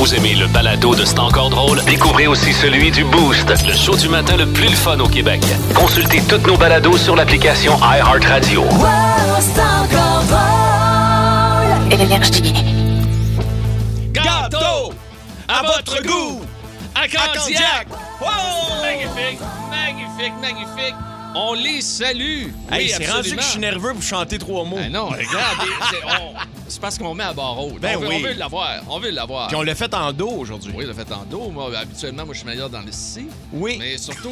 Vous 0.00 0.14
aimez 0.14 0.34
le 0.34 0.46
balado 0.46 0.94
de 0.94 1.04
C'est 1.04 1.18
encore 1.18 1.50
drôle? 1.50 1.82
Découvrez 1.84 2.26
aussi 2.26 2.54
celui 2.54 2.90
du 2.90 3.04
Boost, 3.04 3.46
le 3.66 3.74
show 3.74 3.94
du 3.96 4.08
matin 4.08 4.34
le 4.38 4.46
plus 4.46 4.70
le 4.70 4.74
fun 4.74 4.98
au 4.98 5.06
Québec. 5.06 5.42
Consultez 5.74 6.22
toutes 6.26 6.46
nos 6.46 6.56
balados 6.56 6.96
sur 6.96 7.14
l'application 7.16 7.78
iHeartRadio. 7.82 8.64
Gâteau 14.12 14.92
à 15.48 15.62
votre 15.62 16.02
goût 16.02 16.40
à 16.94 17.06
Candiac. 17.08 17.86
Magnifique, 18.82 19.40
magnifique, 19.70 20.32
magnifique. 20.40 20.94
On 21.34 21.54
les 21.54 21.80
salue. 21.80 22.48
Hey, 22.72 22.86
Oui, 22.86 22.92
c'est 22.96 23.10
rendu 23.10 23.36
que 23.36 23.42
je 23.42 23.46
suis 23.46 23.60
nerveux 23.60 23.92
pour 23.92 24.02
chanter 24.02 24.38
trois 24.38 24.64
mots. 24.64 24.76
Ben 24.76 24.90
non, 24.92 25.06
regarde, 25.06 25.68
c'est- 25.90 26.02
on- 26.04 26.34
c'est 26.70 26.80
parce 26.80 26.96
qu'on 26.98 27.14
met 27.14 27.24
à 27.24 27.32
barre 27.32 27.58
haute. 27.62 27.80
Ben 27.80 27.96
on, 27.96 28.00
veut, 28.00 28.08
oui. 28.08 28.14
on 28.18 28.26
veut 28.28 28.32
l'avoir, 28.34 28.80
on 28.88 28.98
veut 29.00 29.10
l'avoir. 29.10 29.48
Puis 29.48 29.56
on 29.56 29.62
l'a 29.62 29.74
fait 29.74 29.92
en 29.94 30.12
dos 30.12 30.30
aujourd'hui. 30.30 30.72
Oui, 30.74 30.86
le 30.86 30.94
fait 30.94 31.10
en 31.12 31.24
dos. 31.24 31.50
Moi, 31.50 31.70
habituellement, 31.76 32.24
moi, 32.24 32.34
je 32.34 32.38
suis 32.40 32.48
meilleur 32.48 32.70
dans 32.70 32.80
le 32.80 32.92
si. 32.92 33.26
Oui. 33.52 33.76
Mais 33.78 33.98
surtout... 33.98 34.30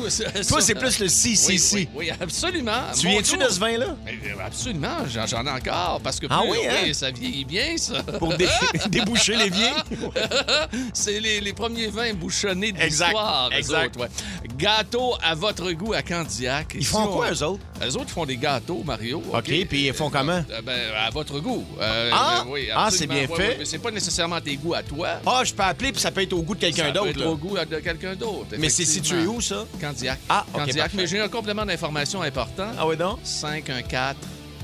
Toi, 0.48 0.60
c'est 0.60 0.74
plus 0.74 0.98
le 1.00 1.08
si, 1.08 1.36
si, 1.36 1.52
oui, 1.52 1.58
si. 1.58 1.74
Oui, 1.76 1.88
oui, 1.96 2.10
absolument. 2.20 2.82
Tu 2.98 3.08
viens-tu 3.08 3.36
de 3.36 3.48
ce 3.48 3.58
vin-là? 3.58 3.86
Euh, 4.06 4.12
Absolument, 4.44 4.96
j'en 5.08 5.44
ai 5.46 5.50
encore. 5.50 6.00
Parce 6.02 6.18
que 6.20 6.26
Ah 6.30 6.40
plus- 6.42 6.50
oui, 6.52 6.58
hein? 6.68 6.92
ça 6.92 7.10
vieillit 7.10 7.44
bien, 7.44 7.76
ça. 7.76 8.02
Pour 8.02 8.34
dé- 8.36 8.48
déboucher 8.88 9.36
l'évier? 9.36 9.70
c'est 10.92 11.20
les, 11.20 11.40
les 11.40 11.52
premiers 11.52 11.88
vins 11.88 12.14
bouchonnés 12.14 12.72
de 12.72 12.80
Exact, 12.80 13.08
l'histoire. 13.08 13.50
exact. 13.52 13.96
autres, 13.96 14.00
ouais. 14.04 14.48
Gâteaux 14.56 15.14
à 15.22 15.34
votre 15.34 15.70
goût 15.72 15.92
à 15.92 16.02
Candiac. 16.02 16.72
Ils 16.74 16.84
font 16.86 17.06
quoi, 17.08 17.30
eux 17.32 17.42
autres? 17.42 17.62
Eux 17.84 17.96
autres 17.96 18.10
font 18.10 18.26
des 18.26 18.36
gâteaux, 18.36 18.82
Mario. 18.84 19.22
OK, 19.32 19.44
puis 19.68 19.86
ils 19.86 19.92
font 19.94 20.10
comment? 20.10 20.42
Euh, 20.50 20.62
ben, 20.62 20.78
à 20.96 21.10
votre 21.10 21.38
goût. 21.40 21.64
Euh, 21.80 22.10
Ah! 22.28 22.44
oui, 22.48 22.68
Ah, 22.74 22.88
c'est 22.90 23.06
bien 23.06 23.22
Ouais, 23.22 23.26
fait. 23.26 23.32
ouais, 23.48 23.56
mais 23.60 23.64
c'est 23.64 23.78
pas 23.78 23.90
nécessairement 23.90 24.40
tes 24.40 24.56
goûts 24.56 24.74
à 24.74 24.82
toi. 24.82 25.08
Ah, 25.26 25.42
je 25.44 25.52
peux 25.54 25.62
appeler 25.62 25.92
puis 25.92 26.00
ça 26.00 26.10
peut 26.10 26.22
être 26.22 26.32
au 26.32 26.42
goût 26.42 26.54
de 26.54 26.60
quelqu'un 26.60 26.84
Ça 26.84 26.92
peut 26.92 26.98
d'autre. 26.98 27.08
être 27.20 27.26
au 27.26 27.36
goût 27.36 27.56
de 27.58 27.76
quelqu'un 27.80 28.14
d'autre. 28.14 28.54
Mais 28.58 28.68
c'est 28.68 28.84
situé 28.84 29.26
où, 29.26 29.40
ça? 29.40 29.64
Candiac. 29.80 30.18
Ah, 30.28 30.44
OK, 30.52 30.60
Candiac. 30.60 30.92
Mais 30.94 31.06
j'ai 31.06 31.20
un 31.20 31.28
complément 31.28 31.64
d'information 31.66 32.22
important. 32.22 32.68
Ah 32.78 32.86
oui, 32.86 32.96
donc? 32.96 33.18
514 33.22 34.16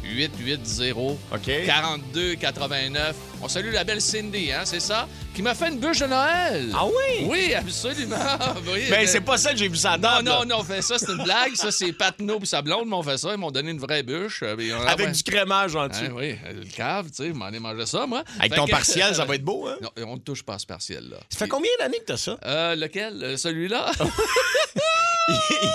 880 0.04 1.16
OK. 1.32 1.50
42 1.66 2.34
89. 2.36 3.14
On 3.42 3.48
salue 3.48 3.72
la 3.72 3.84
belle 3.84 4.00
Cindy, 4.00 4.52
hein, 4.52 4.62
c'est 4.64 4.80
ça? 4.80 5.06
Qui 5.34 5.42
m'a 5.42 5.54
fait 5.54 5.68
une 5.68 5.78
bûche 5.78 5.98
de 5.98 6.06
Noël. 6.06 6.70
Ah 6.74 6.86
oui? 6.86 7.26
Oui, 7.26 7.54
absolument. 7.54 8.16
Oui, 8.66 8.80
Ben, 8.88 9.00
mais- 9.00 9.06
c'est 9.06 9.20
pas 9.20 9.36
ça 9.36 9.50
que 9.52 9.56
j'ai 9.58 9.68
vu 9.68 9.76
ça 9.76 9.96
Non, 9.98 10.22
non, 10.22 10.44
non, 10.44 10.56
on 10.60 10.64
fait 10.64 10.80
ça, 10.82 10.98
c'est 10.98 11.10
une 11.12 11.22
blague. 11.22 11.54
Ça, 11.54 11.70
c'est 11.70 11.92
Patno 11.92 12.38
et 12.40 12.46
sa 12.46 12.62
blonde 12.62 12.86
m'ont 12.88 13.02
fait 13.02 13.18
ça. 13.18 13.30
Ils 13.32 13.36
m'ont 13.38 13.50
donné 13.50 13.70
une 13.72 13.78
vraie 13.80 14.02
bûche. 14.02 14.40
Euh, 14.42 14.56
puis 14.56 14.72
on 14.72 14.80
a- 14.80 14.90
Avec 14.90 15.06
ouais. 15.08 15.12
du 15.12 15.22
crémage 15.22 15.76
en 15.76 15.88
dessous. 15.88 16.04
Hein, 16.04 16.12
oui, 16.14 16.36
euh, 16.46 16.52
le 16.54 16.64
cave, 16.64 17.06
tu 17.10 17.24
sais, 17.24 17.32
m'en 17.32 17.48
ai 17.48 17.58
mangé 17.58 17.84
ça, 17.86 18.06
moi. 18.06 18.22
Avec 18.38 18.52
Fait 18.52 18.58
ton 18.58 18.66
que- 18.66 18.70
partiel, 18.70 19.14
ça 19.14 19.24
va 19.24 19.34
être 19.34 19.44
beau, 19.44 19.66
hein? 19.68 19.76
Non, 19.82 19.90
on 20.06 20.14
ne 20.14 20.20
touche 20.20 20.42
pas 20.42 20.54
à 20.54 20.58
ce 20.58 20.66
partiel-là. 20.66 21.16
Ça 21.28 21.38
fait 21.38 21.48
combien 21.48 21.70
d'années 21.78 21.98
que 21.98 22.04
t'as 22.06 22.16
ça? 22.16 22.38
Euh, 22.44 22.74
lequel? 22.76 23.22
Euh, 23.22 23.36
Celui-là? 23.36 23.90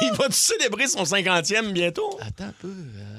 Il 0.02 0.12
va-tu 0.14 0.34
célébrer 0.38 0.88
son 0.88 1.04
50e 1.04 1.72
bientôt? 1.72 2.18
Attends 2.22 2.46
un 2.46 2.54
peu. 2.62 2.68
euh, 2.68 3.19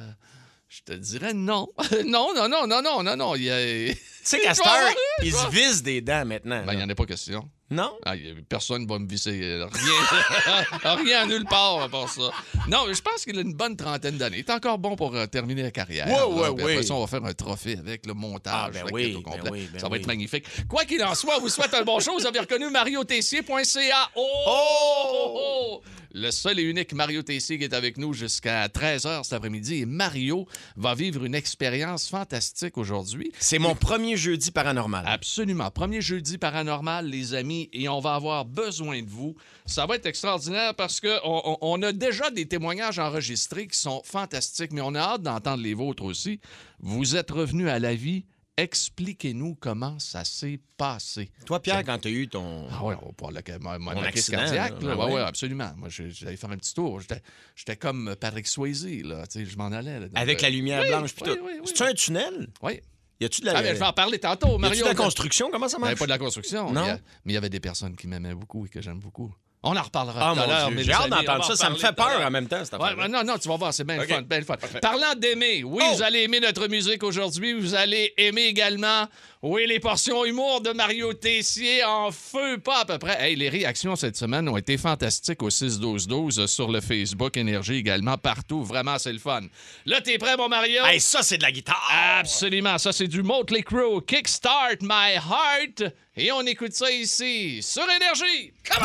je 0.70 0.82
te 0.84 0.92
dirais 0.92 1.34
non. 1.34 1.68
non, 2.06 2.32
non, 2.32 2.48
non, 2.48 2.64
non, 2.68 2.80
non, 2.80 3.02
non, 3.02 3.16
non. 3.16 3.34
Il 3.34 3.42
y 3.42 3.50
a... 3.50 3.92
Tu 3.92 3.98
sais 4.22 4.46
heure, 4.48 4.94
il 5.22 5.32
se 5.32 5.48
vise 5.50 5.82
des 5.82 6.00
dents 6.00 6.24
maintenant. 6.24 6.62
Ben, 6.64 6.74
il 6.74 6.77
n'y 6.78 6.84
en 6.84 6.88
a 6.88 6.94
pas 6.94 7.06
question. 7.06 7.50
Non? 7.72 7.92
Ah, 8.04 8.14
personne 8.48 8.86
va 8.86 8.98
me 9.00 9.08
visser. 9.08 9.40
euh, 9.42 9.66
Rien, 9.66 10.94
rien 10.96 11.27
nulle 11.27 11.44
part 11.44 11.82
à 11.82 11.88
part 11.88 12.08
ça. 12.08 12.30
Non, 12.68 12.84
je 12.92 13.00
pense 13.00 13.24
qu'il 13.24 13.36
a 13.38 13.40
une 13.42 13.54
bonne 13.54 13.77
trentaine 13.77 14.16
d'années. 14.16 14.38
Il 14.38 14.40
est 14.40 14.50
encore 14.50 14.78
bon 14.78 14.94
pour 14.94 15.14
euh, 15.16 15.27
terminer 15.27 15.62
la 15.62 15.70
carrière. 15.72 16.06
Ouais, 16.06 16.52
Puis 16.54 16.64
oui. 16.64 16.72
Après 16.74 16.82
ça, 16.84 16.94
on 16.94 17.00
va 17.00 17.06
faire 17.06 17.24
un 17.24 17.32
trophée 17.32 17.77
avec 17.78 18.06
le 18.06 18.14
montage. 18.14 18.74
Ah, 18.77 18.84
ben 18.84 18.84
oui, 18.92 19.14
ben 19.14 19.22
complet. 19.22 19.50
oui, 19.50 19.68
ben 19.72 19.78
ça 19.80 19.88
va 19.88 19.92
oui. 19.94 19.98
être 20.00 20.06
magnifique. 20.06 20.44
Quoi 20.68 20.84
qu'il 20.84 21.02
en 21.02 21.14
soit, 21.16 21.38
vous 21.38 21.48
souhaite 21.48 21.74
un 21.74 21.82
bon 21.82 21.98
show. 22.00 22.12
Vous 22.18 22.27
avez 22.27 22.40
reconnu 22.40 22.70
mariotessier.ca. 22.70 24.10
Oh! 24.14 24.44
Oh! 24.46 25.32
oh! 25.36 25.82
Le 26.12 26.30
seul 26.33 26.58
et 26.58 26.62
unique 26.62 26.92
Mario 26.92 27.22
Tessier 27.22 27.57
qui 27.58 27.64
est 27.64 27.74
avec 27.74 27.96
nous 27.96 28.12
jusqu'à 28.12 28.67
13h 28.67 29.23
cet 29.23 29.33
après-midi. 29.33 29.77
Et 29.77 29.86
Mario 29.86 30.46
va 30.77 30.95
vivre 30.95 31.24
une 31.24 31.34
expérience 31.36 32.08
fantastique 32.08 32.77
aujourd'hui. 32.79 33.30
C'est 33.39 33.58
mon 33.61 33.74
premier 33.77 34.17
jeudi 34.17 34.51
paranormal. 34.51 35.05
Absolument. 35.07 35.70
Premier 35.70 36.01
jeudi 36.01 36.36
paranormal, 36.36 37.07
les 37.07 37.34
amis, 37.34 37.68
et 37.73 37.89
on 37.89 38.01
va 38.01 38.14
avoir 38.14 38.45
besoin 38.45 39.02
de 39.02 39.08
vous. 39.08 39.36
Ça 39.67 39.86
va 39.86 39.95
être 39.96 40.07
extraordinaire 40.07 40.74
parce 40.74 40.98
que 41.01 41.18
on, 41.24 41.42
on- 41.52 41.58
on 41.61 41.83
a 41.83 41.92
déjà 41.92 42.30
des 42.30 42.46
témoignages 42.46 42.98
enregistrés 42.98 43.68
qui 43.68 43.79
sont 43.79 44.02
fantastiques, 44.05 44.73
mais 44.73 44.80
on 44.80 44.95
a 44.96 45.01
hâte 45.01 45.23
d'entendre 45.23 45.63
les 45.63 45.74
vôtres 45.74 46.02
aussi. 46.05 46.40
Vous 46.80 47.14
êtes 47.14 47.30
revenus 47.30 47.68
à 47.68 47.79
la 47.79 47.95
vie. 47.95 48.24
Expliquez-nous 48.62 49.54
comment 49.58 49.98
ça 49.98 50.24
s'est 50.24 50.60
passé. 50.76 51.30
Toi, 51.46 51.60
Pierre, 51.60 51.84
quand 51.84 51.98
t'as 51.98 52.08
eu 52.10 52.28
ton... 52.28 52.66
Ah 52.70 52.80
oui, 52.84 52.94
on 53.02 53.06
va 53.06 53.12
parler 53.12 53.42
de 53.42 53.52
ma, 53.62 53.78
ma- 53.78 53.94
Mon 53.94 54.00
ma 54.00 54.10
crise 54.10 54.28
cardiaque. 54.28 54.80
Ouais, 54.82 54.94
oui. 54.94 55.12
ouais, 55.12 55.20
absolument. 55.22 55.72
Moi, 55.76 55.88
j'allais 55.90 56.36
faire 56.36 56.50
un 56.50 56.56
petit 56.56 56.74
tour. 56.74 57.00
J'étais- 57.00 57.76
comme 57.76 58.14
Patrick 58.20 58.46
Swayze, 58.46 58.86
là. 59.04 59.26
Tu 59.26 59.40
sais, 59.40 59.46
je 59.46 59.56
m'en 59.56 59.66
allais. 59.72 60.00
là. 60.00 60.06
Avec 60.14 60.42
la 60.42 60.50
lumière 60.50 60.82
oui, 60.82 60.88
blanche 60.88 61.10
oui, 61.22 61.30
oui. 61.42 61.52
C'est-tu 61.64 61.82
un 61.82 61.92
tunnel? 61.94 62.48
Oui. 62.62 62.80
Y 63.20 63.24
a-tu 63.26 63.40
de 63.42 63.46
la... 63.46 63.58
Ah, 63.58 63.62
mais 63.62 63.74
je 63.74 63.80
vais 63.80 63.84
en 63.86 63.92
parler 63.92 64.18
tantôt, 64.18 64.48
y 64.48 64.50
a-tu 64.52 64.60
Mario. 64.60 64.82
de 64.84 64.88
la 64.88 64.94
construction? 64.94 65.50
Comment 65.50 65.68
ça 65.68 65.77
Il 65.77 65.80
n'y 65.80 65.84
avait 65.84 65.92
marche? 65.92 65.98
pas 65.98 66.06
de 66.06 66.10
la 66.10 66.18
construction. 66.18 66.72
Non. 66.72 66.84
Il 66.86 66.90
a- 66.90 66.98
mais 67.24 67.32
il 67.32 67.34
y 67.34 67.36
avait 67.36 67.50
des 67.50 67.60
personnes 67.60 67.94
qui 67.96 68.06
m'aimaient 68.08 68.34
beaucoup 68.34 68.64
et 68.66 68.68
que 68.68 68.80
j'aime 68.80 68.98
beaucoup. 68.98 69.32
On 69.62 69.76
en 69.76 69.82
reparlera 69.82 70.30
Ah, 70.30 70.34
tout 70.34 70.40
à 70.40 70.46
l'heure. 70.46 70.70
J'ai 70.78 70.90
hâte 70.92 71.10
d'entendre 71.10 71.44
ça. 71.44 71.54
Ça 71.56 71.68
me 71.68 71.76
fait 71.76 71.92
peur 71.94 72.22
en 72.26 72.30
même 72.30 72.48
temps, 72.48 72.64
cette 72.64 72.80
ouais, 72.80 73.08
non, 73.08 73.22
non, 73.24 73.36
tu 73.36 73.46
vas 73.48 73.56
voir, 73.56 73.74
c'est 73.74 73.84
bien 73.84 73.96
OK. 74.00 74.08
le 74.08 74.14
fun, 74.14 74.22
bien 74.22 74.42
fun. 74.42 74.56
Parlant 74.80 75.14
d'aimer, 75.16 75.62
oui, 75.64 75.82
Oh! 75.86 75.94
vous 75.96 76.02
allez 76.02 76.20
aimer 76.22 76.40
notre 76.40 76.66
musique 76.66 77.02
aujourd'hui. 77.02 77.52
Vous 77.52 77.74
allez 77.74 78.14
aimer 78.16 78.44
également, 78.44 79.06
oui, 79.42 79.66
les 79.66 79.78
portions 79.78 80.24
humour 80.24 80.62
de 80.62 80.70
Mario 80.70 81.12
Tessier 81.12 81.84
en 81.84 82.10
feu, 82.10 82.56
pas 82.58 82.80
à 82.80 82.84
peu 82.86 82.98
près. 82.98 83.18
Hey, 83.22 83.36
les 83.36 83.50
réactions 83.50 83.96
cette 83.96 84.16
semaine 84.16 84.48
ont 84.48 84.56
été 84.56 84.78
fantastiques 84.78 85.42
au 85.42 85.50
6-12-12 85.50 86.46
sur 86.46 86.70
le 86.70 86.80
Facebook 86.80 87.36
Énergie 87.36 87.77
également, 87.77 88.16
partout. 88.16 88.64
Vraiment, 88.64 88.98
c'est 88.98 89.12
le 89.12 89.18
fun. 89.18 89.42
Là, 89.84 90.00
t'es 90.00 90.16
prêt, 90.16 90.38
mon 90.38 90.48
Mario? 90.48 90.84
Hey, 90.86 91.00
ça, 91.00 91.22
c'est 91.22 91.36
de 91.36 91.42
la 91.42 91.52
guitare! 91.52 91.82
Absolument, 92.18 92.78
ça 92.78 92.92
c'est 92.92 93.08
du 93.08 93.22
Motley 93.22 93.62
Crue, 93.62 94.00
Kickstart 94.06 94.77
My 94.80 95.14
Heart. 95.16 95.92
Et 96.16 96.32
on 96.32 96.40
écoute 96.42 96.72
ça 96.72 96.90
ici, 96.90 97.62
sur 97.62 97.84
Énergie. 97.84 98.52
Come 98.68 98.84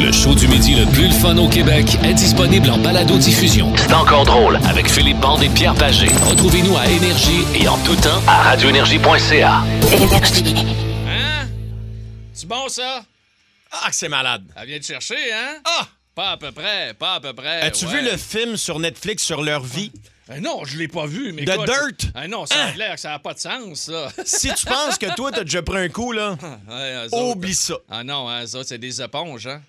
Le 0.00 0.12
show 0.12 0.32
du 0.36 0.46
midi 0.46 0.76
le 0.76 0.86
plus 0.92 1.10
fun 1.10 1.36
au 1.38 1.48
Québec 1.48 1.86
est 2.04 2.14
disponible 2.14 2.70
en 2.70 2.78
balado-diffusion. 2.78 3.72
C'est 3.76 3.92
encore 3.92 4.24
drôle 4.24 4.60
avec 4.68 4.88
Philippe 4.88 5.18
Bande 5.18 5.42
et 5.42 5.48
Pierre 5.48 5.74
Pagé. 5.74 6.06
Retrouvez-nous 6.06 6.76
à 6.76 6.86
Énergie 6.86 7.44
et 7.60 7.66
en 7.66 7.78
tout 7.78 7.96
temps 7.96 8.22
à 8.28 8.42
radioénergie.ca. 8.42 9.64
Hein? 11.08 11.48
C'est 12.32 12.48
bon 12.48 12.68
ça? 12.68 13.04
Ah, 13.72 13.90
que 13.90 13.96
c'est 13.96 14.08
malade! 14.08 14.44
Elle 14.54 14.68
vient 14.68 14.78
de 14.78 14.84
chercher, 14.84 15.32
hein? 15.32 15.56
Ah! 15.64 15.88
Pas 16.14 16.32
à 16.32 16.36
peu 16.36 16.52
près, 16.52 16.94
pas 16.94 17.14
à 17.14 17.20
peu 17.20 17.32
près. 17.32 17.62
As-tu 17.62 17.86
ouais. 17.86 17.92
vu 17.92 18.10
le 18.10 18.16
film 18.18 18.56
sur 18.56 18.78
Netflix 18.78 19.24
sur 19.24 19.42
leur 19.42 19.62
vie? 19.62 19.90
Euh, 20.36 20.40
non, 20.40 20.64
je 20.64 20.76
l'ai 20.78 20.88
pas 20.88 21.06
vu, 21.06 21.32
mais 21.32 21.44
The 21.44 21.64
Dirt? 21.64 22.12
Ah 22.14 22.28
non, 22.28 22.46
ça 22.46 22.54
a 22.54 22.66
Hein? 22.68 22.72
l'air 22.76 22.94
que 22.94 23.00
ça 23.00 23.10
n'a 23.10 23.18
pas 23.18 23.34
de 23.34 23.38
sens, 23.38 23.80
ça. 23.80 24.08
Si 24.24 24.52
tu 24.54 24.66
penses 24.66 24.98
que 24.98 25.14
toi, 25.14 25.30
t'as 25.32 25.44
déjà 25.44 25.62
pris 25.62 25.78
un 25.78 25.88
coup, 25.88 26.12
là, 26.12 26.36
Ouais, 26.68 26.94
eux 27.06 27.14
autres- 27.14 27.22
oublie 27.36 27.54
ça. 27.54 27.74
Ah 27.90 28.02
non, 28.04 28.28
hein, 28.28 28.46
ça, 28.46 28.60
c'est 28.64 28.78
des 28.78 29.00
éponges, 29.02 29.46
hein? 29.46 29.62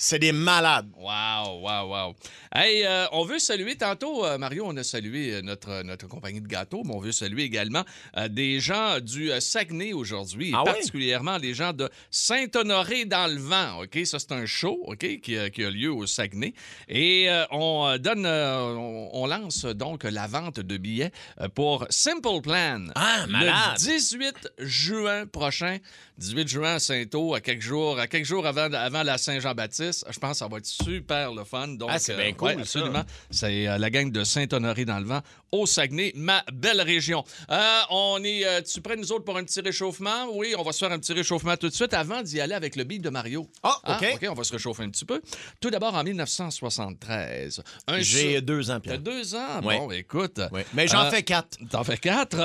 C'est 0.00 0.20
des 0.20 0.30
malades. 0.30 0.88
Wow, 0.96 1.58
wow, 1.60 1.88
wow. 1.90 2.14
Hey, 2.54 2.84
euh, 2.86 3.06
on 3.10 3.24
veut 3.24 3.40
saluer 3.40 3.74
tantôt, 3.74 4.24
euh, 4.24 4.38
Mario, 4.38 4.62
on 4.64 4.76
a 4.76 4.84
salué 4.84 5.34
euh, 5.34 5.42
notre, 5.42 5.82
notre 5.82 6.06
compagnie 6.06 6.40
de 6.40 6.46
gâteaux, 6.46 6.82
mais 6.84 6.94
on 6.94 7.00
veut 7.00 7.10
saluer 7.10 7.42
également 7.42 7.84
euh, 8.16 8.28
des 8.28 8.60
gens 8.60 9.00
du 9.00 9.30
Saguenay 9.40 9.92
aujourd'hui, 9.92 10.50
et 10.50 10.54
Ah 10.56 10.62
particulièrement 10.64 11.36
les 11.36 11.52
gens 11.52 11.72
de 11.72 11.90
Saint-Honoré 12.12 13.06
dans 13.06 13.26
le 13.26 13.40
vent. 13.40 13.82
OK, 13.82 13.98
ça 14.06 14.20
c'est 14.20 14.30
un 14.30 14.46
show, 14.46 14.80
OK, 14.86 15.20
qui, 15.20 15.36
a- 15.36 15.50
qui 15.50 15.64
a 15.64 15.70
lieu 15.70 15.90
au 15.92 16.06
Saguenay, 16.06 16.54
et 16.88 17.28
on 17.50 17.96
donne, 17.98 18.24
on, 18.24 19.10
on 19.12 19.26
lance 19.26 19.64
donc 19.64 20.04
la 20.04 20.28
vente 20.28 20.60
de 20.60 20.76
billets 20.76 21.10
pour 21.56 21.86
Simple 21.90 22.40
Plan. 22.42 22.84
Ah, 22.94 23.26
malade. 23.26 23.72
Le 23.80 23.84
18 23.84 24.48
juin 24.60 25.26
prochain. 25.26 25.78
18 26.18 26.48
juin 26.48 26.74
à 26.74 26.78
Saint-Eau, 26.80 27.34
à 27.34 27.40
quelques 27.40 27.62
jours, 27.62 27.98
à 27.98 28.08
quelques 28.08 28.24
jours 28.26 28.44
avant, 28.44 28.72
avant 28.72 29.04
la 29.04 29.18
Saint-Jean-Baptiste. 29.18 30.04
Je 30.10 30.18
pense 30.18 30.32
que 30.32 30.36
ça 30.38 30.48
va 30.48 30.58
être 30.58 30.66
super 30.66 31.32
le 31.32 31.44
fun. 31.44 31.68
Donc, 31.68 31.90
Ah, 31.92 31.98
c'est 32.00 32.16
bien 32.16 32.32
cool, 32.32 32.48
ouais, 32.48 32.54
ça. 32.56 32.60
absolument. 32.62 33.02
C'est 33.30 33.68
euh, 33.68 33.78
la 33.78 33.88
gang 33.90 34.10
de 34.10 34.24
Saint-Honoré 34.24 34.84
dans 34.84 34.98
le 34.98 35.06
vent 35.06 35.20
au 35.52 35.66
Saguenay, 35.66 36.12
ma 36.14 36.44
belle 36.52 36.80
région. 36.80 37.24
Euh, 37.50 37.80
on 37.90 38.22
est, 38.24 38.44
euh, 38.46 38.60
tu 38.62 38.80
prêt 38.80 38.96
nous 38.96 39.12
autres 39.12 39.24
pour 39.24 39.36
un 39.36 39.44
petit 39.44 39.60
réchauffement? 39.60 40.26
Oui, 40.32 40.54
on 40.58 40.62
va 40.62 40.72
se 40.72 40.78
faire 40.78 40.92
un 40.92 40.98
petit 40.98 41.12
réchauffement 41.12 41.56
tout 41.56 41.68
de 41.68 41.74
suite 41.74 41.94
avant 41.94 42.22
d'y 42.22 42.40
aller 42.40 42.54
avec 42.54 42.76
le 42.76 42.84
beat 42.84 43.02
de 43.02 43.10
Mario. 43.10 43.48
Ah, 43.62 43.78
Hein? 43.84 43.96
OK. 44.00 44.08
OK, 44.22 44.26
on 44.30 44.34
va 44.34 44.44
se 44.44 44.52
réchauffer 44.52 44.82
un 44.82 44.90
petit 44.90 45.04
peu. 45.04 45.20
Tout 45.60 45.70
d'abord, 45.70 45.94
en 45.94 46.04
1973. 46.04 47.62
un 47.86 48.00
J'ai 48.00 48.40
deux 48.40 48.70
ans, 48.70 48.80
Pierre. 48.80 48.98
deux 48.98 49.34
ans? 49.34 49.62
Ouais. 49.62 49.78
Bon, 49.78 49.90
écoute. 49.90 50.40
Mais 50.74 50.86
j'en 50.88 51.04
Euh, 51.06 51.10
fais 51.10 51.22
quatre. 51.22 51.56
T'en 51.70 51.84
fais 51.84 51.96
quatre? 51.98 52.36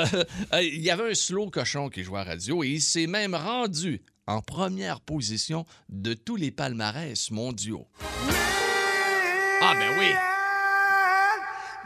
Il 0.62 0.82
y 0.82 0.90
avait 0.90 1.12
un 1.12 1.14
slow 1.16 1.50
cochon 1.50 1.90
qui 1.90 2.04
jouait 2.04 2.20
à 2.20 2.24
radio 2.24 2.64
et 2.64 2.70
il 2.70 2.82
s'est 2.82 3.08
même 3.08 3.36
rendu 3.36 4.02
en 4.28 4.42
première 4.42 5.02
position 5.02 5.66
de 5.90 6.14
tous 6.14 6.36
les 6.38 6.52
palmarès 6.52 7.30
mondiaux. 7.32 7.88
Ah, 9.62 9.74
ben 9.78 9.98
oui. 10.00 10.08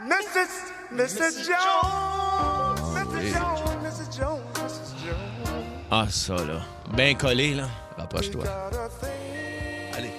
Mrs. 0.06 0.77
Mrs. 0.90 1.44
Jones, 1.44 2.76
Mrs. 2.94 3.36
Jones, 4.18 4.40
Mrs. 4.54 5.14
Ah, 5.90 6.06
ça, 6.10 6.34
là. 6.34 6.60
Bien 6.94 7.14
collé, 7.14 7.54
là. 7.54 7.68
Rapproche-toi. 7.96 8.44
Allez. 9.96 10.10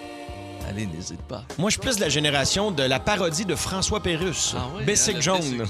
Allez, 0.68 0.86
n'hésite 0.86 1.22
pas. 1.24 1.44
Moi, 1.58 1.70
je 1.70 1.74
suis 1.74 1.82
plus 1.82 1.96
de 1.96 2.02
la 2.02 2.10
génération 2.10 2.70
de 2.72 2.84
la 2.84 3.00
parodie 3.00 3.46
de 3.46 3.56
François 3.56 4.02
Pérusse. 4.02 4.54
Ah 4.58 4.68
oui, 4.76 4.84
Bessic 4.84 5.18
hein, 5.18 5.22
jaune. 5.22 5.66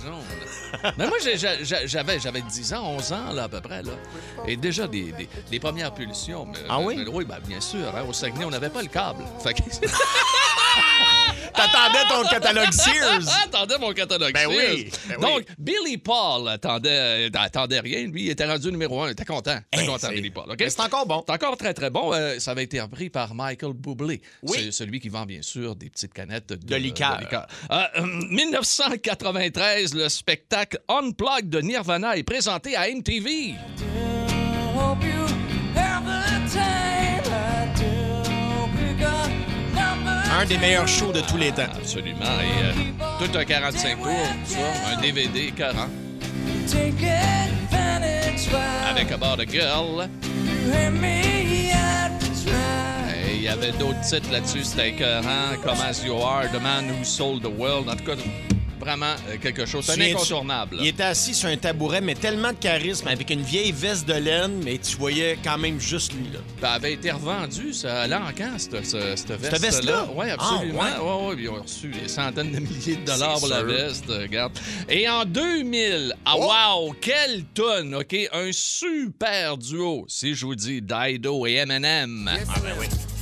Mais 0.97 1.07
moi, 1.07 1.17
j'avais, 1.23 2.19
j'avais 2.19 2.41
10 2.41 2.73
ans, 2.73 2.83
11 2.97 3.13
ans, 3.13 3.33
là, 3.33 3.43
à 3.43 3.49
peu 3.49 3.61
près. 3.61 3.81
Là. 3.83 3.91
Et 4.47 4.55
déjà, 4.57 4.87
des, 4.87 5.11
des, 5.13 5.29
des 5.49 5.59
premières 5.59 5.93
pulsions. 5.93 6.45
mais- 6.45 6.59
Ah 6.69 6.79
oui? 6.79 6.95
mais- 6.97 7.07
oui, 7.11 7.25
ben, 7.25 7.39
bien 7.45 7.61
sûr. 7.61 7.87
hein, 7.95 8.03
au 8.07 8.13
Saguenay, 8.13 8.45
on 8.45 8.49
n'avait 8.49 8.69
pas 8.69 8.81
le 8.81 8.87
câble. 8.89 9.23
Fait 9.41 9.53
que... 9.53 9.61
T'attendais 11.59 12.07
ton 12.07 12.29
catalogue 12.29 12.71
Sears. 12.71 13.43
attendez 13.45 13.75
mon 13.79 13.91
catalogue. 13.93 14.33
Ben 14.33 14.49
Sears. 14.49 14.73
oui, 14.75 14.89
ben 15.09 15.15
oui. 15.19 15.21
Donc, 15.21 15.45
Billy 15.57 15.97
Paul 15.97 16.47
attendait, 16.47 17.27
euh, 17.27 17.29
attendait 17.35 17.79
rien. 17.81 18.07
Lui, 18.07 18.23
il 18.23 18.29
était 18.29 18.45
rendu 18.45 18.71
numéro 18.71 19.01
un. 19.01 19.07
Il 19.09 19.11
était 19.11 19.25
content. 19.25 19.59
Il 19.73 19.79
était 19.79 19.83
Hey, 19.83 19.87
content, 19.87 20.09
Billy 20.09 20.29
Paul. 20.29 20.45
OK? 20.51 20.57
Mais 20.59 20.69
c'est 20.69 20.81
encore 20.81 21.05
bon. 21.05 21.23
C'est 21.27 21.33
encore 21.33 21.57
très, 21.57 21.73
très 21.73 21.89
bon. 21.89 22.13
Euh, 22.13 22.39
ça 22.39 22.51
avait 22.51 22.63
été 22.63 22.79
repris 22.79 23.09
par 23.09 23.33
Michael 23.35 23.73
Bublé. 23.73 24.21
Oui. 24.43 24.57
C'est 24.59 24.71
celui 24.71 24.99
qui 24.99 25.09
vend, 25.09 25.25
bien 25.25 25.41
sûr, 25.41 25.75
des 25.75 25.89
petites 25.89 26.13
canettes 26.13 26.49
de, 26.49 26.55
De 26.55 26.75
liqueur. 26.75 27.19
Euh, 27.71 27.83
euh, 27.97 28.01
1993, 28.29 29.93
le 29.95 30.07
spectacle 30.09 30.79
Unplugged 30.87 31.49
de 31.49 31.59
Nirvana 31.61 32.15
est 32.17 32.23
présenté 32.23 32.75
à 32.75 32.87
MTV. 32.89 33.55
Un 40.39 40.45
des 40.45 40.57
meilleurs 40.57 40.87
shows 40.87 41.11
de 41.11 41.19
tous 41.19 41.35
les 41.35 41.51
temps. 41.51 41.63
Absolument. 41.63 42.21
Et 42.21 42.63
euh, 42.63 42.71
tout 43.19 43.37
un 43.37 43.43
45 43.43 43.97
tours, 44.01 44.09
ça, 44.45 44.57
un 44.93 45.01
DVD 45.01 45.51
40 45.51 45.89
Take 46.65 47.05
advantage 47.05 48.47
while 48.47 48.89
avec 48.89 49.51
Girl. 49.51 50.07
me 50.93 51.73
out 51.73 52.21
to 52.21 52.27
try. 52.45 53.29
Et 53.29 53.35
il 53.35 53.41
y 53.41 53.49
avait 53.49 53.73
d'autres 53.73 53.99
titres 53.99 54.31
là-dessus, 54.31 54.63
c'était 54.63 54.91
écœurant, 54.91 55.57
comme 55.61 55.77
As 55.81 56.05
You 56.05 56.15
Are, 56.15 56.49
The 56.49 56.61
Man 56.61 56.85
Who 56.89 57.03
Sold 57.03 57.43
the 57.43 57.51
World. 57.59 57.89
En 57.89 57.97
tout 57.97 58.05
cas, 58.05 58.15
vraiment 58.79 59.13
euh, 59.27 59.37
quelque 59.41 59.65
chose. 59.65 59.85
C'est 59.85 60.01
un 60.01 60.11
incontournable. 60.15 60.77
Il 60.79 60.87
était 60.87 61.03
assis 61.03 61.33
sur 61.33 61.49
un 61.49 61.57
tabouret, 61.57 62.01
mais 62.01 62.15
tellement 62.15 62.49
de 62.51 62.57
charisme, 62.57 63.07
avec 63.07 63.29
une 63.29 63.41
vieille 63.41 63.71
veste 63.71 64.07
de 64.07 64.13
laine, 64.13 64.61
mais 64.63 64.77
tu 64.77 64.95
voyais 64.97 65.37
quand 65.43 65.57
même 65.57 65.79
juste 65.79 66.13
lui, 66.13 66.29
là. 66.33 66.39
Ça 66.61 66.71
avait 66.73 66.93
été 66.93 67.11
revendu, 67.11 67.73
ça, 67.73 68.01
à 68.01 68.07
l'encan, 68.07 68.51
cette, 68.57 68.85
ce- 68.85 69.15
cette 69.15 69.31
veste-là? 69.31 69.57
veste-là? 69.59 70.07
Oui, 70.15 70.29
absolument. 70.29 70.79
Ah, 70.83 71.03
ouais, 71.03 71.27
ouais, 71.29 71.35
ils 71.41 71.49
ont 71.49 71.61
reçu 71.61 71.87
des 71.89 72.07
centaines 72.07 72.51
de 72.51 72.59
milliers 72.59 72.95
de 72.97 73.05
dollars 73.05 73.39
pour 73.39 73.47
la 73.49 73.63
veste. 73.63 74.09
euh, 74.09 74.21
Regarde. 74.21 74.57
Et 74.87 75.07
en 75.09 75.25
2000, 75.25 76.13
ah, 76.25 76.33
Oh! 76.37 76.47
wow, 76.87 76.95
quelle 77.01 77.43
tonne, 77.53 77.95
OK? 77.95 78.15
Un 78.33 78.51
super 78.51 79.57
duo, 79.57 80.05
si 80.07 80.33
je 80.35 80.45
vous 80.45 80.55
dis 80.55 80.81
Dido 80.81 81.45
et 81.45 81.53
Eminem. 81.55 82.29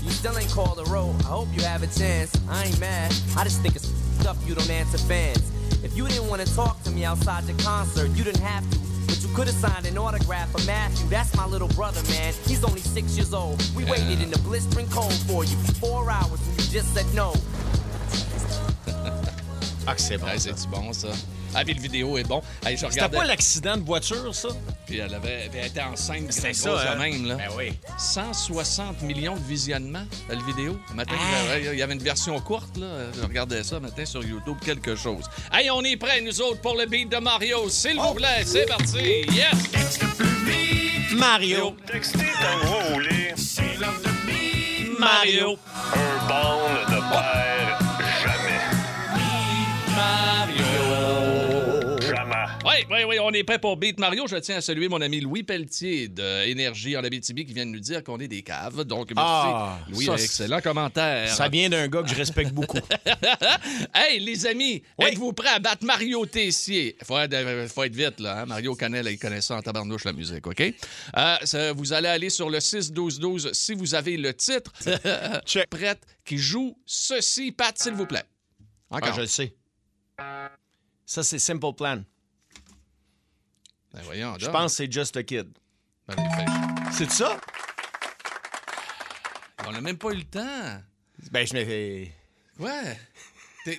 You 0.05 0.11
still 0.13 0.37
ain't 0.37 0.53
called 0.53 0.79
a 0.79 0.89
roll. 0.89 1.13
I 1.21 1.31
hope 1.33 1.47
you 1.57 1.63
have 1.63 1.83
a 1.83 1.87
chance. 1.87 2.31
I 2.49 2.67
ain't 2.67 2.79
mad. 2.79 3.11
I 3.35 3.43
just 3.43 3.61
think 3.61 3.75
it's 3.75 3.89
up 4.27 4.35
you 4.45 4.53
don't 4.53 4.69
answer 4.69 4.97
fans. 4.97 5.51
If 5.83 5.95
you 5.95 6.05
didn't 6.07 6.27
want 6.27 6.45
to 6.45 6.55
talk 6.55 6.83
to 6.83 6.91
me 6.91 7.05
outside 7.05 7.45
the 7.45 7.53
concert, 7.63 8.09
you 8.09 8.23
didn't 8.23 8.41
have 8.41 8.69
to. 8.69 8.77
But 9.07 9.21
you 9.23 9.33
could 9.33 9.47
have 9.47 9.55
signed 9.55 9.85
an 9.85 9.97
autograph 9.97 10.51
for 10.51 10.63
Matthew. 10.65 11.07
That's 11.07 11.33
my 11.35 11.45
little 11.45 11.69
brother, 11.69 12.01
man. 12.09 12.33
He's 12.45 12.63
only 12.63 12.81
six 12.81 13.15
years 13.15 13.33
old. 13.33 13.63
We 13.73 13.85
waited 13.85 14.21
in 14.21 14.29
the 14.29 14.39
blistering 14.39 14.89
cold 14.89 15.13
for 15.13 15.45
you 15.45 15.55
for 15.57 15.73
four 15.75 16.11
hours 16.11 16.45
and 16.45 16.61
you 16.61 16.67
just 16.69 16.93
said 16.93 17.05
no. 17.15 17.33
Ah, 19.87 19.95
que 19.95 20.01
c'est 20.01 20.17
bon. 20.17 20.25
Ouais, 20.27 20.37
c'est 20.37 20.69
bon, 20.69 20.91
ça. 20.91 21.07
Ah, 21.55 21.63
puis 21.63 21.73
le 21.73 21.81
vidéo 21.81 22.17
est 22.17 22.23
bon. 22.23 22.41
Hey, 22.65 22.75
C'était 22.77 22.91
regardais, 22.91 23.17
pas 23.17 23.25
l'accident 23.25 23.77
de 23.77 23.83
voiture, 23.83 24.33
ça? 24.35 24.49
puis 24.85 24.97
elle 24.99 25.13
avait, 25.13 25.49
elle 25.53 25.65
était 25.65 25.81
enceinte, 25.81 26.31
C'était 26.31 26.51
grosse 26.51 26.61
ça, 26.61 26.83
de 26.83 26.89
hein? 26.89 26.95
même, 26.97 27.25
là. 27.25 27.35
Ben 27.35 27.49
oui. 27.57 27.73
160 27.97 29.01
millions 29.01 29.35
de 29.35 29.43
visionnements, 29.43 30.05
euh, 30.29 30.35
le 30.35 30.43
vidéo. 30.45 30.79
Le 30.89 30.95
Matin, 30.95 31.15
Ah! 31.17 31.51
euh, 31.51 31.69
il 31.73 31.79
y 31.79 31.81
avait 31.81 31.93
une 31.93 32.03
version 32.03 32.39
courte, 32.39 32.77
là. 32.77 32.87
Je 33.15 33.21
regardais 33.25 33.63
ça 33.63 33.79
matin 33.79 34.05
sur 34.05 34.23
YouTube, 34.23 34.57
quelque 34.63 34.95
chose. 34.95 35.23
Hey, 35.51 35.69
on 35.71 35.81
est 35.83 35.97
prêts, 35.97 36.21
nous 36.21 36.41
autres, 36.41 36.61
pour 36.61 36.75
le 36.77 36.85
beat 36.85 37.09
de 37.09 37.17
Mario. 37.17 37.69
S'il 37.69 37.97
Oh! 37.99 38.09
vous 38.09 38.13
plaît, 38.15 38.43
c'est 38.45 38.65
parti. 38.65 39.25
Yes! 39.31 39.99
Mario. 41.15 41.75
Textez. 41.91 42.19
Mario. 44.99 45.57
Un 45.93 46.27
bond 46.27 46.59
ne 46.89 46.99
perd 47.11 47.56
Oui, 52.89 52.99
oui, 53.07 53.17
on 53.19 53.31
est 53.31 53.43
prêt 53.43 53.59
pour 53.59 53.75
Beat 53.77 53.99
Mario. 53.99 54.27
Je 54.27 54.35
tiens 54.37 54.57
à 54.57 54.61
saluer 54.61 54.87
mon 54.87 55.01
ami 55.01 55.19
Louis 55.19 55.43
Pelletier 55.43 56.07
de 56.07 56.45
Énergie 56.47 56.95
en 56.95 57.03
Abitibi 57.03 57.45
qui 57.45 57.53
vient 57.53 57.65
de 57.65 57.71
nous 57.71 57.79
dire 57.79 58.03
qu'on 58.03 58.19
est 58.19 58.27
des 58.27 58.43
caves. 58.43 58.83
Donc, 58.83 59.11
merci. 59.15 59.21
Ah, 59.25 59.79
Louis, 59.89 60.05
ça, 60.05 60.13
un 60.13 60.17
c'est- 60.17 60.23
excellent 60.25 60.61
commentaire. 60.61 61.29
Ça 61.33 61.47
vient 61.49 61.69
d'un 61.69 61.87
gars 61.87 62.03
que 62.03 62.09
je 62.09 62.15
respecte 62.15 62.51
beaucoup. 62.53 62.77
Hey, 63.93 64.19
les 64.19 64.45
amis, 64.45 64.83
Oui. 64.99 65.07
êtes-vous 65.09 65.33
prêts 65.33 65.49
à 65.49 65.59
battre 65.59 65.83
Mario 65.85 66.25
Tessier? 66.25 66.95
Faut 67.03 67.17
être, 67.17 67.33
euh, 67.33 67.67
faut 67.67 67.83
être 67.83 67.95
vite, 67.95 68.19
là. 68.19 68.41
hein? 68.41 68.45
Mario 68.45 68.75
là, 68.79 69.01
il 69.11 69.17
connaît 69.19 69.41
ça 69.41 69.55
en 69.57 69.61
tabarnouche, 69.61 70.03
la 70.05 70.13
musique, 70.13 70.45
OK? 70.45 70.61
Euh, 70.61 71.35
ça, 71.43 71.73
vous 71.73 71.93
allez 71.93 72.07
aller 72.07 72.29
sur 72.29 72.49
le 72.49 72.59
6-12-12 72.59 73.53
si 73.53 73.73
vous 73.73 73.95
avez 73.95 74.17
le 74.17 74.33
titre. 74.33 74.71
Check. 75.45 75.69
Prête, 75.69 75.99
qui 76.23 76.37
joue 76.37 76.77
ceci. 76.85 77.51
Pat, 77.51 77.77
s'il 77.77 77.93
vous 77.93 78.05
plaît. 78.05 78.23
Ah, 78.91 78.97
Encore. 78.97 79.13
je 79.15 79.21
le 79.21 79.27
sais. 79.27 79.53
Ça, 81.05 81.23
c'est 81.23 81.39
Simple 81.39 81.73
Plan. 81.75 82.03
Ben, 83.97 84.03
voyons, 84.03 84.35
Je 84.39 84.47
pense 84.47 84.71
que 84.73 84.77
c'est 84.77 84.91
Just 84.91 85.17
a 85.17 85.23
Kid. 85.23 85.49
On 86.07 86.13
C'est 86.91 87.11
ça? 87.11 87.39
n'a 89.71 89.81
même 89.81 89.97
pas 89.97 90.11
eu 90.11 90.17
le 90.17 90.23
temps. 90.23 90.81
Ben, 91.31 91.45
je 91.45 91.53
me 91.53 91.65
fais... 91.65 92.11
Ouais. 92.59 92.97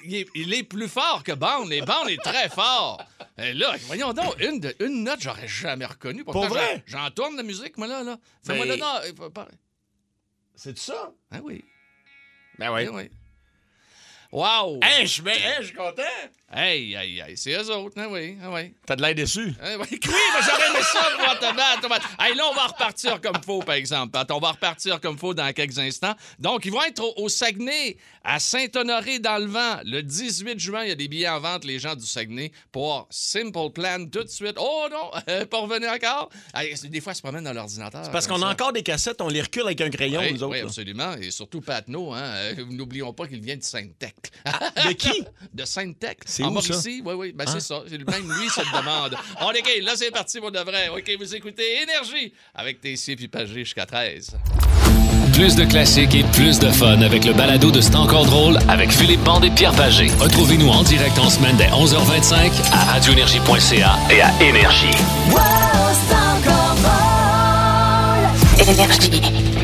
Il 0.05 0.15
est, 0.17 0.27
il 0.35 0.53
est 0.53 0.65
plus 0.65 0.89
fort 0.89 1.23
que 1.25 1.33
Bond. 1.33 1.71
Et 1.71 1.81
Bond 1.81 2.07
est 2.09 2.23
très 2.23 2.49
fort. 2.51 3.03
Et 3.39 3.55
là, 3.55 3.75
voyons 3.87 4.13
donc, 4.13 4.39
une, 4.41 4.61
de- 4.61 4.77
une 4.81 5.03
note, 5.05 5.21
j'aurais 5.21 5.49
jamais 5.49 5.87
reconnu. 5.87 6.25
Pourtant, 6.25 6.41
Pour 6.43 6.49
vrai? 6.51 6.83
j'en- 6.87 7.11
tourne 7.11 7.37
de 7.37 7.43
musique, 7.43 7.79
moi, 7.79 7.87
là. 7.87 8.03
là. 8.03 8.19
Mais- 8.49 8.77
C'est 10.57 10.77
ça? 10.79 11.11
Ah 11.31 11.39
oui. 11.43 11.65
Ben 12.59 12.71
oui. 12.75 12.89
oui. 12.89 13.11
Wow! 14.31 14.81
Hey, 14.83 15.07
je 15.07 15.13
suis 15.23 15.23
hey, 15.27 15.73
content. 15.75 16.03
Hey, 16.53 16.95
hey, 16.95 17.21
hey, 17.21 17.37
c'est 17.37 17.53
eux 17.53 17.71
autres, 17.75 17.95
ah 17.99 18.09
oui, 18.11 18.37
ah 18.43 18.51
oui. 18.53 18.75
T'as 18.87 18.97
de 18.97 19.03
l'air 19.03 19.15
déçu. 19.15 19.55
Ah 19.63 19.77
oui, 19.79 19.87
oui, 19.91 19.99
mais 20.03 20.41
j'aurais 20.43 20.69
aimé 20.71 20.79
ça 20.83 21.07
pour 21.17 21.39
te 21.39 21.57
battre. 21.57 21.81
te 21.83 21.87
battre. 21.89 22.09
Hey, 22.19 22.35
là, 22.35 22.45
on 22.51 22.55
va 22.55 22.67
repartir 22.67 23.21
comme 23.23 23.43
faut, 23.45 23.61
par 23.61 23.75
exemple. 23.75 24.13
Pat. 24.13 24.31
On 24.31 24.39
va 24.39 24.53
repartir 24.53 25.01
comme 25.01 25.19
faut 25.19 25.33
dans 25.35 25.51
quelques 25.53 25.79
instants. 25.79 26.15
Donc, 26.39 26.65
ils 26.67 26.73
vont 26.73 26.83
être 26.85 27.03
au, 27.03 27.13
au 27.25 27.29
Saguenay, 27.31 27.97
à 28.25 28.39
Saint-Honoré, 28.39 29.19
dans 29.19 29.39
le 29.39 29.47
vent. 29.47 29.81
Le 29.85 30.03
18 30.03 30.59
juin, 30.59 30.85
il 30.85 30.89
y 30.89 30.93
a 30.93 30.95
des 30.95 31.09
billets 31.09 31.29
en 31.29 31.41
vente, 31.41 31.65
les 31.65 31.79
gens 31.79 31.95
du 31.95 32.07
Saguenay, 32.07 32.51
pour 32.73 33.07
Simple 33.11 33.71
Plan 33.75 34.07
tout 34.11 34.25
de 34.25 34.29
suite. 34.29 34.57
Oh 34.59 34.89
non, 34.91 35.11
pas 35.47 35.59
revenir 35.59 35.91
encore. 35.91 36.29
Hey, 36.55 36.75
c'est- 36.77 36.89
des 36.89 37.01
fois, 37.01 37.13
ils 37.13 37.17
se 37.17 37.23
promènent 37.23 37.45
dans 37.45 37.53
l'ordinateur. 37.55 38.11
Parce 38.11 38.27
comme 38.27 38.41
qu'on 38.41 38.47
a 38.47 38.53
encore 38.53 38.73
des 38.75 38.83
cassettes, 38.83 39.21
on 39.21 39.29
les 39.29 39.43
recule 39.43 39.63
avec 39.63 39.81
un 39.83 39.91
crayon, 39.91 40.21
Oui, 40.21 40.33
nous 40.33 40.43
autres. 40.43 40.53
oui, 40.53 40.59
là. 40.61 40.65
absolument. 40.67 41.15
Et 41.17 41.31
surtout 41.31 41.61
Patno, 41.63 42.13
hein. 42.15 42.23
Euh, 42.23 42.55
N'oublions 42.71 43.13
pas 43.15 43.27
qu'il 43.27 43.41
vient 43.41 43.57
de 43.57 43.63
Sainte-Tech. 43.63 44.15
De 44.89 44.93
qui? 44.93 45.25
de 45.53 45.65
Sainte-Tech. 45.65 46.17
C'est 46.27 46.45
en 46.45 46.55
où, 46.55 46.61
ça? 46.61 46.75
Oui, 46.87 47.03
oui. 47.17 47.33
Ben, 47.35 47.45
Hein? 47.49 47.51
c'est 47.55 47.61
ça. 47.61 47.83
C'est 47.89 47.99
Même 47.99 48.33
lui, 48.41 48.49
ça 48.49 48.63
le 48.63 48.79
demande. 48.79 49.17
On 49.41 49.51
est 49.53 49.61
OK, 49.61 49.83
là, 49.83 49.93
c'est 49.97 50.11
parti 50.11 50.39
pour 50.41 50.51
de 50.53 50.59
vrai. 50.61 50.89
OK, 50.89 51.11
vous 51.19 51.35
écoutez 51.35 51.83
Énergie 51.83 52.33
avec 52.55 52.81
Tessier 52.81 53.17
puis 53.17 53.29
Pagé 53.29 53.65
jusqu'à 53.65 53.87
13. 53.87 54.37
Plus 55.33 55.55
de 55.57 55.65
classiques 55.65 56.15
et 56.15 56.25
plus 56.33 56.59
de 56.59 56.71
fun 56.71 57.01
avec 57.03 57.25
le 57.25 57.33
balado 57.33 57.71
de 57.71 57.81
C'est 57.81 57.95
encore 57.97 58.25
drôle 58.27 58.59
avec 58.69 58.91
Philippe 58.91 59.23
Bande 59.23 59.45
et 59.45 59.51
Pierre 59.51 59.73
Pagé. 59.75 60.09
Retrouvez-nous 60.19 60.69
en 60.69 60.83
direct 60.83 61.19
en 61.19 61.31
semaine 61.31 61.57
dès 61.57 61.69
11h25 61.69 62.51
à 62.73 62.85
radioénergie.ca 62.93 63.99
et 64.11 64.21
à 64.21 64.43
Énergie. 64.43 64.91
Énergie. 68.67 69.11
C'est 69.13 69.58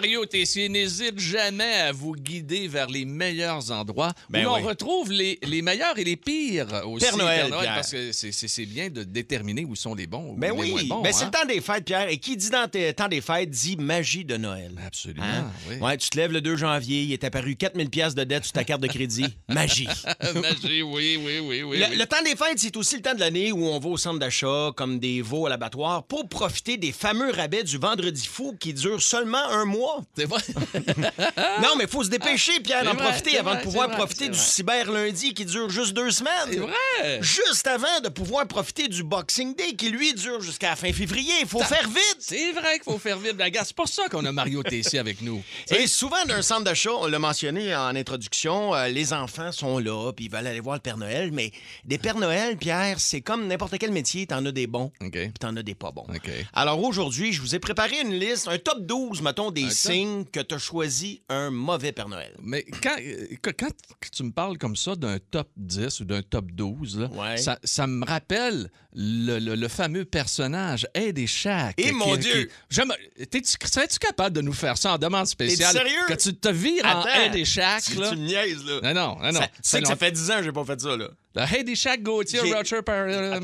Mario 0.00 0.24
Tessier, 0.26 0.68
n'hésite 0.68 1.18
jamais 1.18 1.64
à 1.74 1.90
vous 1.90 2.12
guider 2.14 2.68
vers 2.68 2.86
les 2.86 3.04
meilleurs 3.04 3.72
endroits 3.72 4.12
Ben 4.30 4.46
où 4.46 4.50
oui. 4.54 4.60
on 4.62 4.66
retrouve 4.68 5.10
les, 5.10 5.40
les 5.42 5.60
meilleurs 5.60 5.98
et 5.98 6.04
les 6.04 6.14
pires 6.14 6.68
aussi. 6.86 7.04
Père 7.04 7.16
Noël, 7.16 7.46
Pierre. 7.48 7.74
parce 7.74 7.90
que 7.90 8.12
c'est- 8.12 8.64
bien 8.66 8.90
de 8.90 9.02
déterminer 9.02 9.64
où 9.64 9.74
sont 9.74 9.96
les 9.96 10.06
bons 10.06 10.34
ou 10.34 10.36
Ben 10.36 10.52
les 10.52 10.56
oui, 10.60 10.70
moins 10.70 10.84
bons. 10.84 11.02
ben 11.02 11.12
c'est 11.12 11.24
hein? 11.24 11.30
le 11.34 11.38
temps 11.40 11.46
des 11.52 11.60
fêtes, 11.60 11.84
Pierre. 11.84 12.08
Et 12.10 12.18
qui 12.18 12.36
dit 12.36 12.48
dans 12.48 12.68
le 12.72 12.92
temps 12.92 13.08
des 13.08 13.20
fêtes 13.20 13.50
dit 13.50 13.76
magie 13.76 14.24
de 14.24 14.36
Noël. 14.36 14.72
Absolument, 14.86 15.24
Hein? 15.26 15.50
oui. 15.68 15.76
Ouais, 15.80 15.96
tu 15.96 16.08
te 16.10 16.16
lèves 16.16 16.30
le 16.30 16.40
2 16.42 16.54
janvier, 16.56 17.02
il 17.02 17.12
est 17.12 17.24
apparu 17.24 17.56
4000 17.56 17.90
pièces 17.90 18.14
de 18.14 18.22
dette 18.22 18.44
sur 18.44 18.52
ta 18.52 18.62
carte 18.62 18.80
de 18.80 18.86
crédit. 18.86 19.26
Magie. 19.48 19.88
Magie, 20.34 20.82
oui, 20.82 21.18
oui, 21.20 21.40
oui, 21.42 21.62
oui. 21.64 21.78
Le, 21.78 21.86
oui. 21.90 21.96
le 21.96 22.06
temps 22.06 22.22
des 22.22 22.36
fêtes, 22.36 22.58
c'est 22.58 22.76
aussi 22.76 22.94
le 22.94 23.02
temps 23.02 23.14
de 23.14 23.20
l'année 23.20 23.50
où 23.50 23.64
on 23.66 23.80
va 23.80 23.88
au 23.88 23.96
centre 23.96 24.20
d'achat, 24.20 24.70
comme 24.76 25.00
des 25.00 25.22
veaux 25.22 25.46
à 25.46 25.50
l'abattoir, 25.50 26.04
pour 26.04 26.28
profiter 26.28 26.76
des 26.76 26.92
fameux 26.92 27.32
rabais 27.32 27.64
du 27.64 27.78
vendredi 27.78 28.24
fou 28.28 28.54
qui 28.60 28.72
durent 28.72 29.02
seulement 29.02 29.42
un 29.50 29.64
mois. 29.64 29.87
Mois. 29.88 30.04
C'est 30.16 30.24
vrai. 30.24 30.42
Non, 31.62 31.74
mais 31.76 31.84
il 31.84 31.90
faut 31.90 32.04
se 32.04 32.08
dépêcher, 32.08 32.60
Pierre, 32.60 32.80
c'est 32.80 32.86
d'en 32.86 32.94
profiter 32.94 33.38
avant 33.38 33.50
vrai, 33.50 33.60
de 33.60 33.64
pouvoir 33.64 33.88
vrai, 33.88 33.96
profiter 33.96 34.28
du 34.28 34.38
cyber 34.38 34.90
lundi 34.90 35.34
qui 35.34 35.44
dure 35.44 35.68
juste 35.70 35.92
deux 35.92 36.10
semaines. 36.10 36.32
C'est 36.50 36.56
vrai. 36.58 37.18
Juste 37.20 37.66
avant 37.66 38.00
de 38.02 38.08
pouvoir 38.08 38.46
profiter 38.46 38.88
du 38.88 39.02
Boxing 39.02 39.54
Day 39.54 39.74
qui, 39.74 39.90
lui, 39.90 40.14
dure 40.14 40.40
jusqu'à 40.40 40.70
la 40.70 40.76
fin 40.76 40.92
février. 40.92 41.32
Il 41.40 41.46
faut 41.46 41.62
faire 41.62 41.88
vite. 41.88 42.16
C'est 42.18 42.52
vrai 42.52 42.74
qu'il 42.78 42.92
faut 42.92 42.98
faire 42.98 43.18
vite. 43.18 43.36
La 43.38 43.48
c'est 43.64 43.74
pour 43.74 43.88
ça 43.88 44.08
qu'on 44.08 44.24
a 44.24 44.32
Mario 44.32 44.62
Tessier 44.62 44.98
avec 44.98 45.20
nous. 45.22 45.42
Et 45.70 45.86
souvent, 45.86 46.24
d'un 46.26 46.42
centre 46.42 46.64
d'achat, 46.64 46.92
on 46.92 47.06
l'a 47.06 47.18
mentionné 47.18 47.74
en 47.74 47.94
introduction, 47.96 48.74
euh, 48.74 48.88
les 48.88 49.12
enfants 49.12 49.52
sont 49.52 49.78
là, 49.78 50.12
puis 50.12 50.26
ils 50.26 50.30
veulent 50.30 50.46
aller 50.46 50.60
voir 50.60 50.76
le 50.76 50.80
Père 50.80 50.96
Noël. 50.96 51.30
Mais 51.32 51.52
des 51.84 51.98
Pères 51.98 52.18
Noël, 52.18 52.56
Pierre, 52.56 53.00
c'est 53.00 53.20
comme 53.20 53.46
n'importe 53.46 53.78
quel 53.78 53.92
métier, 53.92 54.26
t'en 54.26 54.44
as 54.44 54.52
des 54.52 54.66
bons, 54.66 54.92
OK. 55.00 55.10
puis 55.12 55.32
t'en 55.40 55.56
as 55.56 55.62
des 55.62 55.74
pas 55.74 55.90
bons. 55.90 56.06
Alors 56.52 56.82
aujourd'hui, 56.82 57.32
je 57.32 57.40
vous 57.40 57.54
ai 57.54 57.58
préparé 57.58 58.00
une 58.00 58.14
liste, 58.14 58.48
un 58.48 58.58
top 58.58 58.80
12, 58.80 59.22
mettons, 59.22 59.50
des? 59.50 59.68
Signes 59.78 60.24
que 60.24 60.40
t'as 60.40 60.58
choisi 60.58 61.22
un 61.28 61.50
mauvais 61.50 61.92
Père 61.92 62.08
Noël. 62.08 62.32
Mais 62.42 62.64
quand, 62.82 62.96
euh, 63.00 63.26
quand- 63.42 63.52
quand 63.58 63.70
tu 64.12 64.22
me 64.22 64.30
parles 64.32 64.58
comme 64.58 64.76
ça 64.76 64.94
d'un 64.96 65.18
top 65.30 65.48
10 65.56 66.00
ou 66.00 66.04
d'un 66.04 66.22
top 66.22 66.46
12, 66.52 66.98
là, 66.98 67.08
Ouais. 67.12 67.36
ça, 67.36 67.58
ça 67.64 67.86
me 67.86 68.04
rappelle 68.04 68.70
le, 68.94 69.38
le- 69.38 69.54
le 69.54 69.68
fameux 69.68 70.04
personnage 70.04 70.86
Ed 70.94 71.18
et 71.18 71.26
Shaq. 71.26 71.74
Eh, 71.78 71.84
qui- 71.84 71.92
mon 71.92 72.16
Dieu! 72.16 72.50
Serais-tu 72.70 73.98
capable 73.98 74.34
de 74.36 74.40
nous 74.40 74.52
faire 74.52 74.76
ça 74.78 74.94
en 74.94 74.98
demande 74.98 75.26
spéciale? 75.26 75.72
sérieux? 75.72 76.04
Que 76.08 76.14
tu 76.14 76.34
te 76.34 76.48
vires 76.48 76.84
en 76.84 77.00
Attends, 77.00 77.22
Ed 77.26 77.34
et 77.36 77.44
Shaq, 77.44 77.82
Tu, 77.84 77.94
là? 77.96 78.10
tu 78.10 78.16
me 78.16 78.26
niaises, 78.26 78.64
là. 78.64 78.80
Non, 78.82 78.94
non, 78.94 79.16
non, 79.22 79.32
non. 79.32 79.40
Ça- 79.62 79.78
tu 79.78 79.82
que 79.82 79.88
ça 79.88 79.96
fait 79.96 80.10
10 80.12 80.30
ans 80.30 80.36
que 80.38 80.42
j'ai 80.44 80.52
pas 80.52 80.64
fait 80.64 80.80
ça, 80.80 80.96
là. 80.96 81.08
Ed 81.56 81.68
et 81.68 81.74
Shaq, 81.74 82.02
Gauthier, 82.02 82.40
Roger 82.40 82.78
Attends 82.78 82.92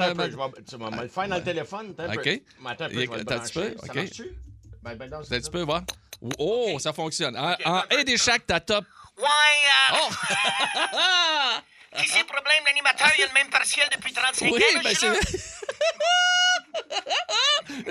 un 0.01 0.15
peu, 0.15 0.31
je 0.31 0.37
vais- 0.37 0.63
tu 0.69 0.77
vas 0.77 0.91
me 0.91 1.03
le 1.03 1.09
faire 1.09 1.29
dans 1.29 1.37
le 1.37 1.43
téléphone. 1.45 1.95
Attends 1.97 2.11
un 2.11 2.15
OK. 2.15 2.23
peu. 2.25 2.31
Mais 2.63 2.71
Attends 2.71 2.85
un 2.85 2.89
peu, 2.89 2.95
je 3.05 3.11
vais 3.11 3.19
le 3.19 3.25
brancher. 3.25 3.53
Ça 3.53 3.85
OK. 3.89 3.95
marche-tu? 3.95 4.29
Ben, 4.85 4.97
ben, 4.97 5.09
non, 5.11 5.19
c'est 5.23 5.35
Un 5.35 5.39
petit 5.39 5.45
ça. 5.47 5.51
peu, 5.51 5.63
voir. 5.63 5.83
Oh, 6.39 6.77
ça 6.79 6.93
fonctionne. 6.93 7.37
En, 7.37 7.55
en 7.65 7.83
Shaq, 8.17 8.47
ta 8.47 8.61
top... 8.61 8.85
Ouais, 9.17 9.25
euh, 9.93 9.97
Oh! 11.97 12.01
ici, 12.03 12.25
problème, 12.25 12.63
l'animateur, 12.67 13.11
il 13.19 13.25
a 13.25 13.27
le 13.27 13.33
même 13.33 13.51
partiel 13.51 13.89
depuis 13.95 14.13
35 14.13 14.51
oui, 14.53 14.63
ans. 14.63 14.81
ben 14.83 14.95
c'est... 14.95 15.09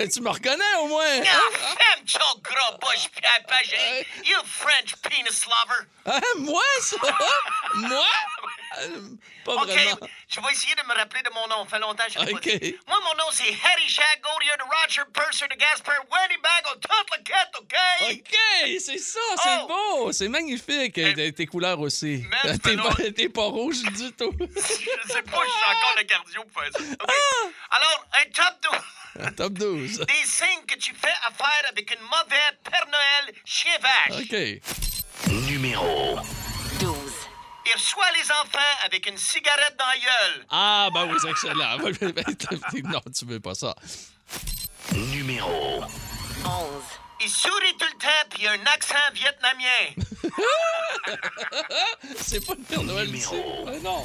tu 0.12 0.20
me 0.20 0.28
reconnais 0.30 0.74
au 0.82 0.86
moins. 0.88 1.20
Ah, 1.22 1.50
ferme 1.56 2.04
ton 2.06 2.40
gros 2.42 2.78
bouche, 2.78 3.08
Pierre 3.14 3.42
Pagé. 3.46 4.06
You 4.24 4.36
French 4.44 4.94
penis 5.02 5.44
lover. 5.46 5.86
Hein, 6.06 6.20
moi, 6.38 6.62
ça? 6.80 6.96
moi? 7.76 8.06
Euh, 8.80 9.00
Pas 9.44 9.54
OK, 9.54 9.66
vraiment. 9.68 9.96
je 10.28 10.40
vais 10.40 10.52
essayer 10.52 10.74
de 10.74 10.82
me 10.82 10.94
rappeler 10.94 11.22
de 11.22 11.30
mon 11.34 11.46
nom. 11.48 11.64
Ça 11.64 11.70
fait 11.70 11.78
longtemps 11.78 12.04
que 12.06 12.12
je 12.12 12.18
l'ai 12.18 12.32
pas 12.32 12.38
OK. 12.38 12.58
dit. 12.60 12.76
Moi, 12.88 12.98
mon 13.04 13.14
nom, 13.14 13.30
c'est 13.30 13.44
Harry 13.64 13.88
Shaq 13.88 14.20
Gauthier 14.22 14.50
de 14.58 14.64
Roger 14.64 15.02
Purser 15.12 15.46
de 15.48 15.54
Gasper 15.54 15.92
Wendy 16.10 16.36
Bag 16.42 16.64
au 16.72 16.74
toute 16.76 17.10
la 17.10 17.18
quête, 17.18 17.54
OK? 17.58 17.74
OK, 18.10 18.80
c'est 18.80 18.98
ça, 18.98 19.20
c'est 19.42 19.50
Oh. 19.62 19.66
beau, 19.68 20.12
c'est 20.12 20.28
magnifique. 20.28 20.98
Euh, 20.98 21.30
Tes 21.30 21.46
couleurs 21.46 21.78
aussi. 21.80 22.24
T'es 22.62 22.76
pas 22.76 22.82
pas, 22.90 23.28
pas 23.34 23.44
rouge 23.48 23.82
du 23.94 24.12
tout. 24.12 24.32
je 24.40 25.12
sais 25.12 25.22
pas, 25.22 25.40
je 25.44 25.50
suis 25.50 25.76
encore 25.76 25.94
le 25.96 26.04
cardio 26.04 26.42
pour 26.44 26.62
faire 26.62 26.72
ça. 26.72 26.80
OK. 26.80 27.14
Alors, 27.70 28.06
un 28.12 28.30
top 28.30 28.72
12 28.72 29.34
Top 29.36 29.52
12. 29.52 29.98
des 30.00 30.26
signes 30.26 30.64
que 30.66 30.76
tu 30.76 30.92
fais 30.94 31.14
affaire 31.26 31.70
avec 31.70 31.90
une 31.92 32.02
mauvaise 32.02 32.58
Père 32.64 32.86
Noël 32.86 33.34
chien 33.44 33.72
vache. 33.80 34.20
OK. 34.22 35.30
Numéro 35.48 36.18
Il 37.66 37.72
reçoit 37.72 38.10
les 38.20 38.30
enfants 38.30 38.84
avec 38.84 39.08
une 39.08 39.16
cigarette 39.16 39.76
dans 39.78 39.86
la 39.86 39.96
gueule. 39.96 40.46
Ah, 40.50 40.88
ben 40.92 41.06
oui, 41.10 41.16
c'est 41.20 41.30
excellent. 41.30 41.78
non, 42.90 43.00
tu 43.16 43.24
veux 43.24 43.40
pas 43.40 43.54
ça. 43.54 43.74
Numéro 44.92 45.82
Il 47.24 47.30
sourit 47.30 47.74
tout 47.78 47.86
le 47.86 47.98
temps 47.98 48.28
puis 48.28 48.42
il 48.42 48.48
a 48.48 48.52
un 48.52 48.66
accent 48.66 48.94
vietnamien. 49.14 49.94
C'est 52.16 52.46
pas 52.46 52.52
le 52.52 52.62
Père 52.62 52.82
Noël 52.82 53.14
ici. 53.14 53.34
Ben 53.64 53.82
non. 53.82 54.04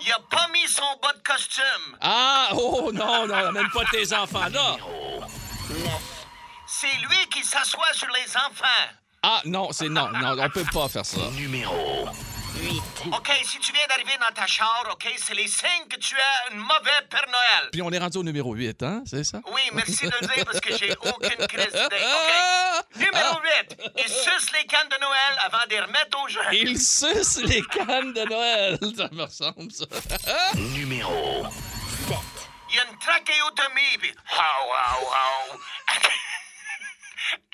Il 0.00 0.12
a 0.12 0.18
pas 0.28 0.48
mis 0.52 0.66
son 0.66 0.82
bas 1.00 1.12
de 1.12 1.22
costume. 1.22 1.96
Ah, 2.00 2.48
oh 2.52 2.90
non, 2.92 3.28
non, 3.28 3.52
même 3.52 3.70
pas 3.70 3.84
tes 3.92 4.12
enfants 4.12 4.48
là. 4.48 4.76
C'est 6.66 6.96
lui 7.08 7.28
qui 7.30 7.44
s'assoit 7.44 7.92
sur 7.92 8.08
les 8.08 8.36
enfants. 8.36 8.90
Ah, 9.22 9.40
non, 9.44 9.70
c'est 9.70 9.88
non, 9.88 10.08
non, 10.10 10.36
on 10.36 10.50
peut 10.50 10.64
pas 10.72 10.88
faire 10.88 11.06
ça. 11.06 11.30
Numéro 11.36 12.08
OK, 13.12 13.30
si 13.44 13.58
tu 13.58 13.72
viens 13.72 13.86
d'arriver 13.88 14.16
dans 14.18 14.34
ta 14.34 14.46
char, 14.46 14.86
OK, 14.92 15.06
c'est 15.18 15.34
les 15.34 15.46
signes 15.48 15.86
que 15.90 15.96
tu 15.96 16.14
as 16.16 16.52
une 16.52 16.58
mauvaise 16.58 17.04
Père 17.10 17.26
Noël. 17.26 17.68
Puis 17.72 17.82
on 17.82 17.90
est 17.90 17.98
rendu 17.98 18.18
au 18.18 18.22
numéro 18.22 18.54
8, 18.54 18.82
hein, 18.82 19.02
c'est 19.06 19.24
ça? 19.24 19.40
Oui, 19.52 19.60
merci 19.72 20.06
de 20.06 20.12
le 20.20 20.26
dire 20.26 20.44
parce 20.44 20.60
que 20.60 20.76
j'ai 20.76 20.92
aucune 21.00 21.46
crise 21.46 21.66
d'idée. 21.66 21.82
OK. 21.82 22.02
Ah! 22.02 22.82
Numéro 22.96 23.40
8. 23.68 23.76
Il 23.98 24.08
suce 24.08 24.52
les 24.52 24.64
cannes 24.66 24.88
de 24.88 25.00
Noël 25.00 25.38
avant 25.44 25.64
de 25.66 25.70
les 25.70 25.80
remettre 25.80 26.24
aux 26.24 26.28
gens. 26.28 26.50
Il 26.52 26.78
suce 26.80 27.42
les 27.42 27.62
cannes 27.62 28.12
de 28.12 28.24
Noël. 28.24 28.78
Ça 28.96 29.08
me 29.12 29.22
ressemble, 29.22 29.70
ça. 29.70 29.84
Numéro 30.54 31.44
Il 32.70 32.76
y 32.76 32.78
a 32.78 32.84
une 32.90 32.98
trachéotomie, 32.98 33.98
puis... 34.00 34.14
How, 34.30 34.70
how, 34.70 35.06
how. 35.06 35.58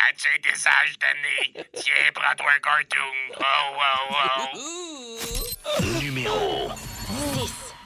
As-tu 0.09 0.29
été 0.37 0.55
sage 0.55 0.99
d'année? 0.99 1.67
Tiens, 1.75 2.11
prends-toi 2.15 2.51
un 2.57 2.61
cartoon. 2.61 3.17
Oh, 3.39 3.77
wow, 3.77 4.03
wow. 4.13 5.91
Numéro 6.01 6.71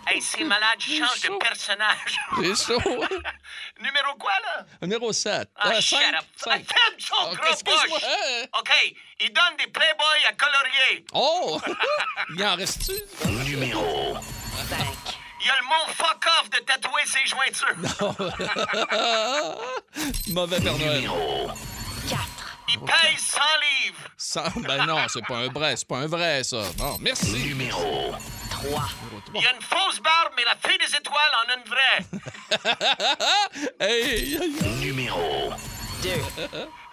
Hey, 0.07 0.21
c'est 0.21 0.45
malade, 0.45 0.79
je 0.79 0.97
change 0.99 1.21
de 1.23 1.29
personnage. 1.39 2.19
C'est 2.37 2.55
chaud. 2.67 2.79
Numéro 3.81 4.15
quoi, 4.19 4.33
là? 4.45 4.67
Numéro 4.83 5.11
7. 5.15 5.49
Ah, 5.57 5.81
shut 5.81 5.99
up. 5.99 6.25
Ferme 6.37 6.63
ton 7.09 7.31
Ok, 7.31 7.37
gros 7.41 7.51
excuse-moi. 7.53 7.87
bouche. 7.89 8.03
Hein? 8.05 8.45
OK, 8.59 8.71
il 9.21 9.33
donne 9.33 9.57
des 9.59 9.67
Playboy 9.69 10.25
à 10.29 10.33
colorier. 10.35 11.07
Oh! 11.15 11.59
Il 12.37 12.45
en 12.45 12.55
reste-tu? 12.55 13.29
Numéro 13.31 14.17
Il 15.43 15.51
a 15.51 15.57
le 15.59 15.65
mot 15.65 15.87
fuck 15.95 16.27
off 16.39 16.51
de 16.51 16.59
tatouer 16.59 17.07
ses 17.07 17.27
jointures. 17.27 17.77
Mauvais 20.35 20.61
Père 20.61 20.77
Noël. 20.79 20.95
Numéro 21.01 21.49
Il 22.69 22.81
paye 22.81 23.17
100 23.17 23.39
livres. 23.85 23.99
Sans- 24.17 24.61
Ben 24.63 24.87
non, 24.87 25.07
c'est 25.09 25.25
pas 25.27 25.37
un 25.39 25.49
vrai, 25.49 25.77
c'est 25.77 25.87
pas 25.89 25.99
un 25.99 26.07
vrai, 26.07 26.43
ça. 26.45 26.63
Bon, 26.77 26.97
merci. 27.01 27.31
Numéro 27.33 28.15
Il 29.35 29.43
y 29.43 29.47
a 29.47 29.53
une 29.55 29.63
fausse 29.63 30.01
barbe, 30.01 30.33
mais 30.37 30.45
la 30.45 30.57
fille 30.69 30.79
des 30.79 30.97
étoiles 30.97 31.35
en 31.45 31.51
a 31.51 31.57
une 31.57 31.65
vraie. 31.71 32.05
Hey! 33.81 34.39
Numéro 34.81 35.53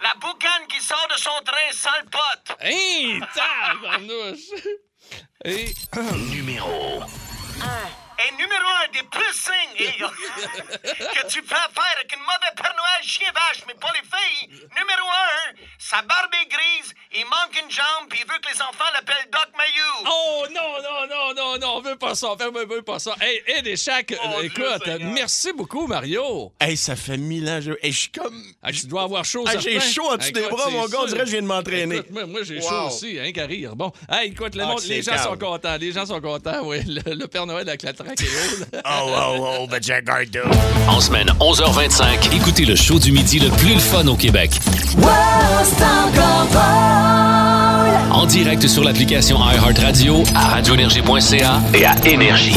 La 0.02 0.14
boucane 0.20 0.66
qui 0.68 0.80
sort 0.80 1.06
de 1.14 1.18
son 1.18 1.30
train 1.44 1.72
sans 1.72 1.90
le 2.02 2.08
pote. 2.10 2.56
Hey! 2.60 3.20
Tabarnouche! 3.34 4.50
Et... 5.44 5.74
Numéro 6.30 7.02
Et 8.24 8.30
numéro 8.32 8.68
un 8.84 8.92
des 8.92 9.02
plus 9.08 9.32
signes 9.32 9.86
hey, 9.86 9.96
que 11.14 11.26
tu 11.28 11.42
peux 11.42 11.48
faire 11.54 11.92
avec 11.96 12.12
une 12.14 12.20
mauvaise 12.20 12.54
Père 12.56 12.74
Noël 12.76 13.02
chien 13.02 13.26
vache, 13.34 13.62
mais 13.66 13.74
pas 13.74 13.88
les 13.94 14.02
filles. 14.06 14.48
Numéro 14.78 15.08
un, 15.08 15.54
sa 15.78 16.02
barbe 16.02 16.30
est 16.42 16.48
grise, 16.48 16.94
il 17.16 17.24
manque 17.24 17.58
une 17.62 17.70
jambe, 17.70 18.08
puis 18.08 18.20
il 18.22 18.30
veut 18.32 18.38
que 18.38 18.52
les 18.52 18.60
enfants 18.62 18.84
l'appellent 18.94 19.28
Doc 19.32 19.48
Mayou. 19.56 20.06
Oh 20.06 20.46
non, 20.54 20.82
non, 20.82 21.06
non, 21.08 21.34
non, 21.34 21.58
non, 21.58 21.76
on 21.76 21.80
veut 21.80 21.96
pas 21.96 22.14
ça, 22.14 22.28
on 22.30 22.36
veut, 22.36 22.82
pas 22.82 22.98
ça. 22.98 23.14
Hey, 23.20 23.42
hey, 23.46 23.62
des 23.62 23.76
chacs, 23.76 24.14
Oh, 24.24 24.40
écoute, 24.42 24.86
merci 25.00 25.52
beaucoup, 25.52 25.86
Mario. 25.86 26.52
Hey, 26.60 26.76
ça 26.76 26.94
fait 26.96 27.16
mille 27.16 27.48
ans. 27.48 27.60
Je, 27.60 27.72
hey, 27.82 27.90
je 27.92 27.98
suis 27.98 28.10
comme. 28.10 28.40
Ah, 28.62 28.70
tu 28.72 28.86
dois 28.86 29.02
avoir 29.02 29.24
chaud, 29.24 29.44
Ah, 29.48 29.58
j'ai 29.58 29.80
chaud 29.80 30.08
en 30.10 30.16
dessous 30.16 30.32
des 30.32 30.46
bras, 30.48 30.70
mon 30.70 30.86
gars. 30.86 30.98
On 31.02 31.06
dirait 31.06 31.20
que 31.20 31.26
je 31.26 31.32
viens 31.32 31.42
de 31.42 31.46
m'entraîner. 31.46 31.96
Écoute, 31.96 32.10
moi, 32.10 32.26
moi, 32.26 32.40
j'ai 32.44 32.60
Wow. 32.60 32.68
chaud 32.68 32.86
aussi, 32.88 33.18
hein, 33.18 33.32
qu'à 33.32 33.46
rire. 33.46 33.74
Bon, 33.74 33.90
hey, 34.10 34.30
écoute, 34.30 34.54
le 34.54 34.62
Ah, 34.62 34.66
monde- 34.66 34.82
les 34.84 35.02
gens 35.02 35.12
calme. 35.12 35.24
sont 35.24 35.36
contents, 35.38 35.76
les 35.76 35.92
gens 35.92 36.06
sont 36.06 36.20
contents, 36.20 36.60
oui. 36.64 36.78
Le, 36.92 37.14
le 37.14 37.26
Père 37.26 37.46
Noël 37.46 37.68
avec 37.68 37.82
la. 37.82 37.92
Oh, 38.84 39.08
oh, 39.08 39.58
oh, 39.60 39.66
ben, 39.70 39.80
Jack 39.80 40.04
Gardo. 40.04 40.40
En 40.88 41.00
semaine 41.00 41.28
11h25, 41.40 42.34
écoutez 42.34 42.64
le 42.64 42.76
show 42.76 42.98
du 42.98 43.12
midi 43.12 43.38
le 43.38 43.48
plus 43.50 43.74
le 43.74 43.80
fun 43.80 44.06
au 44.06 44.16
Québec. 44.16 44.50
En 48.10 48.26
direct 48.26 48.66
sur 48.68 48.84
l'application 48.84 49.38
iHeartRadio, 49.38 50.22
à 50.34 50.48
radioénergie.ca 50.48 51.60
et 51.74 51.84
à 51.86 51.94
Énergie. 52.06 52.56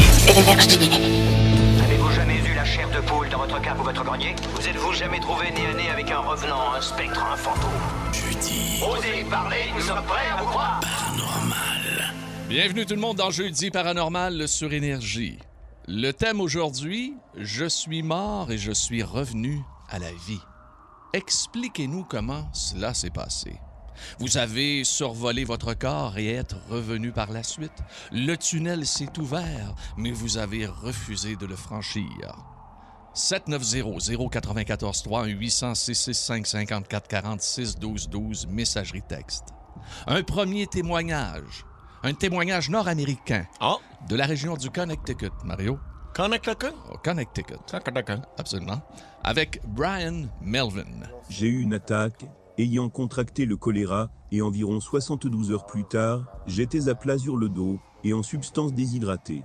Avez-vous 1.83 2.11
jamais 2.11 2.37
vu 2.39 2.53
la 2.53 2.65
chair 2.65 2.89
de 2.89 2.99
poule 3.01 3.29
dans 3.29 3.39
votre 3.39 3.61
cave 3.61 3.79
ou 3.79 3.83
votre 3.83 4.03
grenier? 4.03 4.35
Vous 4.55 4.67
êtes-vous 4.67 4.93
jamais 4.93 5.19
trouvé 5.19 5.45
nez 5.51 5.67
à 5.71 5.73
nez 5.73 5.89
avec 5.91 6.11
un 6.11 6.19
revenant, 6.19 6.73
un 6.77 6.81
spectre, 6.81 7.25
un 7.31 7.37
fantôme? 7.37 7.71
Jeudi. 8.11 8.81
Osez 8.83 9.25
parler, 9.29 9.71
nous 9.75 9.81
sommes 9.81 10.03
prêts 10.05 10.27
à 10.37 10.41
vous 10.41 10.47
croire 10.47 10.74
Bienvenue 12.55 12.85
tout 12.85 12.95
le 12.95 13.01
monde 13.01 13.17
dans 13.17 13.31
Jeudi 13.31 13.69
Paranormal 13.69 14.47
sur 14.47 14.71
Énergie. 14.71 15.37
Le 15.89 16.13
thème 16.13 16.39
aujourd'hui, 16.39 17.13
Je 17.35 17.65
suis 17.65 18.01
mort 18.01 18.49
et 18.49 18.57
je 18.57 18.71
suis 18.71 19.03
revenu 19.03 19.61
à 19.89 19.99
la 19.99 20.13
vie. 20.25 20.39
Expliquez-nous 21.11 22.05
comment 22.05 22.47
cela 22.53 22.93
s'est 22.93 23.09
passé. 23.09 23.59
Vous 24.19 24.37
avez 24.37 24.85
survolé 24.85 25.43
votre 25.43 25.73
corps 25.73 26.17
et 26.17 26.27
êtes 26.27 26.55
revenu 26.69 27.11
par 27.11 27.33
la 27.33 27.43
suite. 27.43 27.83
Le 28.13 28.37
tunnel 28.37 28.85
s'est 28.85 29.19
ouvert, 29.19 29.75
mais 29.97 30.11
vous 30.11 30.37
avez 30.37 30.65
refusé 30.65 31.35
de 31.35 31.45
le 31.45 31.57
franchir. 31.57 32.37
790-094-3, 33.15 35.27
800-665-5446, 35.27 37.81
12-12, 37.81 38.47
messagerie 38.47 39.03
texte. 39.05 39.47
Un 40.07 40.23
premier 40.23 40.67
témoignage, 40.67 41.65
un 42.05 42.13
témoignage 42.13 42.69
nord-américain 42.69 43.45
Ah, 43.59 43.77
de 44.07 44.15
la 44.15 44.27
région 44.27 44.55
du 44.55 44.69
Connecticut, 44.69 45.31
Mario. 45.43 45.79
Connecticut? 46.13 46.67
Au 46.93 46.97
Connecticut, 46.99 47.55
Connecticut. 47.83 48.21
absolument. 48.37 48.79
Avec 49.23 49.59
Brian 49.67 50.27
Melvin. 50.39 50.85
J'ai 51.29 51.47
eu 51.47 51.61
une 51.61 51.73
attaque, 51.73 52.25
ayant 52.59 52.89
contracté 52.89 53.47
le 53.47 53.57
choléra, 53.57 54.09
et 54.31 54.43
environ 54.43 54.79
72 54.79 55.51
heures 55.51 55.65
plus 55.65 55.83
tard, 55.83 56.25
j'étais 56.45 56.89
à 56.89 56.95
plat 56.95 57.17
sur 57.17 57.37
le 57.37 57.49
dos, 57.49 57.79
et 58.03 58.13
en 58.13 58.21
substance 58.21 58.71
déshydratée. 58.73 59.43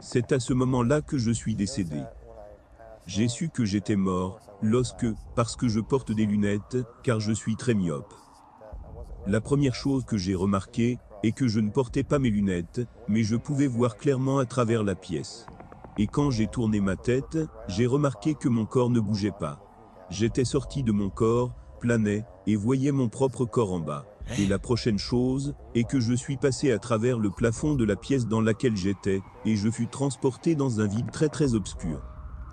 C'est 0.00 0.32
à 0.32 0.38
ce 0.40 0.52
moment-là 0.52 1.00
que 1.00 1.16
je 1.16 1.30
suis 1.30 1.54
décédé. 1.54 2.02
J'ai 3.06 3.28
su 3.28 3.48
que 3.48 3.64
j'étais 3.64 3.96
mort, 3.96 4.38
lorsque, 4.60 5.06
parce 5.34 5.56
que 5.56 5.66
je 5.66 5.80
porte 5.80 6.12
des 6.12 6.26
lunettes, 6.26 6.76
car 7.02 7.20
je 7.20 7.32
suis 7.32 7.56
très 7.56 7.72
myope. 7.72 8.12
La 9.26 9.40
première 9.40 9.74
chose 9.74 10.04
que 10.04 10.18
j'ai 10.18 10.34
remarqué, 10.34 10.98
est 11.22 11.32
que 11.32 11.48
je 11.48 11.60
ne 11.60 11.70
portais 11.70 12.02
pas 12.02 12.18
mes 12.18 12.30
lunettes, 12.30 12.80
mais 13.08 13.22
je 13.22 13.36
pouvais 13.36 13.66
voir 13.66 13.96
clairement 13.96 14.38
à 14.38 14.46
travers 14.46 14.82
la 14.82 14.94
pièce. 14.94 15.46
Et 15.98 16.06
quand 16.06 16.30
j'ai 16.30 16.46
tourné 16.46 16.80
ma 16.80 16.96
tête, 16.96 17.38
j'ai 17.68 17.86
remarqué 17.86 18.34
que 18.34 18.48
mon 18.48 18.64
corps 18.64 18.90
ne 18.90 19.00
bougeait 19.00 19.30
pas. 19.30 19.60
J'étais 20.10 20.44
sorti 20.44 20.82
de 20.82 20.92
mon 20.92 21.10
corps, 21.10 21.54
planais, 21.80 22.24
et 22.46 22.56
voyais 22.56 22.92
mon 22.92 23.08
propre 23.08 23.44
corps 23.44 23.72
en 23.72 23.80
bas. 23.80 24.06
Et 24.38 24.46
la 24.46 24.58
prochaine 24.58 24.98
chose 24.98 25.54
est 25.74 25.84
que 25.84 26.00
je 26.00 26.14
suis 26.14 26.36
passé 26.36 26.70
à 26.72 26.78
travers 26.78 27.18
le 27.18 27.30
plafond 27.30 27.74
de 27.74 27.84
la 27.84 27.96
pièce 27.96 28.26
dans 28.26 28.40
laquelle 28.40 28.76
j'étais, 28.76 29.20
et 29.44 29.56
je 29.56 29.70
fus 29.70 29.88
transporté 29.88 30.54
dans 30.54 30.80
un 30.80 30.86
vide 30.86 31.10
très 31.10 31.28
très 31.28 31.54
obscur. 31.54 32.00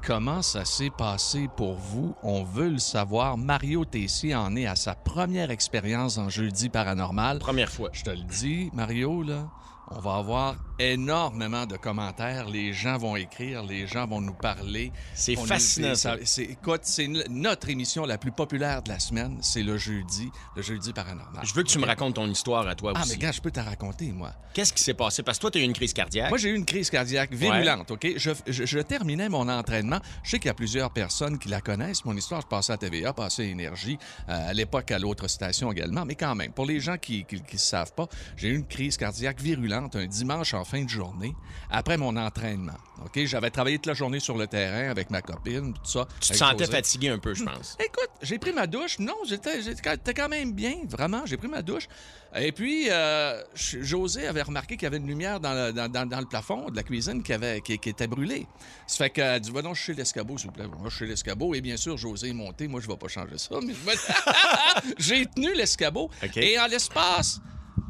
Comment 0.06 0.42
ça 0.42 0.66
s'est 0.66 0.90
passé 0.90 1.50
pour 1.56 1.76
vous? 1.76 2.16
On 2.24 2.44
veut 2.44 2.70
le 2.70 2.80
savoir. 2.80 3.38
Mario 3.38 3.86
Tessier 3.86 4.34
en 4.34 4.56
est 4.56 4.66
à 4.66 4.76
sa 4.76 4.96
première 4.96 5.52
expérience 5.52 6.18
en 6.18 6.30
jeudi 6.30 6.70
paranormal. 6.70 7.40
Première 7.40 7.70
fois. 7.70 7.90
Je 7.92 8.04
te 8.04 8.10
le 8.10 8.24
dis, 8.24 8.70
Mario, 8.74 9.22
là, 9.24 9.50
on 9.92 10.00
va 10.00 10.16
avoir 10.16 10.56
énormément 10.80 11.66
de 11.66 11.76
commentaires. 11.78 12.48
Les 12.50 12.74
gens 12.74 12.98
vont 12.98 13.16
écrire, 13.16 13.64
les 13.64 13.86
gens 13.88 14.08
vont 14.08 14.22
nous 14.22 14.34
parler. 14.34 14.92
C'est 15.14 15.36
fascinant, 15.36 15.94
c'est- 15.96 16.44
Écoute, 16.44 16.82
c'est 16.84 17.08
notre 17.30 17.70
émission 17.70 18.06
la 18.06 18.18
plus 18.18 18.32
populaire 18.32 18.82
de 18.82 18.90
la 18.90 19.00
semaine. 19.00 19.38
C'est 19.42 19.64
le 19.64 19.78
jeudi, 19.78 20.30
le 20.56 20.62
jeudi 20.62 20.94
paranormal. 20.94 21.44
Je 21.46 21.54
veux 21.54 21.64
que 21.64 21.68
tu 21.70 21.80
me 21.80 21.86
racontes 21.86 22.16
ton 22.16 22.28
histoire 22.30 22.68
à 22.68 22.76
toi 22.76 22.94
Ah, 22.96 23.02
aussi. 23.02 23.12
mais 23.12 23.18
gars, 23.18 23.32
je 23.32 23.42
peux 23.42 23.52
te 23.52 23.60
raconter, 23.60 24.12
moi. 24.12 24.32
Qu'est-ce 24.54 24.74
qui 24.74 24.82
s'est 24.84 24.94
passé? 24.94 25.22
Parce 25.24 25.38
que 25.38 25.42
toi, 25.42 25.52
tu 25.52 25.58
as 25.58 25.62
eu 25.62 25.66
une 25.66 25.74
crise 25.74 25.94
cardiaque. 25.94 26.30
Moi, 26.30 26.38
j'ai 26.38 26.50
eu 26.50 26.56
une 26.56 26.66
crise 26.66 26.90
cardiaque 26.90 27.34
virulente, 27.34 27.92
OK? 27.92 28.08
Je, 28.16 28.32
je- 28.48 28.66
je 28.66 28.80
terminais 28.80 29.30
mon 29.30 29.48
entraînement. 29.50 30.00
Je 30.24 30.32
sais 30.32 30.40
qu'il 30.40 30.48
y 30.48 30.52
a 30.52 30.54
plusieurs 30.56 30.92
personnes 30.92 31.38
qui 31.40 31.50
la 31.50 31.62
connaissent. 31.62 32.06
Mon 32.06 32.16
histoire, 32.16 32.42
je 32.42 32.48
passais 32.48 32.74
à 32.74 32.78
TVA, 32.78 33.14
passais 33.14 33.44
à 33.44 33.46
Énergie, 33.46 33.98
euh, 34.30 34.50
à 34.50 34.54
l'époque 34.54 34.92
à 34.92 35.00
l'autre 35.00 35.28
station 35.28 35.72
également. 35.72 36.06
Mais 36.06 36.16
quand 36.16 36.36
même, 36.36 36.52
pour 36.52 36.66
les 36.66 36.80
gens 36.80 36.98
qui 36.98 37.26
ne 37.32 37.58
savent 37.58 37.94
pas, 37.94 38.08
j'ai 38.38 38.50
eu 38.50 38.56
une 38.56 38.66
crise 38.68 38.98
cardiaque 38.98 39.42
virulente 39.42 39.79
un 39.96 40.06
dimanche 40.08 40.54
en 40.54 40.66
fin 40.66 40.84
de 40.84 40.90
journée, 40.90 41.36
après 41.70 41.98
mon 41.98 42.16
entraînement. 42.18 42.74
OK? 43.06 43.24
J'avais 43.26 43.50
travaillé 43.50 43.78
toute 43.78 43.86
la 43.86 43.94
journée 43.94 44.20
sur 44.20 44.38
le 44.38 44.48
terrain 44.48 44.90
avec 44.90 45.10
ma 45.10 45.22
copine, 45.22 45.74
tout 45.74 45.80
ça. 45.86 46.08
tu 46.20 46.30
te 46.32 46.38
sentais 46.38 46.66
José. 46.66 46.72
fatigué 46.78 47.10
un 47.10 47.20
peu, 47.20 47.34
je 47.34 47.44
pense. 47.44 47.78
Écoute, 47.80 48.10
j'ai 48.22 48.38
pris 48.40 48.52
ma 48.52 48.68
douche. 48.68 49.00
Non, 49.00 49.16
j'étais 49.26 49.62
j'étais 49.62 50.14
quand- 50.14 50.30
même 50.30 50.52
bien, 50.54 50.76
vraiment. 50.88 51.26
J'ai 51.26 51.38
pris 51.38 51.48
ma 51.48 51.62
douche. 51.62 51.88
Et 52.36 52.52
puis, 52.52 52.88
euh, 52.90 53.42
José 53.56 54.28
avait 54.28 54.42
remarqué 54.44 54.76
qu'il 54.76 54.84
y 54.84 54.88
avait 54.88 54.98
une 54.98 55.08
lumière 55.08 55.40
dans 55.40 55.54
le, 55.54 55.72
dans, 55.74 55.90
dans- 55.90 56.06
dans 56.08 56.20
le 56.20 56.26
plafond 56.28 56.70
de 56.70 56.76
la 56.76 56.84
cuisine 56.84 57.24
qui, 57.24 57.34
avait, 57.34 57.62
qui, 57.62 57.80
qui 57.80 57.90
était 57.90 58.06
brûlée. 58.08 58.46
Ça 58.86 58.98
fait 59.06 59.10
qu'elle 59.10 59.40
dit 59.40 59.50
Va 59.52 59.62
donc 59.64 59.76
chez 59.76 59.94
l'escabeau, 59.94 60.38
s'il 60.38 60.48
vous 60.48 60.54
plaît. 60.54 60.66
Va 60.68 60.90
chez 60.90 61.06
l'escabeau. 61.08 61.56
Et 61.56 61.62
bien 61.62 61.78
sûr, 61.78 61.98
José 61.98 62.30
est 62.30 62.34
monté. 62.34 62.68
Moi, 62.68 62.82
je 62.82 62.88
ne 62.88 62.92
vais 62.92 62.98
pas 63.00 63.08
changer 63.08 63.38
ça. 63.38 63.56
Mais 63.66 63.74
je 63.74 64.94
j'ai 64.98 65.26
tenu 65.26 65.54
l'escabeau. 65.56 66.10
Et 66.36 66.60
en 66.60 66.68
l'espace, 66.68 67.40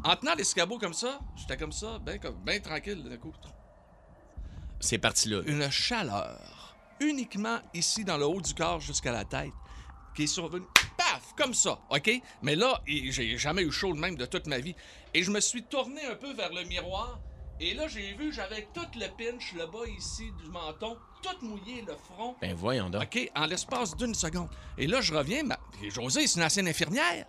en 0.04 0.16
tenant 0.16 0.34
l'escabeau 0.34 0.78
comme 0.78 0.94
ça, 0.94 1.20
j'étais 1.36 1.56
comme 1.56 1.72
ça, 1.72 1.98
bien 1.98 2.16
ben 2.44 2.60
tranquille. 2.60 3.02
D'un 3.02 3.16
coup, 3.16 3.32
C'est 4.80 4.98
parti 4.98 5.28
là. 5.28 5.40
une 5.46 5.70
chaleur 5.70 6.76
uniquement 7.00 7.58
ici 7.74 8.04
dans 8.04 8.16
le 8.18 8.26
haut 8.26 8.40
du 8.40 8.54
corps 8.54 8.80
jusqu'à 8.80 9.12
la 9.12 9.24
tête 9.24 9.52
qui 10.14 10.24
est 10.24 10.26
survenue 10.26 10.66
paf 10.98 11.34
comme 11.36 11.54
ça 11.54 11.78
OK? 11.90 12.10
Mais 12.42 12.56
là 12.56 12.80
j'ai 12.86 13.38
jamais 13.38 13.62
eu 13.62 13.70
chaud 13.72 13.94
de 13.94 13.98
même 13.98 14.16
de 14.16 14.26
toute 14.26 14.46
ma 14.46 14.58
vie 14.58 14.74
et 15.14 15.22
je 15.22 15.30
me 15.30 15.40
suis 15.40 15.62
tourné 15.62 16.04
un 16.04 16.14
peu 16.14 16.34
vers 16.34 16.52
le 16.52 16.64
miroir 16.64 17.20
et 17.58 17.72
là 17.72 17.88
j'ai 17.88 18.12
vu 18.14 18.32
j'avais 18.32 18.68
tout 18.74 18.86
le 18.98 19.06
pinch 19.16 19.54
le 19.54 19.66
bas 19.66 19.86
ici 19.96 20.30
du 20.42 20.50
menton 20.50 20.98
tout 21.22 21.46
mouillé 21.46 21.82
le 21.86 21.94
front 21.96 22.36
Ben 22.40 22.54
voyons 22.54 22.90
donc. 22.90 23.02
OK, 23.02 23.30
en 23.34 23.46
l'espace 23.46 23.96
d'une 23.96 24.14
seconde. 24.14 24.48
Et 24.78 24.86
là, 24.86 25.00
je 25.00 25.14
reviens, 25.14 25.42
ma... 25.42 25.58
Josée, 25.88 26.26
c'est 26.26 26.38
une 26.40 26.46
ancienne 26.46 26.68
infirmière. 26.68 27.26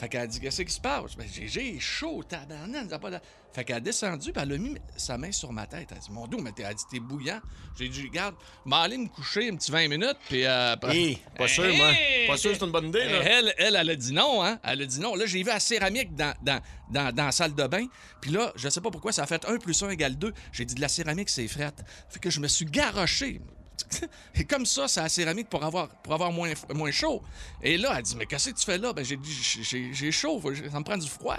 Fait 0.00 0.08
qu'elle 0.08 0.22
a 0.22 0.26
dit, 0.26 0.40
qu'est-ce 0.40 0.62
qui 0.62 0.72
se 0.72 0.80
passe? 0.80 1.14
Ben, 1.14 1.26
j'ai, 1.30 1.46
j'ai 1.46 1.78
chaud, 1.78 2.22
tabarnak, 2.26 2.88
ça 2.88 2.98
pas 2.98 3.10
de- 3.10 3.18
Fait 3.52 3.64
qu'elle 3.64 3.76
a 3.76 3.80
descendu, 3.80 4.32
puis 4.32 4.42
elle 4.42 4.52
a 4.54 4.56
mis 4.56 4.74
sa 4.96 5.18
main 5.18 5.30
sur 5.30 5.52
ma 5.52 5.66
tête. 5.66 5.88
Elle 5.90 5.98
a 5.98 6.00
dit, 6.00 6.10
mon 6.10 6.26
dos, 6.26 6.38
mais 6.38 6.52
t'es, 6.52 6.62
elle 6.62 6.68
a 6.70 6.74
dit, 6.74 6.84
t'es 6.90 7.00
bouillant. 7.00 7.38
J'ai 7.78 7.86
dit, 7.90 8.04
regarde, 8.08 8.34
m'en 8.64 8.80
aller 8.80 8.96
me 8.96 9.08
coucher 9.08 9.50
un 9.50 9.56
petit 9.56 9.70
20 9.70 9.88
minutes, 9.88 10.16
puis... 10.26 10.46
Euh, 10.46 10.74
Hé, 10.90 11.18
pas 11.36 11.46
sûr, 11.48 11.64
moi. 11.76 11.90
Hey! 11.92 12.26
Pas 12.26 12.38
sûr 12.38 12.52
c'est 12.54 12.64
une 12.64 12.72
bonne 12.72 12.88
idée, 12.88 13.04
là. 13.04 13.20
Elle, 13.24 13.54
elle, 13.58 13.76
elle 13.76 13.90
a 13.90 13.94
dit 13.96 14.12
non, 14.14 14.42
hein? 14.42 14.58
Elle 14.62 14.80
a 14.80 14.86
dit 14.86 15.00
non. 15.00 15.14
Là, 15.16 15.26
j'ai 15.26 15.42
vu 15.42 15.48
la 15.50 15.60
céramique 15.60 16.14
dans, 16.14 16.34
dans, 16.42 16.62
dans, 16.90 17.14
dans 17.14 17.26
la 17.26 17.32
salle 17.32 17.54
de 17.54 17.66
bain. 17.66 17.84
Puis 18.22 18.30
là, 18.30 18.52
je 18.56 18.70
sais 18.70 18.80
pas 18.80 18.90
pourquoi, 18.90 19.12
ça 19.12 19.24
a 19.24 19.26
fait 19.26 19.44
1 19.46 19.58
plus 19.58 19.82
1 19.82 19.90
égale 19.90 20.16
2. 20.16 20.32
J'ai 20.52 20.64
dit 20.64 20.74
de 20.76 20.80
la 20.80 20.88
céramique, 20.88 21.28
c'est 21.28 21.46
frette. 21.46 21.84
Fait 22.08 22.20
que 22.20 22.30
je 22.30 22.40
me 22.40 22.48
suis 22.48 22.64
garoché. 22.64 23.42
Et 24.34 24.44
comme 24.44 24.66
ça, 24.66 24.88
c'est 24.88 25.00
la 25.00 25.08
céramique 25.08 25.48
pour 25.48 25.64
avoir, 25.64 25.88
pour 25.88 26.12
avoir 26.14 26.32
moins, 26.32 26.52
moins 26.74 26.90
chaud. 26.90 27.22
Et 27.62 27.76
là, 27.78 27.94
elle 27.96 28.02
dit 28.02 28.16
Mais 28.16 28.26
qu'est-ce 28.26 28.50
que 28.50 28.58
tu 28.58 28.64
fais 28.64 28.78
là? 28.78 28.92
Ben, 28.92 29.04
j'ai 29.04 29.16
dit 29.16 29.32
J'ai- 29.92 30.12
chaud, 30.12 30.40
ça 30.70 30.78
me 30.78 30.84
prend 30.84 30.96
du 30.96 31.08
froid. 31.08 31.36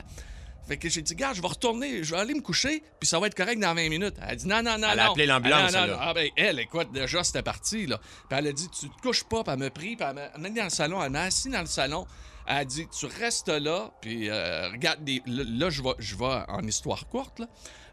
Fait 0.67 0.77
que 0.77 0.87
j'ai 0.87 1.01
dit, 1.01 1.15
gars, 1.15 1.33
je 1.33 1.41
vais 1.41 1.47
retourner, 1.47 2.03
je 2.03 2.13
vais 2.13 2.21
aller 2.21 2.35
me 2.35 2.39
coucher, 2.39 2.83
puis 2.99 3.07
ça 3.07 3.19
va 3.19 3.27
être 3.27 3.35
correct 3.35 3.59
dans 3.59 3.73
20 3.73 3.89
minutes. 3.89 4.13
Elle 4.21 4.29
a 4.29 4.35
dit, 4.35 4.47
non, 4.47 4.61
non, 4.61 4.77
non, 4.77 4.89
Elle 4.93 4.99
a 4.99 5.05
non. 5.05 5.11
appelé 5.11 5.25
l'ambulance, 5.25 5.73
Ah. 5.75 5.97
Ah, 5.99 6.13
ben, 6.13 6.29
elle, 6.37 6.59
écoute, 6.59 6.91
déjà, 6.93 7.23
c'était 7.23 7.41
parti, 7.41 7.87
là. 7.87 7.97
Puis 8.29 8.37
elle 8.39 8.47
a 8.47 8.51
dit, 8.53 8.69
tu 8.69 8.87
te 8.89 9.01
couches 9.01 9.23
pas, 9.23 9.43
puis 9.43 9.51
elle 9.53 9.59
m'a 9.59 9.69
pris, 9.71 9.95
puis 9.95 10.05
elle 10.07 10.13
m'a 10.15 10.25
amené 10.35 10.59
dans 10.59 10.63
le 10.65 10.69
salon, 10.69 11.03
elle 11.03 11.09
m'a 11.09 11.23
assis 11.23 11.49
dans 11.49 11.61
le 11.61 11.65
salon. 11.65 12.05
Elle 12.45 12.57
a 12.57 12.65
dit, 12.65 12.87
tu 12.87 13.07
restes 13.07 13.49
là, 13.49 13.91
puis 14.01 14.29
euh, 14.29 14.69
regarde, 14.69 15.03
des- 15.03 15.23
là, 15.25 15.43
là, 15.47 15.69
je 15.71 15.81
vais, 15.81 15.95
je 15.97 16.15
vais 16.15 16.39
en 16.47 16.61
histoire 16.63 17.07
courte, 17.07 17.39
là. 17.39 17.47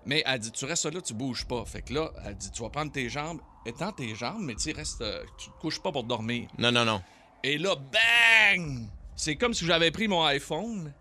Mais 0.04 0.22
elle 0.26 0.38
dit, 0.38 0.52
tu 0.52 0.64
restes 0.66 0.84
là, 0.92 1.00
tu 1.00 1.14
bouges 1.14 1.46
pas. 1.46 1.64
Fait 1.64 1.82
que 1.82 1.94
là, 1.94 2.12
elle 2.24 2.36
dit, 2.36 2.50
tu 2.50 2.62
vas 2.62 2.68
prendre 2.70 2.92
tes 2.92 3.08
jambes, 3.08 3.40
étends 3.68 3.92
tes 3.92 4.14
jambes, 4.14 4.42
mais 4.42 4.54
tu 4.54 4.72
reste, 4.72 5.00
euh, 5.00 5.24
tu 5.38 5.50
te 5.50 5.58
couches 5.60 5.80
pas 5.80 5.92
pour 5.92 6.04
dormir. 6.04 6.48
Non, 6.58 6.72
non, 6.72 6.84
non. 6.84 7.02
Et 7.42 7.58
là, 7.58 7.74
bang! 7.76 8.88
C'est 9.16 9.36
comme 9.36 9.54
si 9.54 9.64
j'avais 9.66 9.90
pris 9.90 10.08
mon 10.08 10.24
iPhone, 10.24 10.92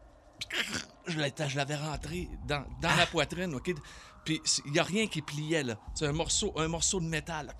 je 1.07 1.55
l'avais 1.55 1.75
rentré 1.75 2.27
dans, 2.47 2.63
dans 2.81 2.95
la 2.95 3.05
poitrine, 3.05 3.53
OK? 3.55 3.73
Puis 4.25 4.41
il 4.65 4.71
n'y 4.73 4.79
a 4.79 4.83
rien 4.83 5.07
qui 5.07 5.21
pliait, 5.21 5.63
là. 5.63 5.77
C'est 5.95 6.05
un 6.05 6.11
morceau, 6.13 6.53
un 6.57 6.67
morceau 6.67 6.99
de 6.99 7.05
métal. 7.05 7.47
là. 7.47 7.53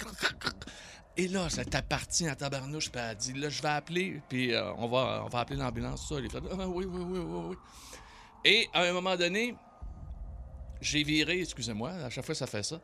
Et 1.15 1.27
là, 1.27 1.49
ça 1.49 1.65
t'a 1.65 1.81
parti 1.81 2.29
en 2.29 2.35
tabarnouche, 2.35 2.91
puis 2.91 3.01
elle 3.01 3.09
a 3.09 3.15
dit, 3.15 3.33
là, 3.33 3.49
je 3.49 3.61
vais 3.61 3.69
appeler, 3.69 4.21
puis 4.29 4.53
euh, 4.53 4.71
on, 4.75 4.87
va, 4.87 5.23
on 5.25 5.29
va 5.29 5.39
appeler 5.39 5.57
l'ambulance, 5.57 6.07
ça. 6.07 6.19
Les 6.19 6.29
fait, 6.29 6.37
ah, 6.51 6.67
oui, 6.67 6.85
oui, 6.85 7.01
oui, 7.03 7.19
oui, 7.19 7.41
oui. 7.49 7.55
Et 8.45 8.69
à 8.71 8.83
un 8.83 8.93
moment 8.93 9.15
donné, 9.15 9.55
j'ai 10.79 11.03
viré, 11.03 11.41
excusez-moi, 11.41 11.89
à 11.89 12.09
chaque 12.09 12.25
fois 12.25 12.35
ça 12.35 12.45
fait 12.45 12.61
ça. 12.63 12.79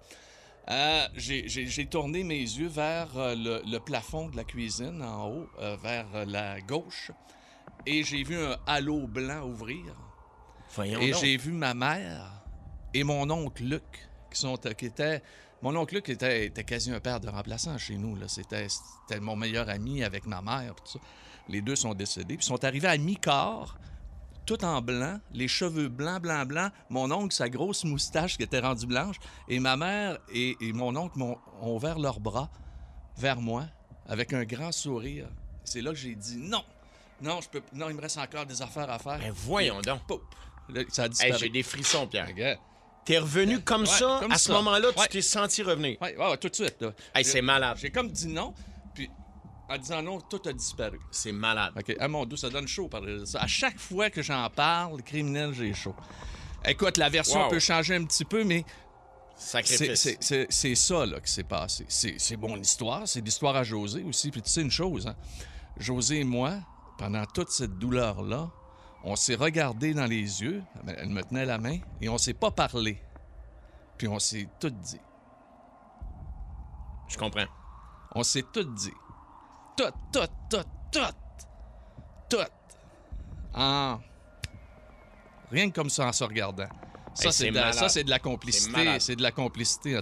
Euh, 0.69 1.07
j'ai- 1.15 1.87
tourné 1.87 2.23
mes 2.23 2.39
yeux 2.39 2.67
vers 2.69 3.17
euh, 3.17 3.35
le, 3.35 3.61
le 3.69 3.79
plafond 3.79 4.29
de 4.29 4.37
la 4.37 4.45
cuisine 4.45 5.01
en 5.03 5.27
haut, 5.27 5.47
euh, 5.59 5.75
vers 5.83 6.25
la 6.25 6.61
gauche, 6.61 7.11
et 7.85 8.03
j'ai 8.03 8.23
vu 8.23 8.37
un 8.37 8.55
halo 8.65 9.05
blanc 9.07 9.43
ouvrir. 9.45 9.93
Voyons 10.75 11.01
Et 11.01 11.13
j'ai 11.13 11.35
vu 11.37 11.51
ma 11.51 11.73
mère 11.73 12.31
et 12.93 13.03
mon 13.03 13.29
oncle 13.29 13.63
Luc, 13.63 13.83
qui, 14.31 14.39
sont, 14.39 14.55
qui 14.55 14.85
étaient. 14.85 15.21
Mon 15.61 15.75
oncle 15.75 15.95
Luc 15.95 16.09
était, 16.09 16.45
était 16.45 16.63
quasi 16.63 16.91
un 16.91 16.99
père 17.01 17.19
de 17.19 17.27
remplaçant 17.29 17.77
chez 17.77 17.97
nous. 17.97 18.15
là. 18.15 18.27
C'était 18.29 18.67
c'était 18.69 19.19
mon 19.19 19.35
meilleur 19.35 19.67
ami 19.69 20.01
avec 20.03 20.25
ma 20.25 20.41
mère. 20.41 20.75
puis 20.75 20.83
tout 20.85 20.97
ça. 20.97 21.05
Les 21.49 21.61
deux 21.61 21.75
sont 21.75 21.93
décédés. 21.93 22.37
Puis 22.37 22.45
ils 22.45 22.47
sont 22.47 22.63
arrivés 22.63 22.87
à 22.87 22.97
mi-corps, 22.97 23.77
tout 24.45 24.63
en 24.65 24.81
blanc, 24.81 25.19
les 25.33 25.47
cheveux 25.47 25.87
blancs, 25.89 26.21
blancs, 26.21 26.47
blancs. 26.47 26.71
Mon 26.89 27.09
oncle, 27.11 27.33
sa 27.33 27.49
grosse 27.49 27.83
moustache 27.83 28.37
qui 28.37 28.43
était 28.43 28.59
rendue 28.59 28.85
blanche. 28.87 29.17
Et 29.47 29.59
ma 29.59 29.75
mère 29.77 30.17
et, 30.33 30.55
et 30.61 30.73
mon 30.73 30.95
oncle 30.95 31.17
m'ont- 31.17 31.37
ont 31.61 31.75
ouvert 31.75 31.99
leurs 31.99 32.19
bras 32.19 32.49
vers 33.17 33.39
moi 33.39 33.65
avec 34.07 34.33
un 34.33 34.43
grand 34.43 34.71
sourire. 34.71 35.27
C'est 35.63 35.81
là 35.81 35.91
que 35.91 35.97
j'ai 35.97 36.15
dit 36.15 36.37
non. 36.37 36.63
Non, 37.21 37.39
je 37.41 37.47
peux, 37.49 37.61
non, 37.73 37.89
il 37.89 37.95
me 37.95 38.01
reste 38.01 38.17
encore 38.17 38.45
des 38.45 38.61
affaires 38.61 38.89
à 38.89 38.99
faire. 38.99 39.19
Ben 39.19 39.31
voyons 39.33 39.79
donc. 39.81 40.01
Là, 40.69 40.81
ça 40.89 41.03
a 41.03 41.05
Hey, 41.05 41.09
disparu. 41.11 41.37
j'ai 41.39 41.49
des 41.49 41.63
frissons, 41.63 42.07
Pierre. 42.07 42.27
Regarde. 42.27 42.57
T'es 43.05 43.17
revenu 43.17 43.59
comme 43.61 43.81
Ouais, 43.81 43.87
ça, 43.87 44.17
comme 44.21 44.31
à 44.31 44.37
ce 44.37 44.51
moment-là, 44.53 44.87
tu 44.95 45.07
t'es 45.09 45.21
senti 45.21 45.61
revenir. 45.61 46.01
Ouais, 46.01 46.15
ouais, 46.17 46.37
tout 46.37 46.47
de 46.49 46.55
suite. 46.55 46.77
là. 46.81 46.93
Hey, 47.13 47.23
J'ai- 47.23 47.31
c'est 47.31 47.41
malade. 47.41 47.77
J'ai 47.81 47.91
comme 47.91 48.09
dit 48.09 48.27
non, 48.27 48.53
en 49.73 49.77
disant 49.77 50.01
non, 50.01 50.21
tout 50.21 50.41
a 50.45 50.53
disparu. 50.53 50.99
C'est 51.11 51.31
malade. 51.31 51.73
OK, 51.77 51.95
à 51.99 52.07
mon 52.07 52.25
dos, 52.25 52.37
ça 52.37 52.49
donne 52.49 52.67
chaud 52.67 52.89
ça. 53.25 53.41
À 53.41 53.47
chaque 53.47 53.79
fois 53.79 54.09
que 54.09 54.21
j'en 54.21 54.49
parle, 54.49 55.01
criminel, 55.03 55.53
j'ai 55.53 55.73
chaud. 55.73 55.95
Écoute, 56.65 56.97
la 56.97 57.09
version 57.09 57.43
Wow. 57.43 57.49
peut 57.49 57.59
changer 57.59 57.95
un 57.95 58.05
petit 58.05 58.25
peu, 58.25 58.43
mais 58.43 58.63
C'est 59.35 60.75
ça 60.75 61.05
là, 61.05 61.19
qui 61.19 61.31
s'est 61.31 61.43
passé. 61.43 61.85
C'est 61.89 62.19
c'est 62.19 62.37
mon 62.37 62.57
histoire, 62.57 63.07
c'est 63.07 63.21
l'histoire 63.21 63.55
à 63.55 63.63
José 63.63 64.03
aussi. 64.03 64.31
Puis 64.31 64.41
tu 64.41 64.49
sais 64.49 64.61
une 64.61 64.71
chose, 64.71 65.07
hein? 65.07 65.15
José 65.77 66.19
et 66.19 66.23
moi, 66.23 66.53
pendant 66.97 67.25
toute 67.25 67.49
cette 67.49 67.77
douleur-là, 67.79 68.51
on 69.03 69.15
s'est 69.15 69.35
regardé 69.35 69.93
dans 69.93 70.05
les 70.05 70.41
yeux, 70.41 70.63
elle 70.87 71.09
me 71.09 71.23
tenait 71.23 71.45
la 71.45 71.57
main, 71.57 71.79
et 71.99 72.07
on 72.09 72.17
s'est 72.17 72.35
pas 72.35 72.51
parlé. 72.51 73.01
Puis 73.97 74.07
on 74.07 74.19
s'est 74.19 74.47
tout 74.59 74.69
dit. 74.69 74.99
Je 77.09 77.17
comprends. 77.17 77.45
On 78.15 78.23
s'est 78.23 78.45
tout 78.53 78.63
dit. 78.63 78.93
Tout, 79.77 79.83
tout, 80.11 80.19
tout, 80.49 80.63
tout. 80.91 80.99
Tout. 82.29 82.37
En... 83.55 83.97
Rien 85.51 85.69
que 85.69 85.75
comme 85.75 85.89
ça 85.89 86.07
en 86.07 86.11
se 86.11 86.23
regardant. 86.23 86.67
Ça, 87.13 87.27
Hey, 87.27 87.33
c'est 87.33 87.49
de, 87.51 87.55
la- 87.55 87.73
ça, 87.73 87.89
c'est 87.89 88.03
de 88.03 88.09
la 88.09 88.19
complicité. 88.19 88.97
C'est 88.99 89.15
de 89.15 89.21
la 89.21 89.31
complicité. 89.31 89.99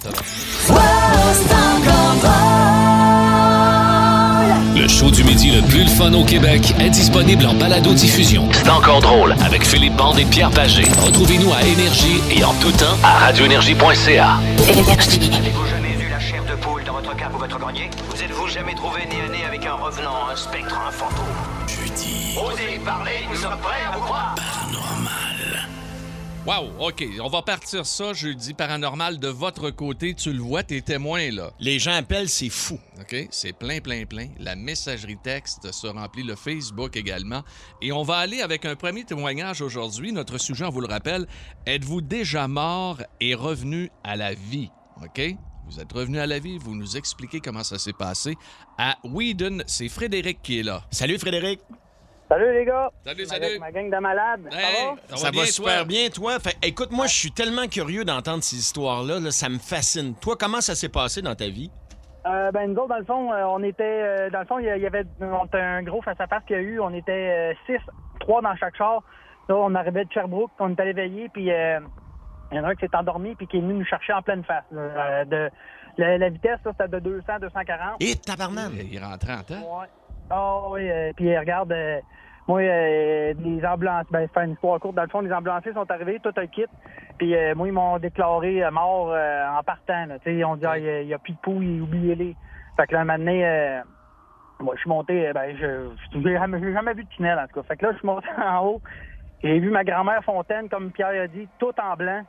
Le 4.76 4.88
show 4.88 5.12
du 5.12 5.24
midi 5.26 5.52
le 5.52 5.62
plus 5.68 5.84
le 5.84 5.90
fun 5.90 6.14
au 6.14 6.24
Québec 6.24 6.74
est 6.80 6.90
disponible 6.90 7.46
en 7.46 7.54
balado-diffusion. 7.54 8.48
C'est 8.54 8.70
encore 8.70 9.02
drôle 9.02 9.34
avec 9.44 9.66
Philippe 9.66 9.96
Bande 9.96 10.20
et 10.20 10.26
Pierre 10.26 10.50
Pagé. 10.52 10.84
Retrouvez-nous 11.06 11.54
à 11.54 11.62
Énergie 11.64 12.22
et 12.32 12.44
en 12.44 12.54
tout 12.56 12.72
temps 12.72 12.98
à 13.04 13.20
radioénergie.ca. 13.20 14.40
revenant, 19.92 20.28
un 20.28 20.36
spectre, 20.36 20.78
un 20.78 20.92
fantôme 20.92 21.26
Jeudi. 21.68 22.38
Osez 22.38 22.80
parler, 22.86 23.26
nous 23.30 23.36
sommes 23.36 23.60
prêts 23.60 23.84
à 23.86 23.98
vous 23.98 24.04
croire. 24.04 24.36
Wow, 26.48 26.88
OK. 26.88 27.06
On 27.22 27.28
va 27.28 27.44
partir 27.44 27.86
ça 27.86 28.14
jeudi 28.14 28.56
paranormal 28.56 29.20
de 29.20 29.28
votre 29.28 29.70
côté. 29.70 30.16
Tu 30.16 30.34
le 30.34 30.42
vois, 30.42 30.64
t'es 30.64 30.82
témoin, 30.82 31.30
là. 31.30 31.52
Les 31.60 31.78
gens 31.78 31.94
appellent, 31.94 32.30
c'est 32.30 32.50
fou. 32.50 32.80
OK? 33.00 33.28
C'est 33.30 33.54
plein, 33.54 33.80
plein, 33.80 34.06
plein. 34.06 34.30
La 34.40 34.56
messagerie 34.56 35.20
texte 35.22 35.72
se 35.72 35.86
remplit, 35.86 36.24
le 36.24 36.36
Facebook 36.36 36.98
également. 36.98 37.44
Et 37.80 37.92
on 37.92 38.02
va 38.02 38.16
aller 38.16 38.42
avec 38.42 38.66
un 38.66 38.76
premier 38.76 39.04
témoignage 39.04 39.62
aujourd'hui. 39.62 40.14
Notre 40.14 40.40
sujet, 40.40 40.66
on 40.66 40.72
vous 40.72 40.82
le 40.82 40.88
rappelle, 40.88 41.28
êtes-vous 41.68 42.02
déjà 42.02 42.48
mort 42.48 43.04
et 43.20 43.36
revenu 43.36 43.92
à 44.04 44.16
la 44.16 44.34
vie? 44.34 44.72
OK? 45.04 45.36
Vous 45.68 45.80
êtes 45.80 45.92
revenu 45.94 46.20
à 46.20 46.28
la 46.28 46.40
vie, 46.40 46.58
vous 46.58 46.76
nous 46.76 46.98
expliquez 46.98 47.40
comment 47.40 47.64
ça 47.64 47.78
s'est 47.78 47.94
passé. 47.94 48.36
À 48.78 48.96
Whedon, 49.04 49.60
c'est 49.68 49.88
Frédéric 49.90 50.42
qui 50.42 50.60
est 50.60 50.64
là. 50.64 50.82
Salut 50.92 51.18
Frédéric. 51.18 51.62
Salut 52.30 52.54
les 52.54 52.64
gars! 52.66 52.90
Salut, 53.04 53.26
Avec 53.30 53.44
salut. 53.44 53.60
ma 53.60 53.72
gang 53.72 53.90
de 53.92 53.98
malades. 53.98 54.48
Hey, 54.54 54.96
Ça 55.08 55.12
va? 55.12 55.18
Ça, 55.18 55.26
va, 55.26 55.32
bien, 55.32 55.46
super 55.46 55.76
toi? 55.76 55.84
bien, 55.86 56.10
toi. 56.10 56.40
Fait, 56.40 56.56
écoute, 56.64 56.92
moi, 56.92 57.06
je 57.08 57.14
suis 57.14 57.32
tellement 57.32 57.68
curieux 57.68 58.06
d'entendre 58.06 58.42
ces 58.42 58.56
histoires-là. 58.56 59.20
là, 59.20 59.32
ça 59.32 59.50
me 59.50 59.58
fascine. 59.60 60.16
Toi, 60.16 60.36
comment 60.40 60.62
ça 60.62 60.74
s'est 60.76 60.88
passé 60.90 61.22
dans 61.22 61.36
ta 61.36 61.50
vie? 61.50 61.70
Euh, 62.26 62.52
ben, 62.52 62.72
nous 62.72 62.78
autres, 62.78 62.88
dans 62.90 63.00
le 63.00 63.06
fond, 63.06 63.34
euh, 63.34 63.44
on 63.48 63.62
était. 63.64 63.84
euh, 63.84 64.30
dans 64.30 64.40
le 64.40 64.46
fond, 64.46 64.60
il 64.60 64.66
y 64.66 64.70
avait 64.86 65.04
on 65.20 65.46
était 65.46 65.58
un 65.60 65.84
gros 65.84 66.02
face-à-face 66.04 66.44
qu'il 66.48 66.56
y 66.56 66.60
a 66.60 66.62
eu. 66.62 66.80
On 66.80 66.94
était 66.94 67.12
euh, 67.12 67.54
six, 67.66 67.82
trois 68.22 68.42
dans 68.42 68.56
chaque 68.56 68.78
char. 68.78 69.04
Là, 69.50 69.56
on 69.58 69.76
arrivait 69.76 70.06
de 70.06 70.12
Sherbrooke, 70.14 70.52
on 70.60 70.70
est 70.72 70.80
allé 70.80 70.94
veiller, 70.94 71.28
puis 71.34 71.52
euh, 71.52 71.80
il 72.52 72.58
y 72.58 72.60
en 72.60 72.64
a 72.64 72.70
un 72.70 72.76
qui 72.76 72.86
s'est 72.86 72.96
endormi, 72.96 73.36
puis 73.36 73.48
qui 73.48 73.58
est 73.58 73.62
venu 73.62 73.74
nous 73.76 73.86
chercher 73.86 74.14
en 74.14 74.22
pleine 74.22 74.44
face. 74.44 74.64
là. 74.72 74.82
Euh, 74.82 75.26
de, 75.26 75.50
la, 75.98 76.18
la 76.18 76.30
vitesse, 76.30 76.60
là, 76.66 76.72
c'était 76.78 76.90
de 76.90 77.00
200, 77.00 77.40
240. 77.42 77.98
Et 78.00 78.16
tabarnane! 78.16 78.74
Il 78.92 79.04
rentrait 79.04 79.34
en 79.34 79.44
temps. 79.44 79.80
Ouais. 79.80 79.88
Ah 80.30 80.70
oui, 80.70 80.90
euh, 80.90 81.12
puis 81.16 81.34
euh, 81.34 81.40
regarde, 81.40 81.72
euh, 81.74 82.00
moi, 82.48 82.62
euh, 82.62 83.34
les 83.40 83.66
ambulances, 83.66 84.06
ben, 84.10 84.28
faire 84.34 84.44
une 84.44 84.54
histoire 84.54 84.80
courte. 84.80 84.96
Dans 84.96 85.04
le 85.04 85.10
fond, 85.10 85.20
les 85.22 85.32
ambulanciers 85.34 85.74
sont 85.74 85.90
arrivés, 85.92 86.20
tout 86.24 86.32
un 86.38 86.48
kit. 86.48 86.66
Puis 87.18 87.36
euh, 87.36 87.54
moi, 87.56 87.68
ils 87.68 87.74
m'ont 87.74 88.00
déclaré 88.00 88.64
euh, 88.64 88.72
mort 88.72 89.12
euh, 89.12 89.46
en 89.48 89.62
partant. 89.64 90.06
Là. 90.06 90.20
Tu 90.20 90.26
sais, 90.26 90.36
Ils 90.36 90.46
ont 90.46 90.56
dit, 90.56 90.66
ah, 90.66 90.78
il 90.78 91.08
n'y 91.08 91.14
a, 91.14 91.20
plus 91.20 91.34
de 91.34 91.38
poules, 91.40 91.82
oubliez-les. 91.82 92.36
Fait 92.78 92.88
que 92.88 92.94
là, 92.94 93.02
un 93.02 93.06
moment 93.06 93.20
donné, 93.20 93.46
euh, 93.46 93.82
moi, 94.60 94.76
je 94.76 94.82
suis 94.82 94.90
monté, 94.90 95.32
ben, 95.34 95.56
je 95.58 95.90
jamais, 96.34 96.60
j'ai 96.60 96.74
jamais 96.74 96.94
vu 96.94 97.04
de 97.04 97.10
tunnel, 97.10 97.38
en 97.38 97.48
tout 97.48 97.60
cas. 97.62 97.64
Fait 97.68 97.78
que 97.78 97.86
là, 97.86 97.92
je 97.92 97.98
suis 97.98 98.08
monté 98.08 98.28
en 98.38 98.66
haut. 98.66 98.82
J'ai 99.44 99.60
vu 99.60 99.70
ma 99.72 99.84
grand-mère 99.84 100.24
Fontaine, 100.24 100.70
comme 100.70 100.92
Pierre 100.92 101.24
a 101.24 101.28
dit, 101.28 101.48
tout 101.60 101.74
en 101.82 101.96
blanc. 101.96 102.24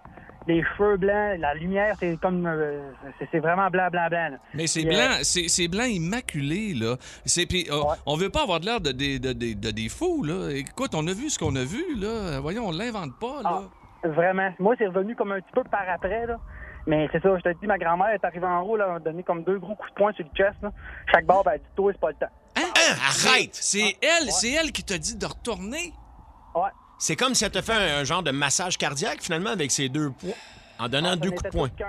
Les 0.48 0.64
cheveux 0.76 0.96
blancs, 0.96 1.38
la 1.38 1.54
lumière, 1.54 1.94
c'est 2.00 2.16
comme. 2.20 2.44
euh, 2.46 2.90
c'est- 3.30 3.38
vraiment 3.38 3.68
blanc, 3.70 3.88
blanc, 3.92 4.08
blanc. 4.10 4.28
là. 4.32 4.36
Mais 4.54 4.66
c'est 4.66 4.84
euh, 4.84 4.88
blanc, 4.88 5.18
c'est 5.22 5.68
blanc 5.68 5.84
immaculé, 5.84 6.74
là. 6.74 6.96
C'est, 7.24 7.46
puis, 7.46 7.68
euh, 7.70 7.80
On 8.06 8.16
veut 8.16 8.28
pas 8.30 8.42
avoir 8.42 8.58
de 8.58 8.64
l'air 8.66 8.80
de, 8.80 8.90
des- 8.90 9.20
de, 9.20 9.32
de 9.32 9.70
des 9.70 9.88
fous, 9.88 10.24
là. 10.24 10.50
Écoute, 10.50 10.94
on 10.96 11.06
a 11.06 11.12
vu 11.12 11.30
ce 11.30 11.38
qu'on 11.38 11.54
a 11.54 11.62
vu, 11.62 11.84
là. 11.96 12.40
Voyons, 12.40 12.66
on 12.66 12.72
l'invente 12.72 13.16
pas, 13.20 13.40
là. 13.44 13.62
Ah, 14.04 14.08
vraiment. 14.08 14.52
Moi, 14.58 14.74
c'est 14.78 14.86
revenu 14.86 15.14
comme 15.14 15.30
un 15.30 15.40
petit 15.40 15.52
peu 15.52 15.62
par 15.62 15.84
après, 15.88 16.26
là. 16.26 16.38
Mais 16.88 17.08
c'est 17.12 17.22
ça, 17.22 17.28
je 17.36 17.42
te 17.42 17.60
dis, 17.60 17.66
ma 17.68 17.78
grand-mère 17.78 18.08
est 18.08 18.24
arrivée 18.24 18.44
en 18.46 18.62
haut, 18.62 18.76
là, 18.76 18.86
elle 18.88 18.92
m'a 18.94 18.98
donné 18.98 19.22
comme 19.22 19.44
deux 19.44 19.60
gros 19.60 19.76
coups 19.76 19.90
de 19.90 19.94
poing 19.94 20.12
sur 20.14 20.24
le 20.24 20.30
chest, 20.36 20.56
là. 20.60 20.72
Chaque 21.12 21.24
barre, 21.26 21.44
ben, 21.44 21.52
elle 21.54 21.60
dit, 21.60 21.66
toi, 21.76 21.92
c'est 21.92 22.00
pas 22.00 22.08
le 22.08 22.16
temps. 22.16 22.32
Hein? 22.56 22.62
arrête! 23.06 23.50
C'est 23.54 23.96
elle, 24.02 24.28
c'est 24.32 24.50
elle 24.50 24.72
qui 24.72 24.82
t'a 24.82 24.98
dit 24.98 25.16
de 25.16 25.24
retourner? 25.26 25.92
Ouais. 26.56 26.62
C'est 27.04 27.16
comme 27.16 27.34
si 27.34 27.44
elle 27.44 27.50
te 27.50 27.60
fait 27.60 27.72
un, 27.72 28.00
un 28.00 28.04
genre 28.04 28.22
de 28.22 28.30
massage 28.30 28.78
cardiaque, 28.78 29.20
finalement, 29.22 29.50
avec 29.50 29.72
ses 29.72 29.88
deux 29.88 30.10
points, 30.10 30.30
en 30.78 30.88
donnant 30.88 31.10
Ah, 31.14 31.16
deux 31.16 31.30
ça 31.30 31.34
coups 31.34 31.42
de 31.42 31.48
poing. 31.50 31.68
Ça. 31.76 31.86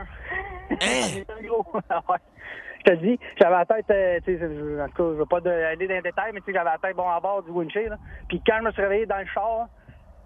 Ouais. 2.09 2.17
Je 2.85 2.91
te 2.91 2.95
dis, 2.97 3.19
j'avais 3.39 3.55
la 3.55 3.65
tête, 3.65 3.85
euh, 3.91 4.19
tu 4.25 4.37
sais, 4.37 4.39
je- 4.39 4.81
en 4.81 4.87
tout 4.87 4.93
cas, 4.95 5.03
je 5.13 5.17
veux 5.19 5.25
pas 5.27 5.39
de- 5.39 5.49
aller 5.49 5.87
dans 5.87 5.93
les 5.93 6.01
détails, 6.01 6.31
mais 6.33 6.39
tu 6.41 6.47
sais, 6.47 6.53
j'avais 6.53 6.71
la 6.71 6.77
tête 6.79 6.95
bon 6.97 7.07
à 7.07 7.19
bord 7.19 7.43
du 7.43 7.51
windshield, 7.51 7.89
là. 7.91 7.97
Puis 8.27 8.41
quand 8.45 8.57
je 8.59 8.63
me 8.65 8.71
suis 8.71 8.81
réveillé 8.81 9.05
dans 9.05 9.19
le 9.19 9.25
char, 9.27 9.67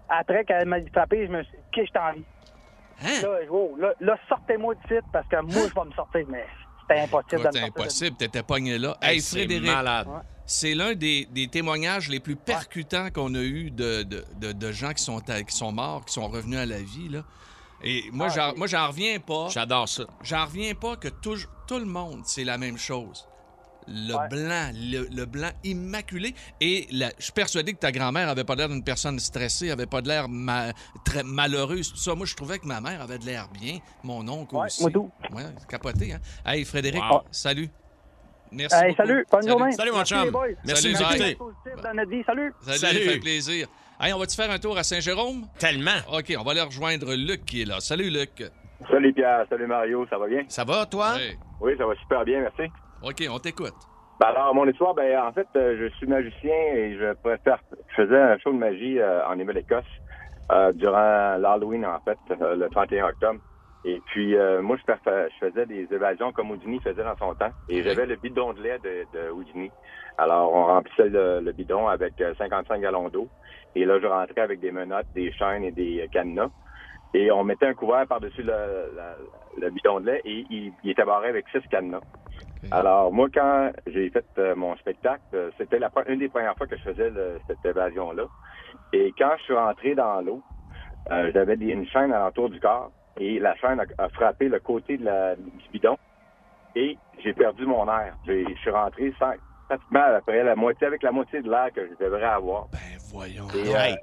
après 0.08 0.44
qu'elle 0.46 0.66
m'a 0.66 0.78
frappé, 0.92 1.26
je 1.26 1.32
me 1.32 1.42
suis 1.44 1.52
dit, 1.52 1.62
qu'est-ce 1.70 1.82
que 1.82 1.86
j'étais 1.88 1.98
en 1.98 2.12
vie? 2.14 2.24
Hein? 3.04 3.22
Là, 3.22 3.38
je- 3.44 3.50
oh, 3.50 3.76
là, 3.78 3.92
là, 4.00 4.16
sortez-moi 4.28 4.74
de 4.74 4.80
site, 4.88 5.04
parce 5.12 5.28
que 5.28 5.36
moi, 5.42 5.68
je 5.68 5.74
vais 5.80 5.84
me 5.86 5.92
sortir, 5.92 6.24
mais 6.28 6.46
c'était 6.80 7.00
impossible 7.02 7.42
Écoute, 7.42 7.42
de 7.42 7.46
me 7.46 7.52
sortir. 7.52 7.62
de- 7.62 7.66
impossible, 7.80 8.16
t'étais 8.16 8.42
pogné 8.42 8.78
là. 8.78 8.96
Hey, 9.02 9.20
Frédéric, 9.20 9.66
malade. 9.70 10.06
C'est 10.48 10.74
l'un 10.74 10.94
des, 10.94 11.26
des 11.30 11.46
témoignages 11.46 12.08
les 12.08 12.20
plus 12.20 12.34
percutants 12.36 13.10
qu'on 13.10 13.34
a 13.34 13.42
eu 13.42 13.70
de, 13.70 14.02
de, 14.02 14.24
de- 14.40 14.52
de 14.52 14.72
gens 14.72 14.92
qui 14.94 15.02
sont, 15.04 15.20
à- 15.28 15.42
qui 15.42 15.54
sont 15.54 15.70
morts, 15.72 16.04
qui 16.06 16.14
sont 16.14 16.26
revenus 16.26 16.58
à 16.58 16.66
la 16.66 16.78
vie, 16.80 17.08
là. 17.10 17.22
Et 17.84 18.02
moi, 18.12 18.26
Ah, 18.30 18.34
j'en, 18.34 18.50
c'est- 18.52 18.56
moi, 18.58 18.66
j'en 18.66 18.88
reviens 18.88 19.20
pas. 19.20 19.48
J'adore 19.50 19.88
ça. 19.88 20.04
J'en 20.22 20.46
reviens 20.46 20.74
pas 20.74 20.96
que 20.96 21.08
tout, 21.08 21.36
tout 21.68 21.78
le 21.78 21.84
monde, 21.84 22.22
c'est 22.24 22.44
la 22.44 22.56
même 22.58 22.78
chose. 22.78 23.28
Le 23.90 24.14
Ouais. 24.14 24.28
blanc, 24.28 24.70
le, 24.74 25.06
le 25.14 25.24
blanc 25.24 25.50
immaculé. 25.64 26.34
Et 26.60 26.86
la- 26.90 27.10
je 27.18 27.24
suis 27.24 27.32
persuadé 27.32 27.72
que 27.72 27.78
ta 27.78 27.90
grand-mère 27.92 28.28
avait 28.28 28.44
pas 28.44 28.54
l'air 28.54 28.68
d'une 28.68 28.84
personne 28.84 29.18
stressée, 29.18 29.70
avait 29.70 29.86
pas 29.86 30.02
de 30.02 30.08
l'air 30.08 30.28
ma- 30.28 30.72
très 31.04 31.22
malheureuse, 31.22 31.90
tout 31.92 31.96
ça. 31.98 32.14
Moi, 32.14 32.26
je 32.26 32.34
trouvais 32.34 32.58
que 32.58 32.66
ma 32.66 32.80
mère 32.82 33.00
avait 33.00 33.18
de 33.18 33.24
l'air 33.24 33.48
bien. 33.48 33.78
Mon 34.02 34.26
oncle 34.28 34.56
Ouais, 34.56 34.66
aussi. 34.66 34.82
moi 34.82 34.90
tout. 34.90 35.10
Ouais, 35.32 35.44
capoté, 35.68 36.12
hein? 36.12 36.18
Hey, 36.44 36.64
Frédéric, 36.66 37.02
Wow. 37.10 37.22
salut. 37.30 37.70
Merci. 38.52 38.84
Hey, 38.84 38.94
salut, 38.94 39.24
bonne 39.30 39.48
journée. 39.48 39.72
Salut, 39.72 39.90
mon 39.90 39.96
Merci, 39.98 40.14
chum. 40.14 40.30
Merci 40.64 40.82
Salut, 40.82 40.94
de 40.94 40.98
nous 40.98 41.04
bye. 41.08 41.16
écouter. 41.16 41.34
Positif 41.36 41.82
dans 41.82 41.94
notre 41.94 42.10
vie. 42.10 42.22
Salut. 42.24 42.52
Salut, 42.60 42.78
Salut. 42.78 42.98
ça 43.04 43.10
fait 43.12 43.18
plaisir. 43.20 43.68
Hey, 44.00 44.12
on 44.12 44.18
va-tu 44.18 44.36
faire 44.36 44.50
un 44.50 44.58
tour 44.58 44.78
à 44.78 44.82
Saint-Jérôme? 44.82 45.46
Tellement. 45.58 45.98
OK, 46.12 46.32
on 46.38 46.42
va 46.44 46.52
aller 46.52 46.60
rejoindre 46.60 47.14
Luc 47.14 47.44
qui 47.44 47.62
est 47.62 47.64
là. 47.64 47.80
Salut, 47.80 48.10
Luc. 48.10 48.44
Salut 48.88 49.12
Pierre, 49.12 49.44
salut 49.50 49.66
Mario, 49.66 50.06
ça 50.08 50.18
va 50.18 50.28
bien? 50.28 50.44
Ça 50.48 50.62
va, 50.64 50.86
toi? 50.86 51.14
Oui, 51.60 51.72
ça 51.76 51.84
va 51.84 51.94
super 51.96 52.24
bien, 52.24 52.40
merci. 52.40 52.72
OK, 53.02 53.24
on 53.28 53.38
t'écoute. 53.40 53.74
Ben 54.20 54.26
alors, 54.28 54.54
mon 54.54 54.68
histoire, 54.68 54.94
ben 54.94 55.18
en 55.20 55.32
fait, 55.32 55.46
euh, 55.56 55.76
je 55.80 55.96
suis 55.96 56.06
magicien 56.06 56.54
et 56.74 56.96
je 56.98 57.12
préfère. 57.14 57.58
Je 57.88 58.02
faisais 58.02 58.16
un 58.16 58.38
show 58.38 58.52
de 58.52 58.58
magie 58.58 58.98
euh, 58.98 59.26
en 59.26 59.36
Nouvelle-Écosse 59.36 59.84
euh, 60.52 60.72
durant 60.72 61.36
l'Halloween, 61.36 61.84
en 61.86 62.00
fait, 62.00 62.18
euh, 62.40 62.56
le 62.56 62.68
31 62.68 63.06
octobre. 63.08 63.40
Et 63.84 64.00
puis, 64.06 64.36
euh, 64.36 64.60
moi, 64.60 64.76
je, 64.76 65.28
faisais 65.38 65.66
des 65.66 65.86
évasions 65.92 66.32
comme 66.32 66.50
Houdini 66.50 66.80
faisait 66.80 67.04
dans 67.04 67.16
son 67.16 67.34
temps. 67.34 67.52
Et 67.68 67.82
j'avais 67.82 68.06
le 68.06 68.16
bidon 68.16 68.52
de 68.52 68.60
lait 68.60 68.78
de, 68.80 69.06
de 69.12 69.30
Houdini. 69.30 69.70
Alors, 70.16 70.52
on 70.52 70.64
remplissait 70.64 71.08
le, 71.08 71.40
le 71.40 71.52
bidon 71.52 71.86
avec 71.86 72.20
euh, 72.20 72.34
55 72.36 72.80
gallons 72.80 73.08
d'eau. 73.08 73.28
Et 73.74 73.84
là, 73.84 74.00
je 74.00 74.06
rentrais 74.06 74.40
avec 74.40 74.60
des 74.60 74.72
menottes, 74.72 75.06
des 75.14 75.30
chaînes 75.32 75.64
et 75.64 75.70
des 75.70 76.00
euh, 76.02 76.08
cadenas. 76.08 76.50
Et 77.14 77.30
on 77.30 77.44
mettait 77.44 77.66
un 77.66 77.74
couvert 77.74 78.06
par-dessus 78.06 78.42
le, 78.42 79.70
bidon 79.70 80.00
de 80.00 80.06
lait 80.06 80.20
et 80.24 80.44
il, 80.50 80.72
il 80.82 80.90
était 80.90 81.04
barré 81.04 81.28
avec 81.28 81.48
six 81.48 81.66
cadenas. 81.68 82.02
Alors, 82.70 83.12
moi, 83.12 83.28
quand 83.32 83.70
j'ai 83.86 84.10
fait 84.10 84.26
euh, 84.38 84.54
mon 84.54 84.76
spectacle, 84.76 85.22
euh, 85.32 85.50
c'était 85.56 85.78
la, 85.78 85.90
une 86.08 86.18
des 86.18 86.28
premières 86.28 86.56
fois 86.56 86.66
que 86.66 86.76
je 86.76 86.82
faisais 86.82 87.10
le- 87.10 87.38
cette 87.46 87.64
évasion-là. 87.64 88.24
Et 88.92 89.14
quand 89.16 89.30
je 89.38 89.44
suis 89.44 89.54
rentré 89.54 89.94
dans 89.94 90.20
l'eau, 90.20 90.42
euh, 91.10 91.30
j'avais 91.32 91.54
une 91.54 91.86
chaîne 91.86 92.12
alentour 92.12 92.50
du 92.50 92.60
corps 92.60 92.90
et 93.18 93.38
la 93.38 93.54
chaîne 93.56 93.80
a, 93.80 94.04
a 94.04 94.08
frappé 94.08 94.48
le 94.48 94.60
côté 94.60 94.96
de 94.98 95.04
la, 95.04 95.36
du 95.36 95.68
bidon 95.72 95.96
et 96.74 96.96
j'ai 97.22 97.32
perdu 97.32 97.66
mon 97.66 97.86
air. 97.88 98.14
Je 98.26 98.54
suis 98.60 98.70
rentré 98.70 99.12
sans, 99.18 99.32
pratiquement 99.68 100.16
après 100.16 100.42
la 100.42 100.56
moitié, 100.56 100.86
avec 100.86 101.02
la 101.02 101.12
moitié 101.12 101.42
de 101.42 101.50
l'air 101.50 101.70
que 101.74 101.86
je 101.86 102.04
devrais 102.04 102.24
avoir. 102.24 102.66
Ben, 102.72 102.78
voyons. 103.10 103.46
Et, 103.54 103.74
euh, 103.74 103.96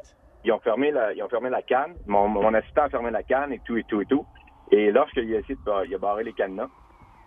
ils 0.44 0.52
ont 0.52 0.60
fermé 0.60 0.92
la, 0.92 1.14
ils 1.14 1.24
ont 1.24 1.30
fermé 1.30 1.50
la 1.50 1.62
canne. 1.62 1.96
Mon, 2.06 2.28
mon 2.28 2.54
assistant 2.54 2.84
a 2.84 2.90
fermé 2.90 3.12
la 3.12 3.24
canne 3.24 3.52
et 3.52 3.62
tout 3.66 3.78
et 3.78 3.84
tout 3.84 4.02
et 4.02 4.06
tout. 4.06 4.26
Et 4.72 4.92
lorsqu'il 4.92 5.34
a 5.36 5.40
essayé 5.40 5.56
de 5.56 5.86
il 5.88 5.96
a 5.96 5.98
barré 5.98 6.24
les 6.24 6.34
cadenas, 6.34 6.70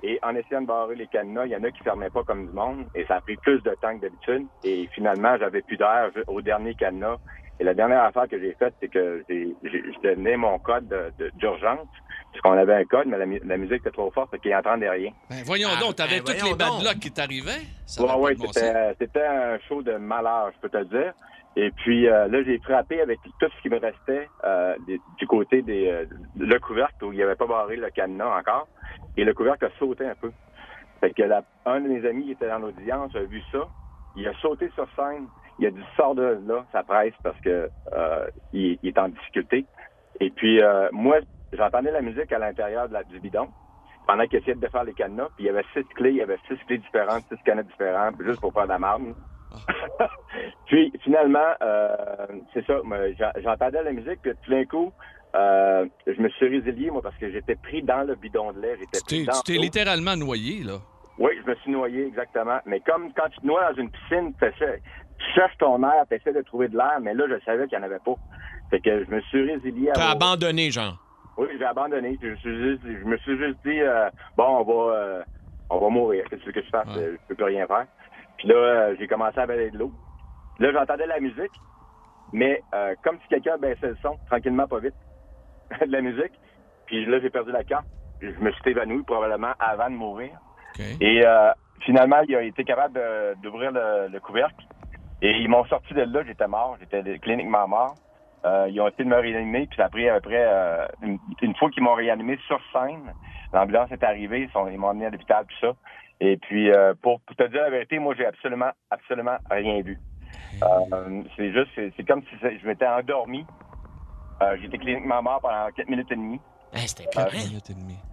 et 0.02 0.18
en 0.22 0.34
essayant 0.36 0.62
de 0.62 0.66
barrer 0.66 0.94
les 0.94 1.08
cadenas, 1.08 1.46
il 1.46 1.52
y 1.52 1.56
en 1.56 1.64
a 1.64 1.70
qui 1.70 1.82
fermaient 1.82 2.10
pas 2.10 2.22
comme 2.22 2.46
du 2.46 2.52
monde, 2.52 2.86
et 2.94 3.04
ça 3.06 3.16
a 3.16 3.20
pris 3.20 3.36
plus 3.36 3.60
de 3.62 3.74
temps 3.80 3.96
que 3.96 4.02
d'habitude. 4.02 4.46
Et 4.62 4.88
finalement, 4.94 5.36
j'avais 5.38 5.62
plus 5.62 5.76
d'air 5.76 6.10
au 6.28 6.40
dernier 6.40 6.74
cadenas. 6.74 7.16
Et 7.60 7.64
la 7.64 7.74
dernière 7.74 8.04
affaire 8.04 8.28
que 8.28 8.38
j'ai 8.38 8.54
faite, 8.54 8.74
c'est 8.80 8.88
que 8.88 9.24
j'ai 9.28 9.56
donnais 10.02 10.36
mon 10.36 10.58
code 10.58 10.86
de- 10.88 11.12
de- 11.18 11.30
d'urgence. 11.34 11.88
Parce 12.30 12.42
qu'on 12.42 12.52
avait 12.52 12.74
un 12.74 12.84
code, 12.84 13.06
mais 13.06 13.18
la, 13.18 13.26
la 13.26 13.56
musique 13.56 13.78
était 13.78 13.90
trop 13.90 14.10
forte, 14.10 14.30
fait 14.30 14.38
qu'il 14.38 14.50
n'entendait 14.52 14.88
rien. 14.90 15.10
Ben, 15.30 15.42
voyons 15.44 15.68
Ah, 15.76 15.80
donc, 15.80 15.96
t'avais 15.96 16.20
ben, 16.20 16.24
toutes 16.34 16.42
les 16.44 16.54
bad 16.54 16.82
luck 16.84 16.98
qui 17.00 17.10
t'arrivaient? 17.12 17.64
Ça 17.86 18.02
Ouais, 18.02 18.08
avait 18.10 18.16
pas 18.16 18.22
ouais, 18.22 18.34
de 18.34 18.38
bon 18.40 18.52
c'était, 18.52 19.26
un 19.26 19.58
show 19.60 19.82
de 19.82 19.92
malheur, 19.96 20.50
je 20.54 20.58
peux 20.60 20.68
te 20.68 20.76
le 20.76 20.84
dire. 20.84 21.12
Et 21.56 21.70
puis 21.72 22.06
euh, 22.06 22.28
là, 22.28 22.42
j'ai 22.44 22.58
frappé 22.58 23.00
avec 23.00 23.20
tout 23.22 23.32
ce 23.40 23.62
qui 23.62 23.68
me 23.70 23.78
restait 23.80 24.28
euh, 24.44 24.76
des- 24.86 25.00
du 25.18 25.26
côté 25.26 25.62
des 25.62 25.88
euh, 25.88 26.06
le 26.38 26.58
couvercle 26.60 27.04
où 27.06 27.12
il 27.12 27.16
n'y 27.16 27.22
avait 27.22 27.34
pas 27.34 27.46
barré 27.46 27.74
le 27.76 27.90
cadenas 27.90 28.38
encore. 28.38 28.68
Et 29.16 29.24
le 29.24 29.34
couvercle 29.34 29.64
a 29.64 29.70
sauté 29.78 30.04
un 30.06 30.14
peu. 30.14 30.30
Fait 31.00 31.12
que 31.12 31.22
la- 31.22 31.42
un 31.66 31.80
de 31.80 31.88
mes 31.88 32.06
amis 32.06 32.26
qui 32.26 32.32
était 32.32 32.46
dans 32.48 32.58
l'audience 32.60 33.12
a 33.16 33.22
vu 33.22 33.42
ça. 33.50 33.66
Il 34.14 34.28
a 34.28 34.34
sauté 34.34 34.70
sur 34.74 34.86
scène. 34.94 35.28
Il 35.58 35.66
a 35.66 35.70
dit 35.70 35.82
sors 35.96 36.14
de 36.14 36.38
là, 36.46 36.64
ça 36.72 36.82
presse 36.82 37.14
parce 37.22 37.40
que 37.40 37.68
euh, 37.92 38.26
il, 38.52 38.78
il 38.82 38.88
est 38.88 38.98
en 38.98 39.08
difficulté. 39.08 39.66
Et 40.20 40.30
puis 40.30 40.62
euh, 40.62 40.88
moi, 40.92 41.18
j'entendais 41.52 41.90
la 41.90 42.00
musique 42.02 42.32
à 42.32 42.38
l'intérieur 42.38 42.88
de 42.88 42.92
la, 42.94 43.02
du 43.04 43.18
bidon 43.20 43.48
pendant 44.06 44.24
qu'il 44.26 44.38
essayait 44.38 44.54
de 44.54 44.68
faire 44.68 44.84
les 44.84 44.94
cadenas. 44.94 45.28
Puis 45.36 45.44
il 45.44 45.46
y 45.46 45.50
avait 45.50 45.64
six 45.74 45.84
clés, 45.94 46.10
il 46.10 46.16
y 46.16 46.22
avait 46.22 46.38
six 46.48 46.56
clés 46.66 46.78
différentes, 46.78 47.24
six 47.30 47.42
cadenas 47.44 47.64
différents, 47.64 48.10
juste 48.20 48.40
pour 48.40 48.52
faire 48.52 48.64
de 48.64 48.68
la 48.70 48.78
marde. 48.78 49.14
puis 50.66 50.92
finalement, 51.02 51.54
euh, 51.62 52.26
c'est 52.52 52.64
ça, 52.66 52.80
j'entendais 53.42 53.82
la 53.82 53.92
musique, 53.92 54.20
puis 54.22 54.32
tout 54.44 54.50
d'un 54.50 54.64
coup, 54.64 54.92
euh, 55.34 55.86
je 56.06 56.20
me 56.20 56.28
suis 56.30 56.48
résilié, 56.48 56.90
moi, 56.90 57.02
parce 57.02 57.16
que 57.16 57.30
j'étais 57.30 57.56
pris 57.56 57.82
dans 57.82 58.06
le 58.06 58.14
bidon 58.14 58.52
de 58.52 58.60
lait. 58.60 58.76
J'étais 58.78 58.98
Tu 59.06 59.26
t'es- 59.26 59.58
littéralement 59.58 60.16
noyé, 60.16 60.62
là. 60.64 60.78
Oui, 61.18 61.32
je 61.44 61.50
me 61.50 61.54
suis 61.56 61.70
noyé, 61.72 62.06
exactement. 62.06 62.60
Mais 62.64 62.80
comme 62.80 63.12
quand 63.12 63.28
tu 63.30 63.40
te 63.40 63.46
noies 63.46 63.72
dans 63.72 63.80
une 63.82 63.90
piscine, 63.90 64.34
tu 64.38 65.26
cherches 65.34 65.56
ton 65.58 65.82
air, 65.82 66.04
tu 66.08 66.14
essaies 66.14 66.32
de 66.32 66.42
trouver 66.42 66.68
de 66.68 66.76
l'air, 66.76 66.98
mais 67.00 67.12
là, 67.12 67.26
je 67.28 67.42
savais 67.44 67.66
qu'il 67.66 67.76
n'y 67.76 67.82
en 67.84 67.86
avait 67.86 67.98
pas. 67.98 68.14
Fait 68.70 68.80
que 68.80 69.04
je 69.04 69.10
me 69.10 69.20
suis 69.22 69.50
résilié 69.50 69.90
à 69.90 69.94
T'as 69.94 70.04
mon- 70.06 70.12
abandonné, 70.12 70.70
genre? 70.70 70.96
Oui, 71.36 71.48
j'ai 71.58 71.64
abandonné. 71.64 72.18
Je, 72.22 72.28
me 72.28 72.36
suis 72.36 72.62
juste, 72.62 72.82
je 72.84 73.04
me 73.04 73.16
suis 73.18 73.36
juste 73.36 73.58
dit, 73.64 73.80
euh, 73.80 74.10
bon, 74.36 74.44
on 74.44 74.62
va, 74.62 74.94
euh, 74.94 75.24
on 75.70 75.78
va 75.78 75.88
mourir. 75.88 76.24
Qu'est-ce 76.30 76.44
que 76.50 76.62
je 76.62 76.68
fasse? 76.68 76.86
Je 76.94 77.16
peux 77.26 77.34
plus 77.34 77.44
rien 77.44 77.66
faire. 77.66 77.86
Puis 78.36 78.48
là, 78.48 78.54
euh, 78.54 78.96
j'ai 78.98 79.08
commencé 79.08 79.38
à 79.40 79.42
avaler 79.42 79.70
de 79.70 79.78
l'eau. 79.78 79.92
Là, 80.58 80.72
j'entendais 80.72 81.06
la 81.06 81.20
musique, 81.20 81.62
mais 82.32 82.64
euh, 82.74 82.94
comme 83.02 83.18
si 83.20 83.28
quelqu'un 83.28 83.58
baissait 83.58 83.88
le 83.88 83.96
son, 84.02 84.18
tranquillement, 84.26 84.68
pas 84.68 84.78
vite, 84.80 84.96
de 85.80 85.90
la 85.90 86.00
musique. 86.00 86.38
Puis 86.86 87.04
là, 87.06 87.20
j'ai 87.20 87.30
perdu 87.30 87.50
la 87.50 87.64
carte. 87.64 87.86
Je 88.20 88.28
me 88.40 88.50
suis 88.52 88.70
évanoui 88.70 89.02
probablement 89.04 89.52
avant 89.58 89.90
de 89.90 89.94
mourir. 89.96 90.38
Et 91.00 91.24
euh, 91.24 91.50
finalement, 91.80 92.20
il 92.28 92.34
a 92.36 92.42
été 92.42 92.64
capable 92.64 93.00
d'ouvrir 93.42 93.72
le, 93.72 94.08
le 94.08 94.20
couvercle. 94.20 94.64
Et 95.20 95.32
ils 95.32 95.48
m'ont 95.48 95.64
sorti 95.64 95.94
de 95.94 96.02
là, 96.02 96.22
j'étais 96.24 96.46
mort, 96.46 96.76
j'étais 96.80 97.18
cliniquement 97.18 97.66
mort. 97.66 97.96
Euh, 98.44 98.68
ils 98.70 98.80
ont 98.80 98.86
essayé 98.86 99.04
de 99.04 99.10
me 99.10 99.16
réanimer, 99.16 99.66
puis 99.66 99.76
ça 99.76 99.86
a 99.86 99.88
pris 99.88 100.08
à 100.08 100.14
peu 100.14 100.28
près 100.28 100.46
euh, 100.46 100.86
une, 101.42 101.56
fois 101.56 101.70
qu'ils 101.70 101.82
m'ont 101.82 101.94
réanimé 101.94 102.38
sur 102.46 102.60
scène, 102.72 103.12
l'ambulance 103.52 103.90
est 103.90 104.04
arrivée, 104.04 104.48
ils, 104.54 104.78
m'ont 104.78 104.88
emmené 104.88 105.06
à 105.06 105.10
l'hôpital, 105.10 105.44
tout 105.46 105.66
ça. 105.66 105.72
Et 106.20 106.36
puis, 106.36 106.70
euh, 106.70 106.94
pour, 107.02 107.20
pour 107.20 107.34
te 107.34 107.42
dire 107.48 107.62
la 107.62 107.70
vérité, 107.70 107.98
moi, 107.98 108.14
j'ai 108.16 108.26
absolument, 108.26 108.70
absolument 108.90 109.38
rien 109.50 109.82
vu. 109.82 109.98
C'est 111.36 111.52
juste, 111.52 111.70
c'est 111.74 112.06
comme 112.06 112.22
si 112.22 112.36
je 112.40 112.66
m'étais 112.66 112.86
endormi. 112.86 113.44
J'étais 114.60 114.78
cliniquement 114.78 115.22
mort 115.22 115.40
pendant 115.40 115.68
4 115.74 115.88
minutes 115.88 116.12
et 116.12 116.16
demie. 116.16 116.40
C'était 116.86 117.04
Euh, 117.16 117.24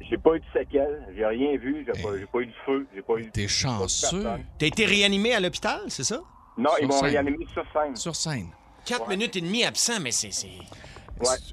J'ai 0.10 0.18
pas 0.18 0.36
eu 0.36 0.40
de 0.40 0.46
séquelles, 0.54 1.08
j'ai 1.16 1.26
rien 1.26 1.58
vu, 1.58 1.86
j'ai 1.86 2.02
pas, 2.02 2.40
eu 2.40 2.46
de 2.48 2.52
feu, 2.66 2.88
j'ai 2.96 3.02
pas 3.02 3.14
eu. 3.18 3.30
T'es 3.32 3.48
chanceux. 3.48 4.24
T'as 4.58 4.66
été 4.68 4.86
réanimé 4.86 5.34
à 5.34 5.40
l'hôpital, 5.40 5.82
c'est 5.90 6.04
ça? 6.04 6.20
Non, 6.58 6.70
ils 6.82 6.88
m'ont 6.88 7.00
réanimé 7.02 7.46
sur 7.54 7.64
scène. 7.74 7.96
Sur 7.96 8.16
scène. 8.16 8.48
Quatre 8.86 9.10
minutes 9.10 9.36
et 9.36 9.42
demie 9.42 9.64
absent, 9.64 10.00
mais 10.00 10.12
c'est. 10.12 10.32
c'est- 10.32 10.50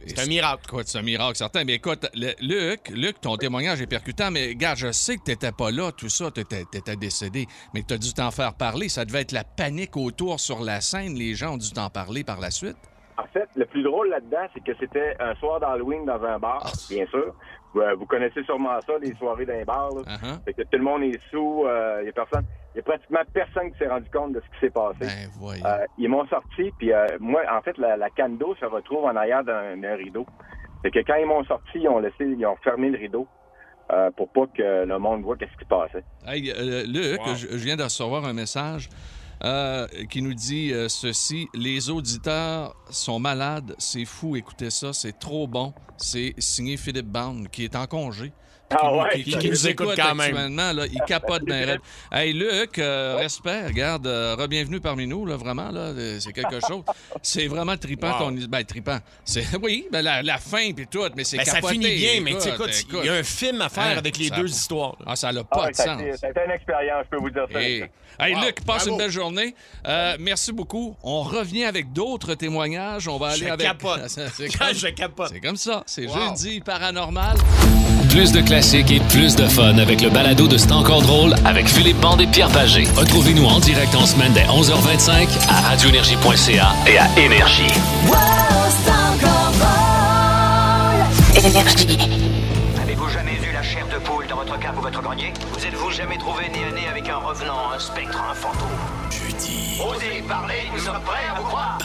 C'est 0.06 0.18
un 0.18 0.26
miracle. 0.26 0.64
Écoute, 0.66 0.88
c'est 0.88 0.98
un 0.98 1.02
miracle 1.02 1.36
certain. 1.36 1.62
Mais 1.64 1.74
écoute, 1.74 2.06
le- 2.14 2.34
Luc, 2.40 2.88
Luc, 2.88 3.20
ton 3.20 3.36
témoignage 3.36 3.80
est 3.80 3.86
percutant, 3.86 4.30
mais 4.32 4.48
regarde, 4.48 4.76
je 4.76 4.90
sais 4.90 5.16
que 5.16 5.22
t'étais 5.22 5.52
pas 5.52 5.70
là, 5.70 5.92
tout 5.92 6.08
ça, 6.08 6.30
t'étais 6.32 6.64
étais 6.72 6.96
décédé, 6.96 7.46
mais 7.72 7.82
t'as 7.86 7.96
dû 7.96 8.12
t'en 8.12 8.32
faire 8.32 8.54
parler. 8.54 8.88
Ça 8.88 9.04
devait 9.04 9.20
être 9.20 9.30
la 9.32 9.44
panique 9.44 9.96
autour 9.96 10.40
sur 10.40 10.60
la 10.60 10.80
scène. 10.80 11.14
Les 11.14 11.34
gens 11.36 11.54
ont 11.54 11.58
dû 11.58 11.70
t'en 11.72 11.90
parler 11.90 12.24
par 12.24 12.40
la 12.40 12.50
suite. 12.50 12.76
En 13.18 13.26
fait, 13.32 13.48
le 13.56 13.66
plus 13.66 13.82
drôle 13.82 14.08
là-dedans, 14.08 14.46
c'est 14.54 14.64
que 14.64 14.72
c'était 14.80 15.16
un 15.20 15.34
soir 15.36 15.60
d'Halloween 15.60 16.04
dans 16.04 16.22
un 16.24 16.38
bar, 16.38 16.70
bien 16.88 17.06
sûr. 17.06 17.34
Euh, 17.76 17.94
vous 17.94 18.06
connaissez 18.06 18.42
sûrement 18.44 18.78
ça, 18.86 18.92
les 19.00 19.14
soirées 19.14 19.46
dans 19.46 19.54
les 19.54 19.64
bars. 19.64 19.90
là. 19.94 20.02
Uh-huh. 20.02 20.44
Fait 20.44 20.52
que 20.54 20.62
tout 20.62 20.78
le 20.78 20.82
monde 20.82 21.02
est 21.02 21.18
sous, 21.30 21.64
il 22.00 22.06
y 22.06 22.08
a 22.08 22.12
personne. 22.12 22.44
Il 22.74 22.78
y 22.78 22.80
a 22.80 22.82
pratiquement 22.84 23.20
personne 23.34 23.70
qui 23.70 23.78
s'est 23.78 23.88
rendu 23.88 24.08
compte 24.10 24.32
de 24.32 24.40
ce 24.40 24.46
qui 24.54 24.60
s'est 24.66 24.70
passé. 24.70 25.28
Euh, 25.42 25.84
ils 25.98 26.08
m'ont 26.08 26.26
sorti, 26.28 26.72
puis 26.78 26.90
euh, 26.92 27.06
moi, 27.20 27.42
en 27.52 27.60
fait, 27.60 27.76
la, 27.76 27.98
la 27.98 28.08
canne 28.08 28.38
d'eau 28.38 28.54
se 28.58 28.64
retrouve 28.64 29.04
en 29.04 29.14
arrière 29.14 29.44
d'un 29.44 29.76
d'un 29.76 29.94
rideau. 29.94 30.24
Fait 30.82 30.90
que 30.90 31.00
quand 31.00 31.16
ils 31.16 31.26
m'ont 31.26 31.44
sorti, 31.44 31.80
ils 31.80 31.88
ont 31.88 31.98
laissé, 31.98 32.24
ils 32.24 32.46
ont 32.46 32.56
fermé 32.64 32.88
le 32.88 32.98
rideau 32.98 33.26
euh, 33.92 34.10
pour 34.16 34.30
pas 34.32 34.46
que 34.56 34.84
le 34.86 34.98
monde 34.98 35.22
voit 35.22 35.36
qu'est-ce 35.36 35.52
qui 35.52 35.64
se 35.64 35.68
passait. 35.68 36.02
Hey, 36.26 36.50
euh, 36.50 36.84
Luc, 36.86 37.20
je, 37.36 37.56
je 37.58 37.64
viens 37.64 37.76
de 37.76 37.82
recevoir 37.82 38.24
un 38.24 38.32
message 38.32 38.88
euh, 39.44 39.86
qui 40.10 40.22
nous 40.22 40.34
dit 40.34 40.72
euh, 40.72 40.88
ceci 40.88 41.48
Les 41.54 41.90
auditeurs 41.90 42.74
sont 42.90 43.18
malades, 43.18 43.74
c'est 43.78 44.04
fou, 44.04 44.36
écoutez 44.36 44.70
ça, 44.70 44.92
c'est 44.92 45.18
trop 45.18 45.46
bon. 45.46 45.72
C'est 45.96 46.34
signé 46.38 46.76
Philippe 46.76 47.06
Bound, 47.06 47.48
qui 47.48 47.64
est 47.64 47.76
en 47.76 47.86
congé. 47.86 48.32
Ah 48.74 48.78
Qui 48.78 48.86
ouais, 48.86 49.08
qui, 49.10 49.24
qui 49.24 49.38
qui 49.38 49.44
nous 49.48 49.50
nous 49.52 49.68
écoute 49.68 49.96
quand 49.96 50.14
même. 50.14 50.34
actuellement, 50.34 50.72
là, 50.72 50.86
il 50.90 50.98
capote 51.06 51.44
bien 51.44 51.66
raide. 51.66 51.80
Hey, 52.10 52.32
Luc, 52.32 52.78
euh, 52.78 53.16
respect, 53.18 53.66
regarde, 53.66 54.06
euh, 54.06 54.34
re-bienvenue 54.34 54.80
parmi 54.80 55.06
nous, 55.06 55.26
là, 55.26 55.36
vraiment, 55.36 55.70
là, 55.70 55.92
c'est 56.18 56.32
quelque 56.32 56.58
chose. 56.66 56.82
C'est 57.20 57.48
vraiment 57.48 57.76
trippant 57.76 58.12
Wow. 58.12 58.18
qu'on 58.30 58.36
y- 58.36 58.46
Ben, 58.48 58.64
trippant. 58.64 58.96
C'est, 59.26 59.44
oui, 59.62 59.86
ben, 59.92 60.00
la, 60.00 60.22
la 60.22 60.38
fin 60.38 60.72
puis 60.72 60.86
tout, 60.86 61.04
mais 61.14 61.22
c'est 61.24 61.36
Ben, 61.36 61.44
ça 61.44 61.56
capoté. 61.56 61.74
finit 61.74 61.94
bien, 61.96 62.20
mais 62.22 62.38
tu 62.38 62.48
écoute, 62.48 62.70
il 63.02 63.04
y 63.04 63.08
a 63.10 63.12
un 63.12 63.22
film 63.22 63.60
à 63.60 63.68
faire 63.68 63.84
Hein, 63.84 63.98
avec 63.98 64.16
les 64.16 64.28
ça- 64.28 64.36
deux 64.36 64.48
histoires. 64.48 64.96
Ah, 65.06 65.16
ça 65.16 65.30
n'a 65.32 65.42
Ah 65.50 65.54
pas 65.54 65.68
de 65.70 65.74
ça, 65.74 65.84
sens. 65.84 66.00
ça 66.18 66.30
été 66.30 66.40
une 66.46 66.52
expérience, 66.52 67.04
je 67.04 67.08
peux 67.10 67.18
vous 67.22 67.30
dire 67.30 67.46
ça. 67.52 67.58
Hey, 68.22 68.34
Wow, 68.34 68.40
Luc, 68.44 68.64
passe 68.64 68.76
bravo. 68.84 68.90
une 68.92 68.98
belle 68.98 69.10
journée. 69.10 69.54
Euh, 69.86 70.16
merci 70.20 70.52
beaucoup. 70.52 70.96
On 71.02 71.22
revient 71.22 71.64
avec 71.64 71.92
d'autres 71.92 72.34
témoignages. 72.34 73.08
On 73.08 73.18
va 73.18 73.28
aller 73.28 73.46
Je 73.46 73.52
avec. 73.52 73.66
capote. 73.66 74.00
c'est, 74.08 74.56
comme... 74.58 74.68
je 74.74 74.86
capote. 74.88 75.30
c'est 75.32 75.40
comme 75.40 75.56
ça. 75.56 75.82
C'est 75.86 76.06
Wow. 76.06 76.14
jeudi 76.36 76.60
paranormal. 76.60 77.36
Plus 78.10 78.30
de 78.32 78.40
classiques 78.42 78.90
et 78.90 79.00
plus 79.00 79.34
de 79.36 79.46
fun 79.46 79.78
avec 79.78 80.02
le 80.02 80.10
balado 80.10 80.46
de 80.46 80.56
C'est 80.58 80.72
encore 80.72 81.00
drôle 81.02 81.34
avec 81.44 81.66
Philippe 81.68 81.98
Bande 82.00 82.20
et 82.20 82.26
Pierre 82.26 82.50
Pagé. 82.50 82.84
Retrouvez-nous 82.96 83.44
en 83.46 83.58
direct 83.58 83.94
en 83.94 84.04
semaine 84.06 84.32
dès 84.34 84.44
11h25 84.44 85.28
à 85.48 85.60
radioénergie.ca 85.70 86.72
et 86.86 86.98
à 86.98 87.08
Énergie. 87.18 87.72
Avez-vous 91.34 92.21
votre 94.82 95.00
grenier 95.00 95.32
Vous 95.52 95.64
êtes-vous 95.64 95.90
jamais 95.90 96.18
trouvé 96.18 96.48
nez 96.48 96.64
à 96.64 96.72
nez 96.72 96.88
avec 96.88 97.08
un 97.08 97.16
revenant, 97.16 97.70
un 97.72 97.78
spectre, 97.78 98.20
un 98.20 98.34
fantôme 98.34 98.68
Jeudi. 99.10 99.80
Osez 99.80 100.22
parler, 100.22 100.68
nous 100.72 100.80
sommes 100.80 101.00
prêts 101.04 101.24
à 101.30 101.38
vous 101.38 101.44
croire 101.44 101.78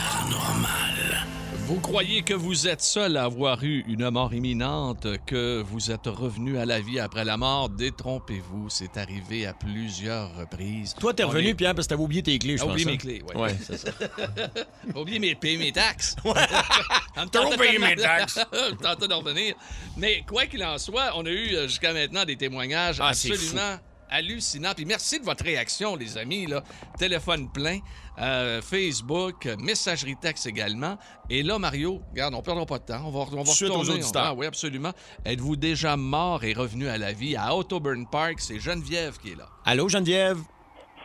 Vous 1.68 1.82
croyez 1.82 2.22
que 2.22 2.34
vous 2.34 2.70
êtes 2.70 2.82
seul 2.82 3.18
à 3.18 3.26
avoir 3.26 3.62
eu 3.62 3.84
une 3.90 4.10
mort 4.10 4.34
imminente, 4.34 5.06
que 5.26 5.62
vous 5.62 5.92
êtes 5.92 6.06
revenu 6.06 6.58
à 6.58 6.66
la 6.66 6.80
vie 6.80 6.98
après 6.98 7.26
la 7.26 7.36
mort? 7.36 7.68
Détrompez-vous, 7.68 8.70
c'est 8.70 8.96
arrivé 8.96 9.46
à 9.46 9.54
plusieurs 9.54 10.34
reprises. 10.38 10.94
Toi, 10.98 11.14
t'es 11.14 11.24
revenu, 11.26 11.50
est- 11.50 11.54
Pierre, 11.56 11.76
parce 11.76 11.88
que 11.88 11.90
t'avais 11.90 12.04
oublié 12.04 12.24
tes 12.24 12.40
clés, 12.40 12.56
je 12.58 12.64
pense. 12.64 12.72
oublié 12.72 12.86
mes 12.86 12.98
clés, 12.98 13.22
ouais. 13.28 13.36
Ouais, 13.36 13.56
c'est 13.62 13.78
ça. 13.78 13.90
J'ai 14.88 14.98
oublié 15.00 15.20
mes, 15.20 15.36
payer 15.36 15.58
mes 15.58 15.74
taxes. 15.74 16.16
T'as 17.32 17.44
oublié 17.46 17.80
mes 17.80 17.96
taxes. 18.02 18.40
Tentez 18.82 19.10
d'en 19.10 19.20
revenir. 19.20 19.56
Mais 19.98 20.24
quoi 20.26 20.46
qu'il 20.46 20.64
en 20.64 20.78
soit, 20.78 21.12
on 21.16 21.26
a 21.26 21.30
eu 21.30 21.54
euh, 21.54 21.68
jusqu'à 21.68 21.92
maintenant 21.92 22.24
des 22.24 22.38
témoignages 22.38 23.00
Ah, 23.02 23.10
absolument 23.10 23.78
hallucinants. 24.10 24.74
Puis 24.76 24.86
merci 24.86 25.20
de 25.20 25.26
votre 25.26 25.44
réaction, 25.44 25.96
les 25.96 26.18
amis. 26.18 26.46
Là. 26.46 26.64
Téléphone 26.98 27.50
plein, 27.52 27.80
euh, 28.20 28.62
Facebook, 28.62 29.48
messagerie 29.60 30.16
texte 30.16 30.48
également. 30.48 30.98
Et 31.30 31.44
là, 31.44 31.60
Mario, 31.60 32.02
regarde, 32.12 32.34
on 32.34 32.38
ne 32.38 32.44
perdra 32.44 32.66
pas 32.66 32.80
de 32.80 32.86
temps. 32.86 33.02
On 33.06 33.12
va, 33.12 33.20
on 33.32 33.44
va 33.44 33.46
Suite 33.46 33.70
aux 33.70 33.90
auditeurs. 33.90 34.24
Ah, 34.26 34.34
oui, 34.34 34.46
absolument. 34.46 34.92
Êtes-vous 35.26 35.56
déjà 35.56 35.96
mort 35.98 36.44
et 36.44 36.54
revenu 36.54 36.88
à 36.88 36.98
la 36.98 37.14
vie 37.14 37.36
à 37.36 37.56
Autoburn 37.56 38.06
Park? 38.10 38.40
C'est 38.40 38.60
Geneviève 38.60 39.18
qui 39.18 39.32
est 39.32 39.38
là. 39.38 39.46
Allô, 39.66 39.90
Geneviève? 39.90 40.38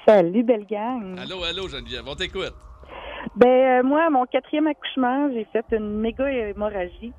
Salut, 0.06 0.42
belle 0.42 0.66
gang. 0.66 1.18
Allô, 1.18 1.42
allô, 1.44 1.68
Geneviève, 1.68 2.04
on 2.06 2.14
t'écoute. 2.14 2.54
Ben, 3.36 3.48
euh, 3.48 3.82
moi, 3.82 4.04
à 4.04 4.10
mon 4.10 4.26
quatrième 4.26 4.66
accouchement, 4.66 5.30
j'ai 5.32 5.46
fait 5.52 5.64
une 5.76 6.00
méga 6.00 6.28
hémorragie. 6.30 7.12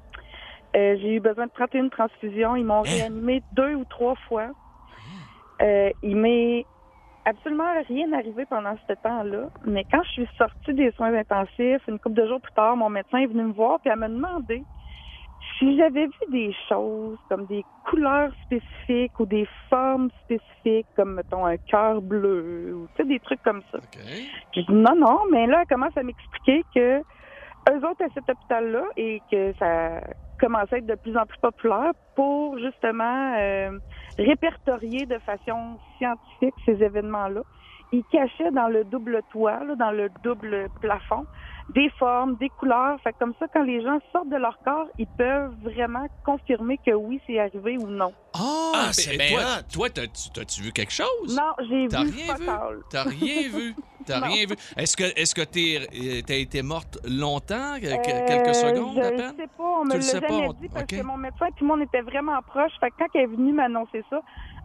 Euh, 0.75 0.97
j'ai 1.01 1.15
eu 1.15 1.19
besoin 1.19 1.45
de 1.45 1.51
31 1.51 1.89
transfusions. 1.89 2.55
Ils 2.55 2.65
m'ont 2.65 2.81
réanimé 2.81 3.41
deux 3.53 3.75
ou 3.75 3.85
trois 3.85 4.15
fois. 4.27 4.49
Euh, 5.61 5.91
il 6.01 6.17
m'est 6.17 6.65
absolument 7.25 7.81
rien 7.87 8.11
arrivé 8.13 8.45
pendant 8.45 8.75
ce 8.87 8.93
temps-là. 8.93 9.49
Mais 9.65 9.85
quand 9.89 10.03
je 10.03 10.09
suis 10.09 10.29
sortie 10.37 10.73
des 10.73 10.91
soins 10.91 11.13
intensifs, 11.13 11.81
une 11.87 11.99
couple 11.99 12.21
de 12.21 12.27
jours 12.27 12.41
plus 12.41 12.53
tard, 12.53 12.75
mon 12.75 12.89
médecin 12.89 13.19
est 13.19 13.27
venu 13.27 13.43
me 13.43 13.53
voir 13.53 13.79
et 13.85 13.89
elle 13.89 13.99
m'a 13.99 14.09
demandé 14.09 14.65
si 15.59 15.77
j'avais 15.77 16.05
vu 16.05 16.31
des 16.31 16.55
choses 16.69 17.17
comme 17.29 17.45
des 17.45 17.65
couleurs 17.83 18.31
spécifiques 18.43 19.19
ou 19.19 19.25
des 19.25 19.47
formes 19.69 20.09
spécifiques, 20.23 20.87
comme, 20.95 21.15
mettons, 21.15 21.45
un 21.45 21.57
cœur 21.57 22.01
bleu 22.01 22.73
ou 22.75 22.87
tu 22.95 23.03
sais, 23.03 23.07
des 23.07 23.19
trucs 23.19 23.41
comme 23.41 23.61
ça. 23.71 23.79
J'ai 24.53 24.63
dit 24.63 24.73
non, 24.73 24.95
non, 24.95 25.19
mais 25.31 25.47
là, 25.47 25.61
elle 25.61 25.67
commence 25.67 25.95
à 25.97 26.03
m'expliquer 26.03 26.63
que 26.73 27.03
eux 27.69 27.77
autres 27.77 28.03
à 28.03 28.09
cet 28.13 28.29
hôpital-là 28.29 28.83
et 28.97 29.21
que 29.31 29.53
ça 29.59 30.01
commençait 30.39 30.75
à 30.75 30.77
être 30.79 30.85
de 30.85 30.95
plus 30.95 31.15
en 31.17 31.25
plus 31.25 31.39
populaire 31.39 31.91
pour 32.15 32.57
justement 32.57 33.35
euh, 33.37 33.77
répertorier 34.17 35.05
de 35.05 35.17
façon 35.19 35.77
scientifique 35.97 36.55
ces 36.65 36.83
événements-là. 36.83 37.41
Ils 37.91 38.03
cachaient 38.11 38.51
dans 38.51 38.67
le 38.67 38.83
double 38.83 39.21
toit, 39.31 39.59
dans 39.77 39.91
le 39.91 40.09
double 40.23 40.67
plafond, 40.81 41.25
des 41.69 41.89
formes, 41.97 42.35
des 42.35 42.49
couleurs. 42.49 42.99
Fait 43.01 43.11
que 43.13 43.17
comme 43.19 43.33
ça, 43.39 43.45
quand 43.53 43.63
les 43.63 43.81
gens 43.81 43.99
sortent 44.11 44.29
de 44.29 44.35
leur 44.37 44.57
corps, 44.63 44.87
ils 44.97 45.07
peuvent 45.07 45.53
vraiment 45.63 46.05
confirmer 46.23 46.77
que 46.85 46.91
oui, 46.91 47.21
c'est 47.25 47.39
arrivé 47.39 47.77
ou 47.77 47.87
non. 47.87 48.13
Ah, 48.33 48.89
c'est 48.93 49.17
ben, 49.17 49.29
bien 49.37 49.61
toi, 49.71 49.89
t'as-tu 49.89 50.61
vu 50.61 50.71
quelque 50.71 50.91
chose? 50.93 51.35
Non, 51.37 51.53
j'ai 51.69 51.87
T'as 51.87 52.03
vu 52.03 52.11
rien 52.11 52.33
vu? 52.37 52.45
T'as 52.89 53.03
rien 53.03 53.41
vu? 53.49 53.75
T'as 54.05 54.19
rien 54.19 54.45
vu? 54.45 54.55
Est-ce 54.75 54.97
que 54.97 55.03
est-ce 55.17 55.33
que 55.33 55.41
t'es 55.43 55.77
euh, 55.79 56.21
t'as 56.27 56.35
été 56.35 56.61
morte 56.61 56.97
longtemps? 57.07 57.77
que- 57.79 57.87
Euh, 57.87 58.27
quelques 58.27 58.53
secondes 58.55 58.97
à 58.99 59.11
je 59.11 59.15
peine? 59.15 59.35
sais 59.37 59.47
pas, 59.57 59.63
on 59.63 59.85
me 59.85 59.91
l'a 59.91 59.95
le 59.97 60.01
sais 60.01 60.19
jamais 60.19 60.47
pas? 60.47 60.53
dit 60.59 60.67
parce 60.73 60.85
que 60.87 61.01
mon 61.03 61.17
médecin 61.17 61.45
puis 61.55 61.65
moi 61.65 61.77
on 61.79 61.81
était 61.81 62.01
vraiment 62.01 62.37
proches. 62.45 62.73
Fait 62.81 62.89
que 62.89 62.95
quand 62.99 63.07
elle 63.13 63.21
est 63.21 63.25
venue 63.27 63.53
m'annoncer 63.53 64.03
ça, 64.09 64.19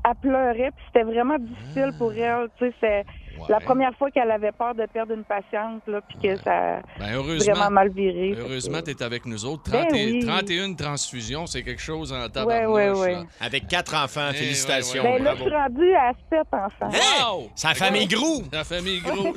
elle 0.05 0.15
pleurait 0.17 0.71
puis 0.75 0.85
c'était 0.87 1.05
vraiment 1.05 1.37
difficile 1.39 1.93
pour 1.99 2.13
elle. 2.13 2.49
Tu 2.59 2.67
sais, 2.67 2.75
c'est 2.81 3.05
la 3.49 3.61
première 3.61 3.95
fois 3.97 4.11
qu'elle 4.11 4.31
avait 4.31 4.53
peur 4.53 4.75
de 4.75 4.87
perdre 4.87 5.15
une 5.15 5.25
patiente 5.25 5.83
là, 5.87 6.01
puis 6.09 6.19
que 6.23 6.37
ça 6.37 6.81
Ben, 6.99 7.15
heureusement, 7.15 7.55
vraiment 7.55 7.71
mal 7.71 7.91
viré. 7.91 8.35
Heureusement, 8.39 8.79
que- 8.81 8.91
t'es 8.93 9.03
avec 9.03 9.27
nous 9.27 9.45
autres. 9.45 9.71
Ben 9.71 9.87
30 9.87 9.95
et- 9.95 10.13
oui. 10.13 10.27
31 10.27 10.75
transfusions, 10.75 11.47
c'est 11.47 11.63
quelque 11.63 11.81
chose 11.83 12.13
en 12.13 12.23
Ouais, 12.23 12.29
tabarnouche. 12.29 12.75
ouais, 12.75 12.91
ouais. 12.91 13.13
là. 13.15 13.25
Avec 13.41 13.67
quatre 13.69 13.95
enfants, 13.95 14.29
Eh, 14.31 14.35
félicitations. 14.35 15.03
Ben 15.03 15.23
là, 15.23 15.35
je 15.37 15.43
suis 15.43 15.55
rendue 15.55 15.95
à 15.95 16.13
sept 16.31 16.47
enfants. 16.53 16.91
Wow! 16.91 17.51
La 17.65 17.75
famille 17.75 18.07
Grou. 18.07 18.43
La 18.53 18.65
famille 18.65 19.01
Gros. 19.01 19.35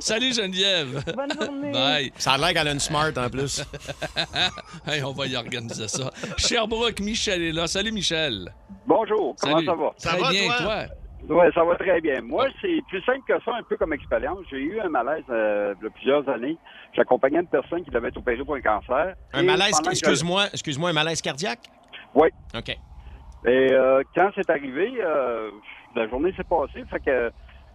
Salut 0.00 0.32
Geneviève. 0.34 1.02
Bonne 1.14 1.32
journée. 1.40 1.72
Bye. 1.72 2.12
Ça 2.16 2.32
a 2.32 2.38
l'air 2.38 2.52
qu'elle 2.52 2.68
a 2.68 2.72
une 2.72 2.80
smart 2.80 3.10
en 3.16 3.28
plus. 3.28 3.62
hey, 4.86 5.02
on 5.02 5.12
va 5.12 5.26
y 5.26 5.36
organiser 5.36 5.88
ça. 5.88 6.10
Sherbrooke, 6.36 7.00
Michel 7.00 7.42
est 7.42 7.52
là. 7.52 7.66
Salut 7.66 7.92
Michel. 7.92 8.52
Bonjour, 8.86 9.34
comment 9.40 9.54
Salut. 9.56 9.66
ça 9.66 9.74
va? 9.74 9.90
Très 9.98 10.30
bien, 10.32 10.48
toi? 10.58 10.84
Oui, 11.28 11.46
ça 11.54 11.64
va 11.64 11.76
très 11.76 12.00
bien. 12.00 12.20
Moi, 12.20 12.48
c'est 12.60 12.82
plus 12.86 13.02
simple 13.02 13.22
que 13.26 13.40
ça, 13.42 13.54
un 13.54 13.62
peu 13.62 13.76
comme 13.76 13.92
expérience. 13.92 14.40
J'ai 14.50 14.58
eu 14.58 14.80
un 14.80 14.88
malaise 14.88 15.24
euh, 15.30 15.72
a 15.72 15.90
plusieurs 15.90 16.28
années. 16.28 16.58
J'accompagnais 16.92 17.40
une 17.40 17.48
personne 17.48 17.82
qui 17.82 17.90
devait 17.90 18.08
être 18.08 18.18
opérée 18.18 18.44
pour 18.44 18.54
un 18.54 18.60
cancer. 18.60 19.14
Un 19.32 19.42
Et 19.42 19.46
malaise, 19.46 19.80
excuse-moi, 19.90 20.46
excuse-moi, 20.52 20.90
un 20.90 20.92
malaise 20.92 21.22
cardiaque? 21.22 21.60
Oui. 22.14 22.28
OK. 22.54 22.68
Et 23.46 23.72
euh, 23.72 24.02
quand 24.14 24.30
c'est 24.34 24.48
arrivé, 24.50 24.92
euh, 25.00 25.50
la 25.94 26.08
journée 26.08 26.32
s'est 26.34 26.44
passée. 26.44 26.84
Fait 26.90 27.00
que 27.00 27.30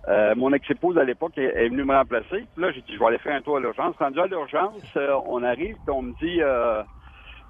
euh, 0.08 0.36
mon 0.36 0.54
ex-épouse 0.54 0.98
à 0.98 1.04
l'époque 1.04 1.38
est, 1.38 1.44
est 1.44 1.70
venue 1.70 1.84
me 1.84 1.94
remplacer. 1.96 2.28
Puis 2.54 2.64
là, 2.64 2.72
j'ai 2.72 2.82
dit, 2.82 2.94
je 2.94 3.00
vais 3.00 3.06
aller 3.06 3.18
faire 3.20 3.36
un 3.36 3.42
tour 3.42 3.58
à 3.58 3.60
l'urgence. 3.60 3.96
Rendu 3.98 4.20
à 4.20 4.28
l'urgence, 4.28 4.84
on 5.26 5.44
arrive, 5.44 5.76
puis 5.76 5.90
on 5.94 6.04
me 6.04 6.14
dit, 6.14 6.42
euh, 6.42 6.84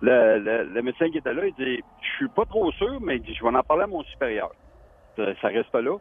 le, 0.01 0.39
le- 0.39 0.63
le 0.63 0.81
médecin 0.81 1.09
qui 1.09 1.17
était 1.17 1.33
là, 1.33 1.45
il 1.45 1.53
dit, 1.53 1.83
je 2.01 2.07
suis 2.15 2.29
pas 2.29 2.45
trop 2.45 2.71
sûr, 2.73 2.99
mais 3.01 3.17
il 3.17 3.21
dit, 3.21 3.35
je 3.35 3.43
vais 3.43 3.55
en 3.55 3.63
parler 3.63 3.83
à 3.83 3.87
mon 3.87 4.03
supérieur. 4.03 4.49
Ça, 5.19 5.35
ça 5.41 5.47
reste 5.49 5.73
là. 5.73 5.97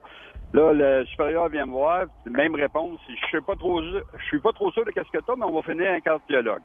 Là, 0.55 0.73
le 0.73 1.05
supérieur 1.07 1.49
vient 1.49 1.67
me 1.67 1.73
voir, 1.73 2.05
même 2.25 2.55
réponse, 2.55 2.99
je 3.09 3.27
suis 3.27 3.41
pas 3.41 3.55
trop, 3.57 3.83
je 3.83 4.25
suis 4.29 4.41
pas 4.41 4.53
trop 4.53 4.71
sûr 4.73 4.85
de 4.85 4.91
qu'est-ce 4.93 5.11
que 5.11 5.23
t'as, 5.23 5.37
mais 5.37 5.45
on 5.45 5.53
va 5.53 5.63
finir 5.63 5.91
un 5.91 6.01
cardiologue. 6.01 6.63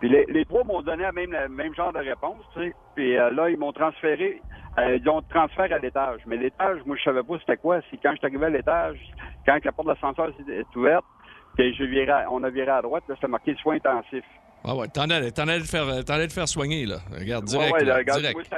Puis 0.00 0.08
les, 0.08 0.24
les 0.28 0.44
trois 0.44 0.64
m'ont 0.64 0.82
donné 0.82 1.02
la 1.04 1.12
même, 1.12 1.74
genre 1.74 1.92
de 1.92 1.98
réponse, 1.98 2.42
tu 2.54 2.60
sais. 2.60 2.74
Puis 2.94 3.16
euh, 3.16 3.30
là, 3.30 3.50
ils 3.50 3.56
m'ont 3.58 3.72
transféré, 3.72 4.40
euh, 4.78 4.96
ils 4.96 5.08
ont 5.08 5.22
transféré 5.22 5.72
à 5.72 5.78
l'étage. 5.78 6.20
Mais 6.26 6.36
l'étage, 6.36 6.78
moi, 6.86 6.96
je 6.96 7.02
savais 7.02 7.22
pas 7.22 7.38
c'était 7.38 7.56
quoi. 7.56 7.80
C'est 7.90 7.96
quand 7.98 8.10
je 8.12 8.16
suis 8.18 8.26
arrivé 8.26 8.46
à 8.46 8.50
l'étage, 8.50 8.98
quand 9.46 9.64
la 9.64 9.72
porte 9.72 9.88
d'ascenseur 9.88 10.30
est 10.48 10.76
ouverte, 10.76 11.04
puis 11.56 11.74
je 11.74 11.84
viré, 11.84 12.10
à- 12.10 12.26
on 12.30 12.42
a 12.42 12.50
viré 12.50 12.70
à 12.70 12.82
droite, 12.82 13.04
là, 13.08 13.14
c'était 13.16 13.28
marqué 13.28 13.54
soins 13.56 13.76
intensifs. 13.76 14.24
Ah 14.64 14.76
ouais, 14.76 14.86
t'en 14.88 15.10
allais, 15.10 15.30
t'en 15.32 15.42
allais 15.48 15.60
te 15.60 15.68
faire, 15.68 16.04
t'en 16.04 16.14
allais 16.14 16.28
te 16.28 16.32
faire 16.32 16.46
soigner, 16.46 16.86
là. 16.86 16.98
Regarde, 17.18 17.44
direct. 17.46 17.72
ouais, 17.72 17.78
ouais, 17.80 17.84
là, 17.84 17.96
regarde, 17.96 18.20
direct. 18.20 18.36
moi, 18.36 18.44
ça- 18.48 18.56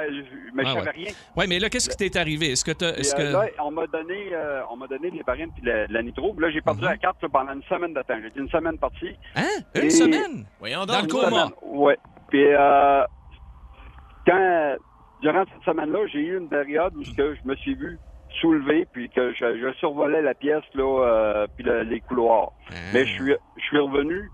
mais 0.53 0.63
je 0.63 0.69
Ah 0.69 0.73
savais 0.73 0.85
ouais. 0.85 0.91
rien. 0.95 1.11
Ouais, 1.35 1.47
mais 1.47 1.59
là, 1.59 1.69
qu'est-ce 1.69 1.89
qui 1.89 1.97
t'est 1.97 2.15
arrivé? 2.19 2.51
Est-ce 2.51 2.63
que 2.63 2.71
t'as. 2.71 2.93
Est-ce 2.93 3.15
euh, 3.15 3.17
que... 3.17 3.33
là, 3.33 3.45
on 3.63 3.71
m'a 3.71 3.87
donné, 3.87 4.29
euh, 4.33 4.61
on 4.71 4.75
m'a 4.77 4.85
donné 4.87 5.09
l'héparine 5.09 5.49
puis 5.53 5.63
de 5.63 5.85
la 5.89 6.03
nitro. 6.03 6.35
Là, 6.39 6.49
j'ai 6.51 6.57
Mhm. 6.59 6.63
perdu 6.63 6.83
la 6.83 6.97
carte 6.97 7.21
là, 7.23 7.29
pendant 7.31 7.53
une 7.53 7.63
semaine 7.63 7.93
de 7.93 8.01
temps. 8.03 8.15
J'ai 8.21 8.27
été 8.27 8.39
une 8.39 8.49
semaine 8.49 8.77
partie. 8.77 9.15
Hein? 9.35 9.43
Une 9.75 9.81
Et- 9.85 9.89
semaine? 9.89 10.45
Voyons 10.59 10.85
Dans 10.85 11.01
le 11.01 11.07
coma? 11.07 11.49
Ouais. 11.63 11.97
Puis 12.29 12.43
euh, 12.53 13.03
quand 14.25 14.75
durant 15.21 15.43
cette 15.53 15.63
semaine-là, 15.63 15.99
j'ai 16.11 16.19
eu 16.19 16.37
une 16.37 16.49
période 16.49 16.95
où 16.95 17.03
je 17.03 17.11
me 17.49 17.55
suis 17.55 17.75
vu 17.75 17.97
soulever 18.41 18.85
puis 18.91 19.09
que 19.09 19.33
je, 19.33 19.57
je 19.59 19.73
survolais 19.79 20.21
la 20.21 20.33
pièce 20.33 20.63
là, 20.73 20.83
euh, 20.83 21.47
puis 21.55 21.63
le- 21.63 21.83
les 21.83 22.01
couloirs. 22.01 22.51
Hein? 22.69 22.75
Mais 22.93 23.05
je 23.05 23.13
suis, 23.13 23.33
je 23.57 23.63
suis 23.63 23.77
revenu, 23.79 24.29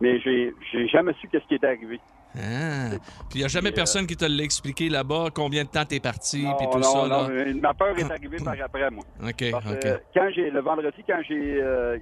mais 0.00 0.20
j'ai, 0.20 0.54
j'ai 0.72 0.88
jamais 0.88 1.12
su 1.20 1.28
qu'est-ce 1.28 1.46
qui 1.46 1.54
était 1.54 1.66
arrivé. 1.66 2.00
Ah. 2.36 2.98
Puis 3.30 3.36
il 3.36 3.38
n'y 3.38 3.44
a 3.44 3.48
jamais 3.48 3.70
euh, 3.70 3.74
personne 3.74 4.06
qui 4.06 4.16
te 4.16 4.24
l'a 4.24 4.42
expliqué 4.42 4.88
là-bas, 4.88 5.28
combien 5.32 5.64
de 5.64 5.68
temps 5.68 5.84
t'es 5.84 6.00
parti, 6.00 6.44
puis 6.58 6.66
tout 6.72 6.78
non, 6.78 6.82
ça, 6.82 7.08
non, 7.08 7.28
là? 7.28 7.54
ma 7.60 7.74
peur 7.74 7.96
est 7.96 8.10
arrivée 8.10 8.38
par 8.44 8.54
après, 8.60 8.90
moi. 8.90 9.04
OK, 9.22 9.50
Parce 9.52 9.70
OK. 9.70 9.86
quand 10.12 10.28
j'ai 10.34 10.50
le 10.50 10.60
vendredi, 10.60 11.04
quand 11.06 11.20
j'ai 11.28 11.60
euh, 11.62 11.96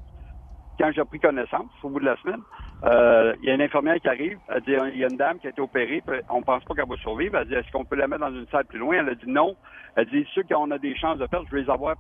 quand 0.79 0.91
j'ai 0.93 1.05
pris 1.05 1.21
connaissance 1.21 1.71
au 1.83 1.91
bout 1.91 2.01
de 2.01 2.07
la 2.07 2.17
semaine, 2.23 2.41
euh, 2.85 3.35
il 3.43 3.49
y 3.49 3.51
a 3.51 3.55
une 3.55 3.63
infirmière 3.63 4.01
qui 4.01 4.09
arrive. 4.09 4.39
Elle 4.49 4.63
dit 4.63 4.73
il 4.95 5.01
y 5.01 5.05
a 5.05 5.09
une 5.09 5.19
dame 5.19 5.39
qui 5.39 5.49
a 5.49 5.51
été 5.51 5.61
opérée, 5.61 6.03
on 6.31 6.43
pense 6.43 6.65
pas 6.65 6.75
qu'elle 6.75 6.89
va 6.89 6.97
survivre. 6.97 7.37
Elle 7.37 7.49
dit 7.49 7.55
est-ce 7.55 7.71
qu'on 7.71 7.85
peut 7.85 7.97
la 7.97 8.09
mettre 8.09 8.23
dans 8.23 8.35
une 8.35 8.47
salle 8.51 8.65
plus 8.65 8.79
loin? 8.79 8.97
Elle 9.01 9.11
a 9.11 9.15
dit 9.15 9.29
non. 9.29 9.55
Elle 9.97 10.07
dit 10.07 10.27
ceux 10.35 10.45
qui 10.45 10.55
ont 10.55 10.71
a 10.71 10.79
des 10.79 10.97
chances 10.97 11.19
de 11.19 11.27
perdre, 11.27 11.47
je 11.51 11.57
vais 11.57 11.63
les 11.63 11.71
avoir 11.71 11.97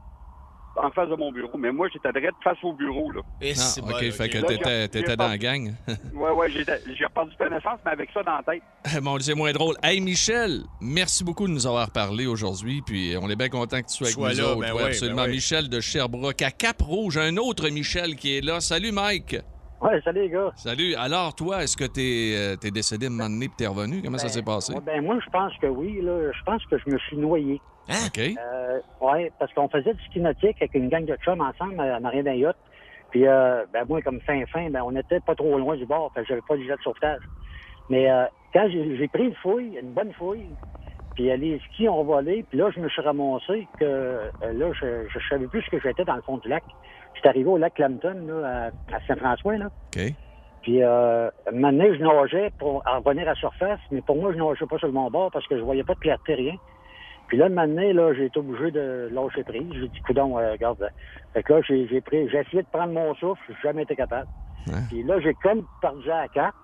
en 0.76 0.90
face 0.90 1.08
de 1.08 1.14
mon 1.16 1.30
bureau. 1.32 1.56
Mais 1.58 1.70
moi, 1.72 1.88
j'étais 1.92 2.11
direct 2.12 2.35
face 2.42 2.56
au 2.62 2.72
bureau 2.72 3.11
là. 3.12 3.20
Et 3.40 3.50
Ah, 3.52 3.54
c'est 3.54 3.80
OK, 3.82 3.90
bon, 3.90 3.98
fait 4.12 4.28
que 4.28 4.38
t'étais, 4.38 4.88
t'étais 4.88 5.16
dans 5.16 5.28
la 5.28 5.38
gang. 5.38 5.72
Ouais, 6.14 6.30
ouais, 6.30 6.50
j'ai 6.50 6.64
j'ai 6.64 7.04
perdu 7.14 7.32
connaissance, 7.37 7.78
mais 7.85 7.90
avec 7.92 8.11
ça 8.12 8.22
dans 8.22 8.37
la 8.37 8.42
tête. 8.42 8.62
Mon 9.02 9.16
Dieu, 9.16 9.32
c'est 9.32 9.35
moins 9.35 9.52
drôle. 9.52 9.74
Hey, 9.82 10.00
Michel, 10.00 10.62
merci 10.80 11.24
beaucoup 11.24 11.46
de 11.48 11.52
nous 11.52 11.66
avoir 11.66 11.90
parlé 11.90 12.26
aujourd'hui, 12.26 12.80
puis 12.87 13.14
on 13.20 13.28
est 13.28 13.37
bien 13.37 13.48
content 13.48 13.80
que 13.82 13.87
tu 13.88 13.94
sois 13.94 14.06
avec 14.06 14.14
Sois 14.14 14.30
nous 14.32 14.37
là, 14.37 14.52
autres. 14.52 14.61
ben 14.61 14.72
Ouais, 14.74 14.82
oui, 14.82 14.88
absolument. 14.88 15.16
ben 15.22 15.28
oui. 15.28 15.30
Michel 15.37 15.68
de 15.68 15.80
Sherbrooke, 15.80 16.42
à 16.42 16.50
Cap-Rouge, 16.50 17.18
un 17.18 17.37
autre 17.37 17.68
Michel 17.70 18.14
qui 18.16 18.37
est 18.37 18.40
là. 18.40 18.61
Salut, 18.61 18.92
Mike. 18.92 19.37
Ouais, 19.80 20.00
salut 20.04 20.20
les 20.22 20.30
gars. 20.30 20.52
Salut. 20.54 20.94
Alors, 20.94 21.35
toi, 21.35 21.64
est-ce 21.64 21.76
que 21.76 21.85
t'es, 21.85 22.35
euh, 22.37 22.54
t'es 22.56 22.70
décédé 22.70 23.06
à 23.06 23.08
un 23.08 23.12
moment 23.12 23.28
donné 23.28 23.48
puis 23.48 23.56
t'es 23.58 23.66
revenu? 23.66 24.00
Comment 24.00 24.16
ça 24.18 24.28
Ben, 24.28 24.32
s'est 24.32 24.42
passé? 24.42 24.72
ouais, 24.74 24.80
ben 24.80 25.02
moi, 25.04 25.18
je 25.24 25.28
pense 25.30 25.52
que 25.61 25.66
oui. 25.66 26.00
Là. 26.00 26.30
Je 26.32 26.42
pense 26.44 26.64
que 26.66 26.76
je 26.78 26.88
me 26.92 26.98
suis 26.98 27.16
noyé. 27.16 27.61
OK. 27.88 28.18
Euh, 28.18 28.81
ouais, 29.01 29.33
parce 29.38 29.53
qu'on 29.55 29.68
faisait 29.68 29.95
du 29.95 30.03
ski 30.05 30.21
nautique 30.21 30.57
avec 30.61 30.75
une 30.75 30.88
gang 30.88 31.05
de 31.05 31.16
chums 31.16 31.40
ensemble 31.40 31.81
à 31.81 31.99
en 31.99 32.05
arrière 32.05 32.25
d'un 32.25 32.35
yacht. 32.35 32.57
Puis, 33.11 33.27
euh, 33.27 33.64
ben 33.73 33.85
moi, 33.88 34.01
comme 34.01 34.21
fin-fin, 34.21 34.71
ben 34.71 34.83
on 34.85 34.97
était 34.97 35.21
pas 35.21 35.35
trop 35.35 35.59
loin 35.59 35.77
du 35.77 35.85
bord, 35.85 36.11
fait 36.14 36.23
que 36.23 36.29
j'avais 36.29 36.40
pas 36.49 36.57
de 36.57 36.62
jet 36.62 36.77
de 36.77 36.83
sauvetage. 36.83 37.21
Mais 37.90 38.11
euh, 38.11 38.25
quand 38.53 38.68
j'ai 38.71 39.09
pris 39.09 39.25
une 39.25 39.35
fouille, 39.35 39.79
une 39.81 39.92
bonne 39.92 40.12
fouille, 40.14 40.47
puis 41.14 41.31
euh, 41.31 41.37
les 41.37 41.61
skis 41.68 41.88
ont 41.88 42.05
volé, 42.05 42.45
puis 42.49 42.59
là, 42.59 42.71
je 42.75 42.81
me 42.81 42.88
suis 42.88 43.03
ramassé 43.03 43.66
que 43.79 43.85
euh, 43.85 44.31
là, 44.40 44.73
je, 44.73 45.09
je 45.09 45.29
savais 45.29 45.47
plus 45.47 45.62
ce 45.62 45.71
que 45.71 45.81
j'étais 45.81 46.05
dans 46.05 46.16
le 46.16 46.23
fond 46.23 46.38
du 46.38 46.49
lac. 46.49 46.64
J'étais 47.14 47.29
arrivé 47.29 47.51
au 47.51 47.59
lac 47.59 47.75
Clampton, 47.75 48.16
là, 48.27 48.71
à, 48.90 48.97
à 48.97 49.01
Saint-François, 49.07 49.59
là. 49.59 49.66
OK. 49.66 50.14
Puis, 50.62 50.83
euh, 50.83 51.29
maintenant, 51.53 51.85
je 51.92 52.03
nageais 52.03 52.53
pour 52.59 52.83
en 52.87 53.01
revenir 53.01 53.25
à 53.25 53.33
la 53.33 53.35
surface, 53.35 53.81
mais 53.90 54.01
pour 54.01 54.16
moi, 54.16 54.33
je 54.33 54.38
nageais 54.38 54.64
pas 54.64 54.79
sur 54.79 54.87
le 54.87 54.92
mon 54.92 55.11
bord 55.11 55.31
parce 55.33 55.47
que 55.49 55.59
je 55.59 55.62
voyais 55.62 55.85
pas 55.85 55.95
de 55.95 55.99
clarté, 55.99 56.35
rien. 56.35 56.55
Puis 57.33 57.38
là, 57.38 57.49
maintenant, 57.49 57.90
là, 57.95 58.12
j'ai 58.12 58.27
été 58.27 58.38
obligé 58.40 58.71
de 58.73 59.09
lâcher 59.11 59.42
prise. 59.42 59.73
J'ai 59.73 59.88
dit, 59.88 60.01
coudon, 60.07 60.37
euh, 60.38 60.53
regarde. 60.53 60.87
Fait 61.33 61.42
que 61.42 61.55
là, 61.55 61.62
j'ai, 61.66 61.88
j'ai 61.88 62.03
pris, 62.03 62.29
j'ai 62.29 62.40
essayé 62.40 62.61
de 62.62 62.68
prendre 62.71 62.92
mon 62.92 63.14
souffle, 63.14 63.40
j'ai 63.49 63.55
jamais 63.62 63.85
été 63.85 63.97
capable. 63.97 64.29
Puis 64.88 65.03
là, 65.03 65.18
j'ai 65.18 65.35
comme 65.37 65.62
perdu 65.81 66.11
à 66.11 66.21
la 66.21 66.29
carte. 66.29 66.55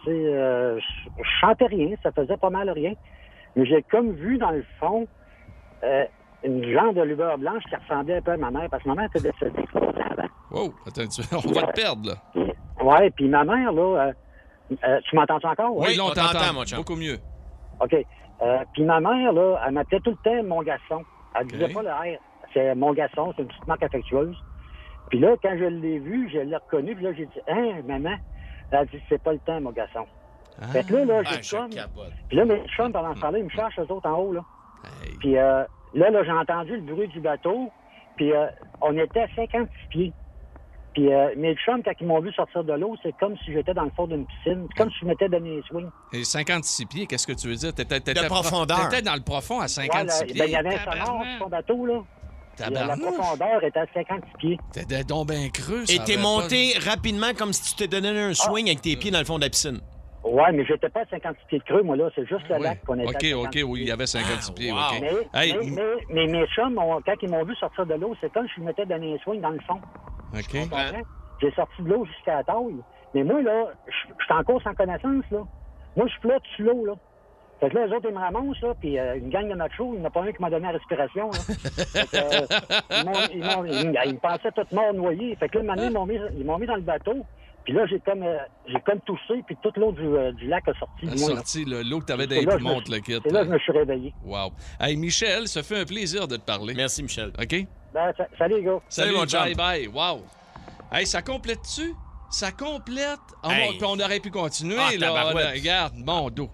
Tu 0.00 0.06
sais, 0.06 0.10
euh, 0.10 0.80
je 0.80 1.22
chantais 1.40 1.66
rien, 1.66 1.94
ça 2.02 2.10
faisait 2.10 2.36
pas 2.38 2.50
mal 2.50 2.68
rien. 2.70 2.94
Mais 3.54 3.66
j'ai 3.66 3.84
comme 3.84 4.14
vu, 4.14 4.36
dans 4.36 4.50
le 4.50 4.64
fond, 4.80 5.06
euh, 5.84 6.04
une 6.42 6.72
genre 6.72 6.92
de 6.92 7.02
lueur 7.02 7.38
blanche 7.38 7.62
qui 7.68 7.76
ressemblait 7.76 8.16
un 8.16 8.22
peu 8.22 8.32
à 8.32 8.36
ma 8.36 8.50
mère, 8.50 8.68
parce 8.68 8.82
que 8.82 8.88
ma 8.88 8.96
mère 8.96 9.04
était 9.14 9.20
décédée. 9.20 9.62
avant. 10.10 10.28
Wow, 10.50 10.74
attends, 10.84 11.06
tu- 11.06 11.22
on 11.36 11.52
va 11.52 11.62
te 11.68 11.72
perdre, 11.80 12.08
là. 12.08 12.42
Ouais, 12.82 13.10
puis 13.12 13.28
ma 13.28 13.44
mère, 13.44 13.72
là, 13.72 14.08
euh, 14.08 14.12
euh, 14.88 15.00
tu 15.08 15.14
m'entends 15.14 15.38
encore? 15.44 15.76
Oui, 15.76 15.94
là, 15.94 16.04
on 16.06 16.10
t'entend. 16.10 16.52
mon 16.52 16.64
chum. 16.64 16.78
Beaucoup 16.78 16.96
mieux. 16.96 17.18
OK. 17.78 17.94
Euh, 18.42 18.58
puis 18.74 18.84
ma 18.84 19.00
mère, 19.00 19.32
là, 19.32 19.60
elle 19.66 19.72
m'appelait 19.72 20.00
tout 20.00 20.10
le 20.10 20.16
temps 20.16 20.42
mon 20.44 20.62
garçon. 20.62 21.04
Elle 21.38 21.46
disait 21.46 21.68
pas 21.74 21.82
le 21.82 21.90
R. 21.90 22.18
C'est 22.54 22.74
mon 22.74 22.92
garçon, 22.92 23.32
c'est 23.36 23.42
une 23.42 23.48
petite 23.48 23.66
marque 23.66 23.82
affectueuse. 23.82 24.36
Puis 25.10 25.18
là, 25.18 25.36
quand 25.42 25.56
je 25.58 25.64
l'ai 25.64 25.98
vu, 25.98 26.28
je 26.32 26.38
l'ai 26.38 26.56
reconnu, 26.56 26.94
puis 26.94 27.04
là, 27.04 27.12
j'ai 27.12 27.26
dit, 27.26 27.40
hein, 27.48 27.80
maman? 27.86 28.16
Elle 28.70 28.78
a 28.78 28.84
dit, 28.86 29.00
c'est 29.08 29.22
pas 29.22 29.32
le 29.32 29.38
temps, 29.40 29.60
mon 29.60 29.70
garçon. 29.70 30.06
Fait 30.72 30.84
que 30.84 30.94
là, 30.94 31.04
là, 31.04 31.22
Ah, 31.24 31.30
j'ai 31.42 31.56
comme... 31.56 31.70
capote. 31.70 32.12
Puis 32.28 32.36
là, 32.36 32.44
mes 32.46 32.66
chums, 32.68 32.92
pendant 32.92 33.14
ce 33.14 33.20
temps-là, 33.20 33.38
ils 33.38 33.44
me 33.44 33.50
cherchent, 33.50 33.78
eux 33.78 33.92
autres, 33.92 34.08
en 34.08 34.18
haut, 34.18 34.32
là. 34.32 34.40
Puis 35.20 35.36
euh, 35.36 35.64
là, 35.94 36.10
là, 36.10 36.24
j'ai 36.24 36.32
entendu 36.32 36.76
le 36.76 36.82
bruit 36.82 37.08
du 37.08 37.20
bateau, 37.20 37.70
puis 38.16 38.32
euh, 38.32 38.46
on 38.80 38.96
était 38.96 39.20
à 39.22 39.28
56 39.36 39.68
pieds. 39.90 40.12
Puis 40.96 41.12
euh, 41.12 41.28
mes 41.36 41.54
chums, 41.56 41.82
quand 41.82 41.92
ils 42.00 42.06
m'ont 42.06 42.20
vu 42.20 42.32
sortir 42.32 42.64
de 42.64 42.72
l'eau, 42.72 42.96
c'est 43.02 43.14
comme 43.18 43.36
si 43.44 43.52
j'étais 43.52 43.74
dans 43.74 43.84
le 43.84 43.90
fond 43.94 44.06
d'une 44.06 44.24
piscine. 44.24 44.66
C'est 44.70 44.78
comme 44.82 44.90
si 44.92 44.96
je 45.02 45.04
m'étais 45.04 45.28
donné 45.28 45.58
un 45.58 45.62
swing. 45.68 45.88
Et 46.14 46.24
56 46.24 46.86
pieds, 46.86 47.06
qu'est-ce 47.06 47.26
que 47.26 47.34
tu 47.34 47.48
veux 47.48 47.54
dire? 47.54 47.74
T'étais, 47.74 48.00
t'étais 48.00 48.22
De 48.22 48.26
profondeur. 48.28 48.88
T'étais 48.88 49.02
dans 49.02 49.14
le 49.14 49.20
profond 49.20 49.60
à 49.60 49.68
56 49.68 49.92
Ouais, 49.94 50.04
là, 50.04 50.24
pieds. 50.32 50.38
ben, 50.40 50.44
il 50.46 50.52
y 50.52 50.56
avait 50.56 50.74
un 50.74 50.78
sonore 50.90 51.22
sur 51.22 51.38
son 51.44 51.48
bateau, 51.50 51.84
là. 51.84 51.94
la 52.58 52.70
Tabarnouche. 52.70 53.14
profondeur 53.14 53.64
était 53.64 53.78
à 53.80 53.86
56 53.92 54.36
pieds. 54.38 54.58
T'étais 54.72 55.04
donc 55.04 55.28
bien 55.28 55.46
creux. 55.50 55.82
Et 55.82 55.96
ça 55.98 56.04
t'es 56.04 56.14
avait 56.14 56.22
monté 56.22 56.72
rapidement 56.82 57.34
comme 57.38 57.52
si 57.52 57.62
tu 57.62 57.76
t'étais 57.76 58.00
donné 58.00 58.18
un 58.18 58.32
swing 58.32 58.66
avec 58.68 58.80
tes 58.80 58.96
pieds 58.96 59.10
dans 59.10 59.18
le 59.18 59.26
fond 59.26 59.36
de 59.36 59.44
la 59.44 59.50
piscine. 59.50 59.78
Ouais, 60.24 60.50
mais 60.50 60.64
j'étais 60.64 60.88
pas 60.88 61.02
à 61.02 61.06
56 61.10 61.44
pieds 61.46 61.58
de 61.58 61.64
creux, 61.64 61.82
moi, 61.82 61.94
là. 61.96 62.08
C'est 62.14 62.26
juste 62.26 62.48
le 62.48 62.56
Oui. 62.56 62.62
lac 62.62 62.82
qu'on 62.86 62.98
était 62.98 63.34
OK, 63.34 63.44
à 63.44 63.48
OK, 63.48 63.54
56 63.54 63.62
oui, 63.64 63.80
il 63.82 63.88
y 63.88 63.92
avait 63.92 64.06
56 64.06 64.50
pieds. 64.52 64.72
wow. 64.72 64.78
OK. 64.78 65.00
Mais, 65.02 65.40
Hey, 65.42 65.52
mais, 65.52 65.70
mais, 65.70 65.82
mais 66.08 66.26
mes 66.26 66.46
chums, 66.48 66.74
quand 67.04 67.14
ils 67.20 67.28
m'ont 67.28 67.44
vu 67.44 67.54
sortir 67.56 67.84
de 67.84 67.94
l'eau, 67.94 68.16
c'est 68.22 68.32
comme 68.32 68.46
si 68.48 68.54
je 68.56 68.62
mettais 68.62 68.86
donner 68.86 69.12
un 69.14 69.18
swing 69.18 69.42
dans 69.42 69.50
le 69.50 69.60
fond. 69.66 69.78
OK. 70.34 70.48
Tu 70.48 70.58
comprends? 70.60 71.02
J'ai 71.40 71.50
sorti 71.52 71.82
de 71.82 71.88
l'eau 71.90 72.04
jusqu'à 72.06 72.36
la 72.36 72.44
taille. 72.44 72.76
Mais 73.14 73.24
moi, 73.24 73.42
là, 73.42 73.66
je 73.86 73.92
suis 74.24 74.34
encore 74.34 74.60
sans 74.62 74.74
connaissance, 74.74 75.24
là. 75.30 75.38
Moi, 75.96 76.06
je 76.08 76.20
flotte 76.20 76.42
sur 76.56 76.66
l'eau, 76.66 76.84
là. 76.86 76.92
Fait 77.60 77.70
que 77.70 77.74
là, 77.76 77.86
les 77.86 77.92
autres, 77.94 78.06
ils 78.10 78.14
me 78.14 78.20
ramassent, 78.20 78.60
là, 78.60 78.74
puis 78.78 78.98
euh, 78.98 79.16
une 79.16 79.30
gang 79.30 79.48
de 79.48 79.54
machos, 79.54 79.94
il 79.94 80.00
n'y 80.00 80.04
en 80.04 80.08
a 80.08 80.10
pas 80.10 80.22
un 80.24 80.32
qui 80.32 80.42
m'a 80.42 80.50
donné 80.50 80.64
la 80.66 80.72
respiration, 80.72 81.30
là. 81.30 81.38
Fait 81.38 82.06
que, 82.06 82.16
euh, 82.16 82.46
ils, 82.90 83.04
m'ont- 83.06 83.12
ils, 83.32 83.44
m'ont- 83.44 83.64
ils- 83.64 83.98
ils 84.06 84.12
me 84.14 84.18
pensaient 84.18 84.52
tout 84.54 84.66
mort 84.74 84.92
noyé. 84.92 85.34
Fait 85.36 85.48
que 85.48 85.58
là, 85.58 85.64
maintenant, 85.64 85.84
ils 85.86 85.92
m'ont 85.92 86.04
mis, 86.06 86.18
ils 86.38 86.44
m'ont 86.44 86.58
mis 86.58 86.66
dans 86.66 86.74
le 86.76 86.82
bateau. 86.82 87.24
Puis 87.64 87.72
là, 87.72 87.86
j'ai 87.86 87.98
comme, 88.00 88.22
euh, 88.22 88.36
j'ai 88.66 88.78
comme 88.80 89.00
toussé, 89.00 89.42
puis 89.46 89.56
toute 89.62 89.76
l'eau 89.78 89.90
du, 89.92 90.02
euh, 90.06 90.32
du 90.32 90.46
lac 90.48 90.68
a 90.68 90.74
sorti. 90.74 91.06
A 91.06 91.10
là. 91.12 91.16
sorti 91.16 91.64
le- 91.64 91.82
l'eau 91.82 92.00
que 92.00 92.04
t'avais 92.04 92.26
dans 92.26 92.34
C'est 92.34 92.40
les 92.40 92.46
là 92.46 92.52
que 92.52 92.58
je 92.58 92.64
poumons, 92.64 92.76
me- 92.86 92.94
le 92.94 93.00
kit. 93.00 93.18
C'est 93.24 93.32
là 93.32 93.40
que 93.40 93.46
je 93.46 93.52
me 93.52 93.58
suis 93.58 93.72
réveillé. 93.72 94.14
Wow. 94.22 94.50
Hey, 94.78 94.96
Michel, 94.96 95.48
ça 95.48 95.62
fait 95.62 95.80
un 95.80 95.84
plaisir 95.86 96.28
de 96.28 96.36
te 96.36 96.44
parler. 96.44 96.74
Merci, 96.76 97.02
Michel. 97.02 97.32
OK? 97.40 97.66
Ben, 97.96 98.12
sa- 98.14 98.28
salut, 98.36 98.56
les 98.56 98.62
gars. 98.62 98.78
Salut, 98.90 99.14
mon 99.14 99.24
bye 99.24 99.54
bye. 99.54 99.86
Wow. 99.88 100.22
Hey, 100.92 101.06
ça 101.06 101.22
complète-tu? 101.22 101.94
Ça 102.30 102.52
complète? 102.52 103.18
Ah, 103.42 103.52
Hey. 103.54 103.78
on 103.82 103.98
aurait 103.98 104.20
pu 104.20 104.30
continuer, 104.30 104.76
Ah, 104.78 104.90
là. 104.98 105.32
Regarde, 105.54 105.94
mon 105.96 106.28
dos. 106.28 106.50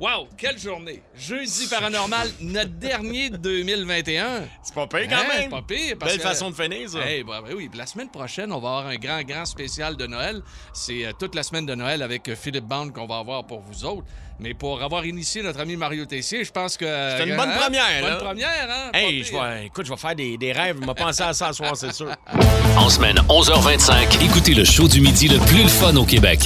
Wow, 0.00 0.28
quelle 0.36 0.56
journée! 0.56 1.02
Jeudi 1.18 1.66
paranormal, 1.68 2.28
notre 2.40 2.70
dernier 2.70 3.30
de 3.30 3.36
2021. 3.36 4.42
C'est 4.62 4.72
pas 4.74 4.86
pire 4.86 5.08
quand 5.10 5.16
Hein, 5.16 5.38
même. 5.40 5.50
Pas 5.50 5.62
pire. 5.62 5.96
parce 5.98 6.12
Belle 6.12 6.20
que- 6.22 6.28
façon 6.28 6.50
de 6.50 6.54
finir, 6.54 6.88
ça. 6.88 7.00
Hey, 7.00 7.24
bah, 7.24 7.40
bah 7.42 7.48
oui, 7.56 7.68
la 7.74 7.84
semaine 7.84 8.08
prochaine, 8.08 8.52
on 8.52 8.60
va 8.60 8.68
avoir 8.68 8.86
un 8.86 8.94
grand, 8.94 9.22
grand 9.22 9.44
spécial 9.44 9.96
de 9.96 10.06
Noël. 10.06 10.40
C'est 10.72 11.04
euh, 11.04 11.10
toute 11.18 11.34
la 11.34 11.42
semaine 11.42 11.66
de 11.66 11.74
Noël 11.74 12.02
avec 12.02 12.28
euh, 12.28 12.36
Philippe 12.36 12.66
Bande 12.66 12.92
qu'on 12.92 13.08
va 13.08 13.18
avoir 13.18 13.44
pour 13.44 13.60
vous 13.60 13.84
autres. 13.84 14.04
Mais 14.38 14.54
pour 14.54 14.80
avoir 14.80 15.04
initié 15.04 15.42
notre 15.42 15.58
ami 15.58 15.74
Mario 15.74 16.04
Tessier, 16.06 16.44
je 16.44 16.52
pense 16.52 16.76
que. 16.76 16.84
C'est 16.84 17.26
une 17.28 17.34
bonne 17.34 17.50
hein, 17.50 17.58
première, 17.58 18.00
Bonne 18.00 18.10
là. 18.10 18.16
première, 18.18 18.68
hein? 18.70 18.90
Hey, 18.94 19.24
je 19.24 19.32
vais, 19.32 19.66
écoute, 19.66 19.84
je 19.84 19.90
vais 19.90 19.96
faire 19.96 20.14
des, 20.14 20.36
des 20.38 20.52
rêves. 20.52 20.76
Je 20.80 20.86
vais 20.86 20.94
penser 20.94 21.22
à 21.24 21.32
ça 21.32 21.48
ce 21.48 21.54
soir, 21.54 21.76
c'est 21.76 21.92
sûr. 21.92 22.12
En 22.76 22.88
semaine, 22.88 23.16
11h25, 23.28 24.22
écoutez 24.24 24.54
le 24.54 24.64
show 24.64 24.86
du 24.86 25.00
midi 25.00 25.26
le 25.26 25.38
plus 25.40 25.64
le 25.64 25.68
fun 25.68 25.96
au 25.96 26.04
Québec. 26.04 26.38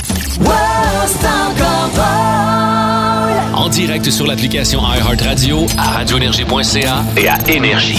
En 3.55 3.68
direct 3.68 4.11
sur 4.11 4.26
l'application 4.26 4.80
iHeartRadio, 4.80 5.66
à 5.78 5.90
radioénergie.ca 5.90 7.05
et 7.16 7.28
à 7.28 7.38
Énergie. 7.48 7.98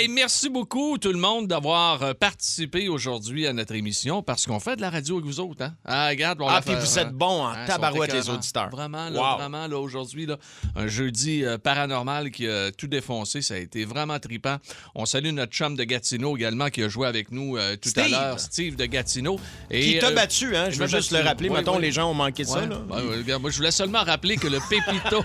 Hey, 0.00 0.08
merci 0.08 0.48
beaucoup 0.48 0.96
tout 0.96 1.12
le 1.12 1.18
monde 1.18 1.46
d'avoir 1.46 2.02
euh, 2.02 2.14
participé 2.14 2.88
aujourd'hui 2.88 3.46
à 3.46 3.52
notre 3.52 3.74
émission 3.74 4.22
parce 4.22 4.46
qu'on 4.46 4.58
fait 4.58 4.76
de 4.76 4.80
la 4.80 4.88
radio 4.88 5.16
avec 5.16 5.26
vous 5.26 5.40
autres. 5.40 5.62
Hein? 5.62 5.74
Ah, 5.84 6.08
regarde, 6.08 6.40
on 6.40 6.48
Ah, 6.48 6.62
puis 6.62 6.74
vous 6.74 6.98
êtes 6.98 7.10
bons 7.10 7.42
en 7.42 7.48
Hein, 7.48 7.66
tabarouette, 7.66 8.14
les 8.14 8.30
auditeurs. 8.30 8.70
Vraiment, 8.70 9.10
là, 9.10 9.20
Wow. 9.20 9.36
vraiment, 9.38 9.66
là, 9.66 9.78
aujourd'hui, 9.78 10.24
là, 10.24 10.38
un 10.74 10.86
jeudi 10.86 11.44
euh, 11.44 11.58
paranormal 11.58 12.30
qui 12.30 12.48
a 12.48 12.72
tout 12.72 12.86
défoncé. 12.86 13.42
Ça 13.42 13.54
a 13.54 13.58
été 13.58 13.84
vraiment 13.84 14.18
trippant. 14.18 14.56
On 14.94 15.04
salue 15.04 15.32
notre 15.32 15.52
chum 15.52 15.76
de 15.76 15.84
Gatineau 15.84 16.34
également 16.34 16.70
qui 16.70 16.82
a 16.82 16.88
joué 16.88 17.06
avec 17.06 17.30
nous 17.30 17.58
euh, 17.58 17.76
tout 17.76 17.90
à 18.00 18.08
l'heure, 18.08 18.40
Steve 18.40 18.76
de 18.76 18.86
Gatineau. 18.86 19.38
Qui 19.70 19.98
t'a 19.98 20.06
euh, 20.08 20.14
battu, 20.14 20.56
hein? 20.56 20.70
Je 20.70 20.78
veux 20.78 20.86
juste 20.86 21.10
le 21.10 21.20
rappeler. 21.20 21.50
Oui, 21.50 21.56
Mettons, 21.58 21.76
oui. 21.76 21.82
les 21.82 21.92
gens 21.92 22.10
ont 22.10 22.14
manqué 22.14 22.44
de 22.44 22.48
ça, 22.48 22.60
Ouais. 22.60 22.68
là. 22.68 22.78
Ouais, 22.88 23.02
ouais, 23.02 23.16
regarde, 23.18 23.42
moi, 23.42 23.50
je 23.50 23.56
voulais 23.58 23.70
seulement 23.70 24.02
rappeler 24.02 24.36
que 24.36 24.48
le 24.48 24.60
Pépito, 24.70 25.22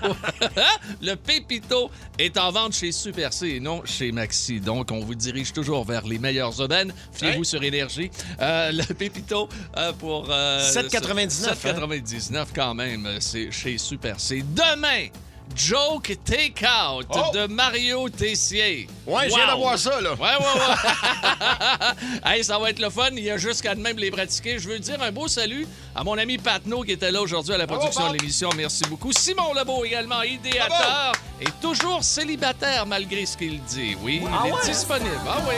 le 1.00 1.14
Pépito 1.14 1.90
est 2.18 2.36
en 2.36 2.50
vente 2.52 2.74
chez 2.74 2.92
Super 2.92 3.32
C 3.32 3.48
et 3.48 3.60
non 3.60 3.80
chez 3.86 4.12
Maxi. 4.12 4.60
Donc, 4.66 4.90
on 4.90 4.98
vous 4.98 5.14
dirige 5.14 5.52
toujours 5.52 5.84
vers 5.84 6.04
les 6.06 6.18
meilleures 6.18 6.60
aubaines. 6.60 6.92
Fiez-vous 7.12 7.44
sur 7.44 7.62
Énergie. 7.62 8.10
Euh, 8.42 8.72
le 8.72 8.94
Pépito 8.94 9.48
euh, 9.76 9.92
pour... 9.92 10.26
euh, 10.28 10.60
7,99, 10.68 11.54
7,99 11.62 12.46
quand 12.52 12.74
même. 12.74 13.08
C'est 13.20 13.52
chez 13.52 13.78
Super 13.78 14.18
C. 14.18 14.44
Demain, 14.54 15.06
Joke 15.54 16.12
Takeout 16.24 17.06
Oh! 17.10 17.30
de 17.34 17.46
Mario 17.46 18.08
Tessier. 18.08 18.88
Ouais, 19.06 19.28
je 19.30 19.34
viens 19.34 19.46
de 19.54 19.58
voir 19.58 19.78
ça, 19.78 20.00
là. 20.00 20.12
Ouais, 20.14 20.18
ouais, 20.18 20.60
ouais. 20.60 22.24
hey, 22.36 22.44
ça 22.44 22.58
va 22.58 22.70
être 22.70 22.78
le 22.78 22.90
fun. 22.90 23.08
Il 23.12 23.24
y 23.24 23.30
a 23.30 23.36
juste 23.36 23.62
qu'à 23.62 23.74
de 23.74 23.80
même 23.80 23.96
les 23.98 24.10
pratiquer. 24.10 24.58
Je 24.58 24.68
veux 24.68 24.78
dire 24.78 25.00
un 25.00 25.12
beau 25.12 25.28
salut 25.28 25.66
à 25.94 26.04
mon 26.04 26.18
ami 26.18 26.36
Patno 26.38 26.82
qui 26.82 26.92
était 26.92 27.10
là 27.10 27.22
aujourd'hui 27.22 27.54
à 27.54 27.58
la 27.58 27.66
production 27.66 28.00
Bravo, 28.02 28.14
de 28.16 28.20
l'émission. 28.20 28.50
Merci 28.56 28.84
beaucoup. 28.88 29.12
Simon 29.12 29.54
Lebeau 29.54 29.84
également, 29.84 30.22
idéateur 30.22 31.12
et 31.40 31.46
toujours 31.62 32.02
célibataire 32.04 32.84
malgré 32.86 33.24
ce 33.24 33.36
qu'il 33.36 33.62
dit. 33.62 33.96
Oui, 34.02 34.22
Ah 34.26 34.42
il 34.44 34.48
est 34.48 34.52
ouais? 34.52 34.60
disponible. 34.64 35.10
Ah 35.28 35.38
oui. 35.48 35.54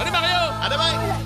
Allez, 0.00 0.10
Mario! 0.10 0.36
À 0.62 0.68
demain! 0.70 1.22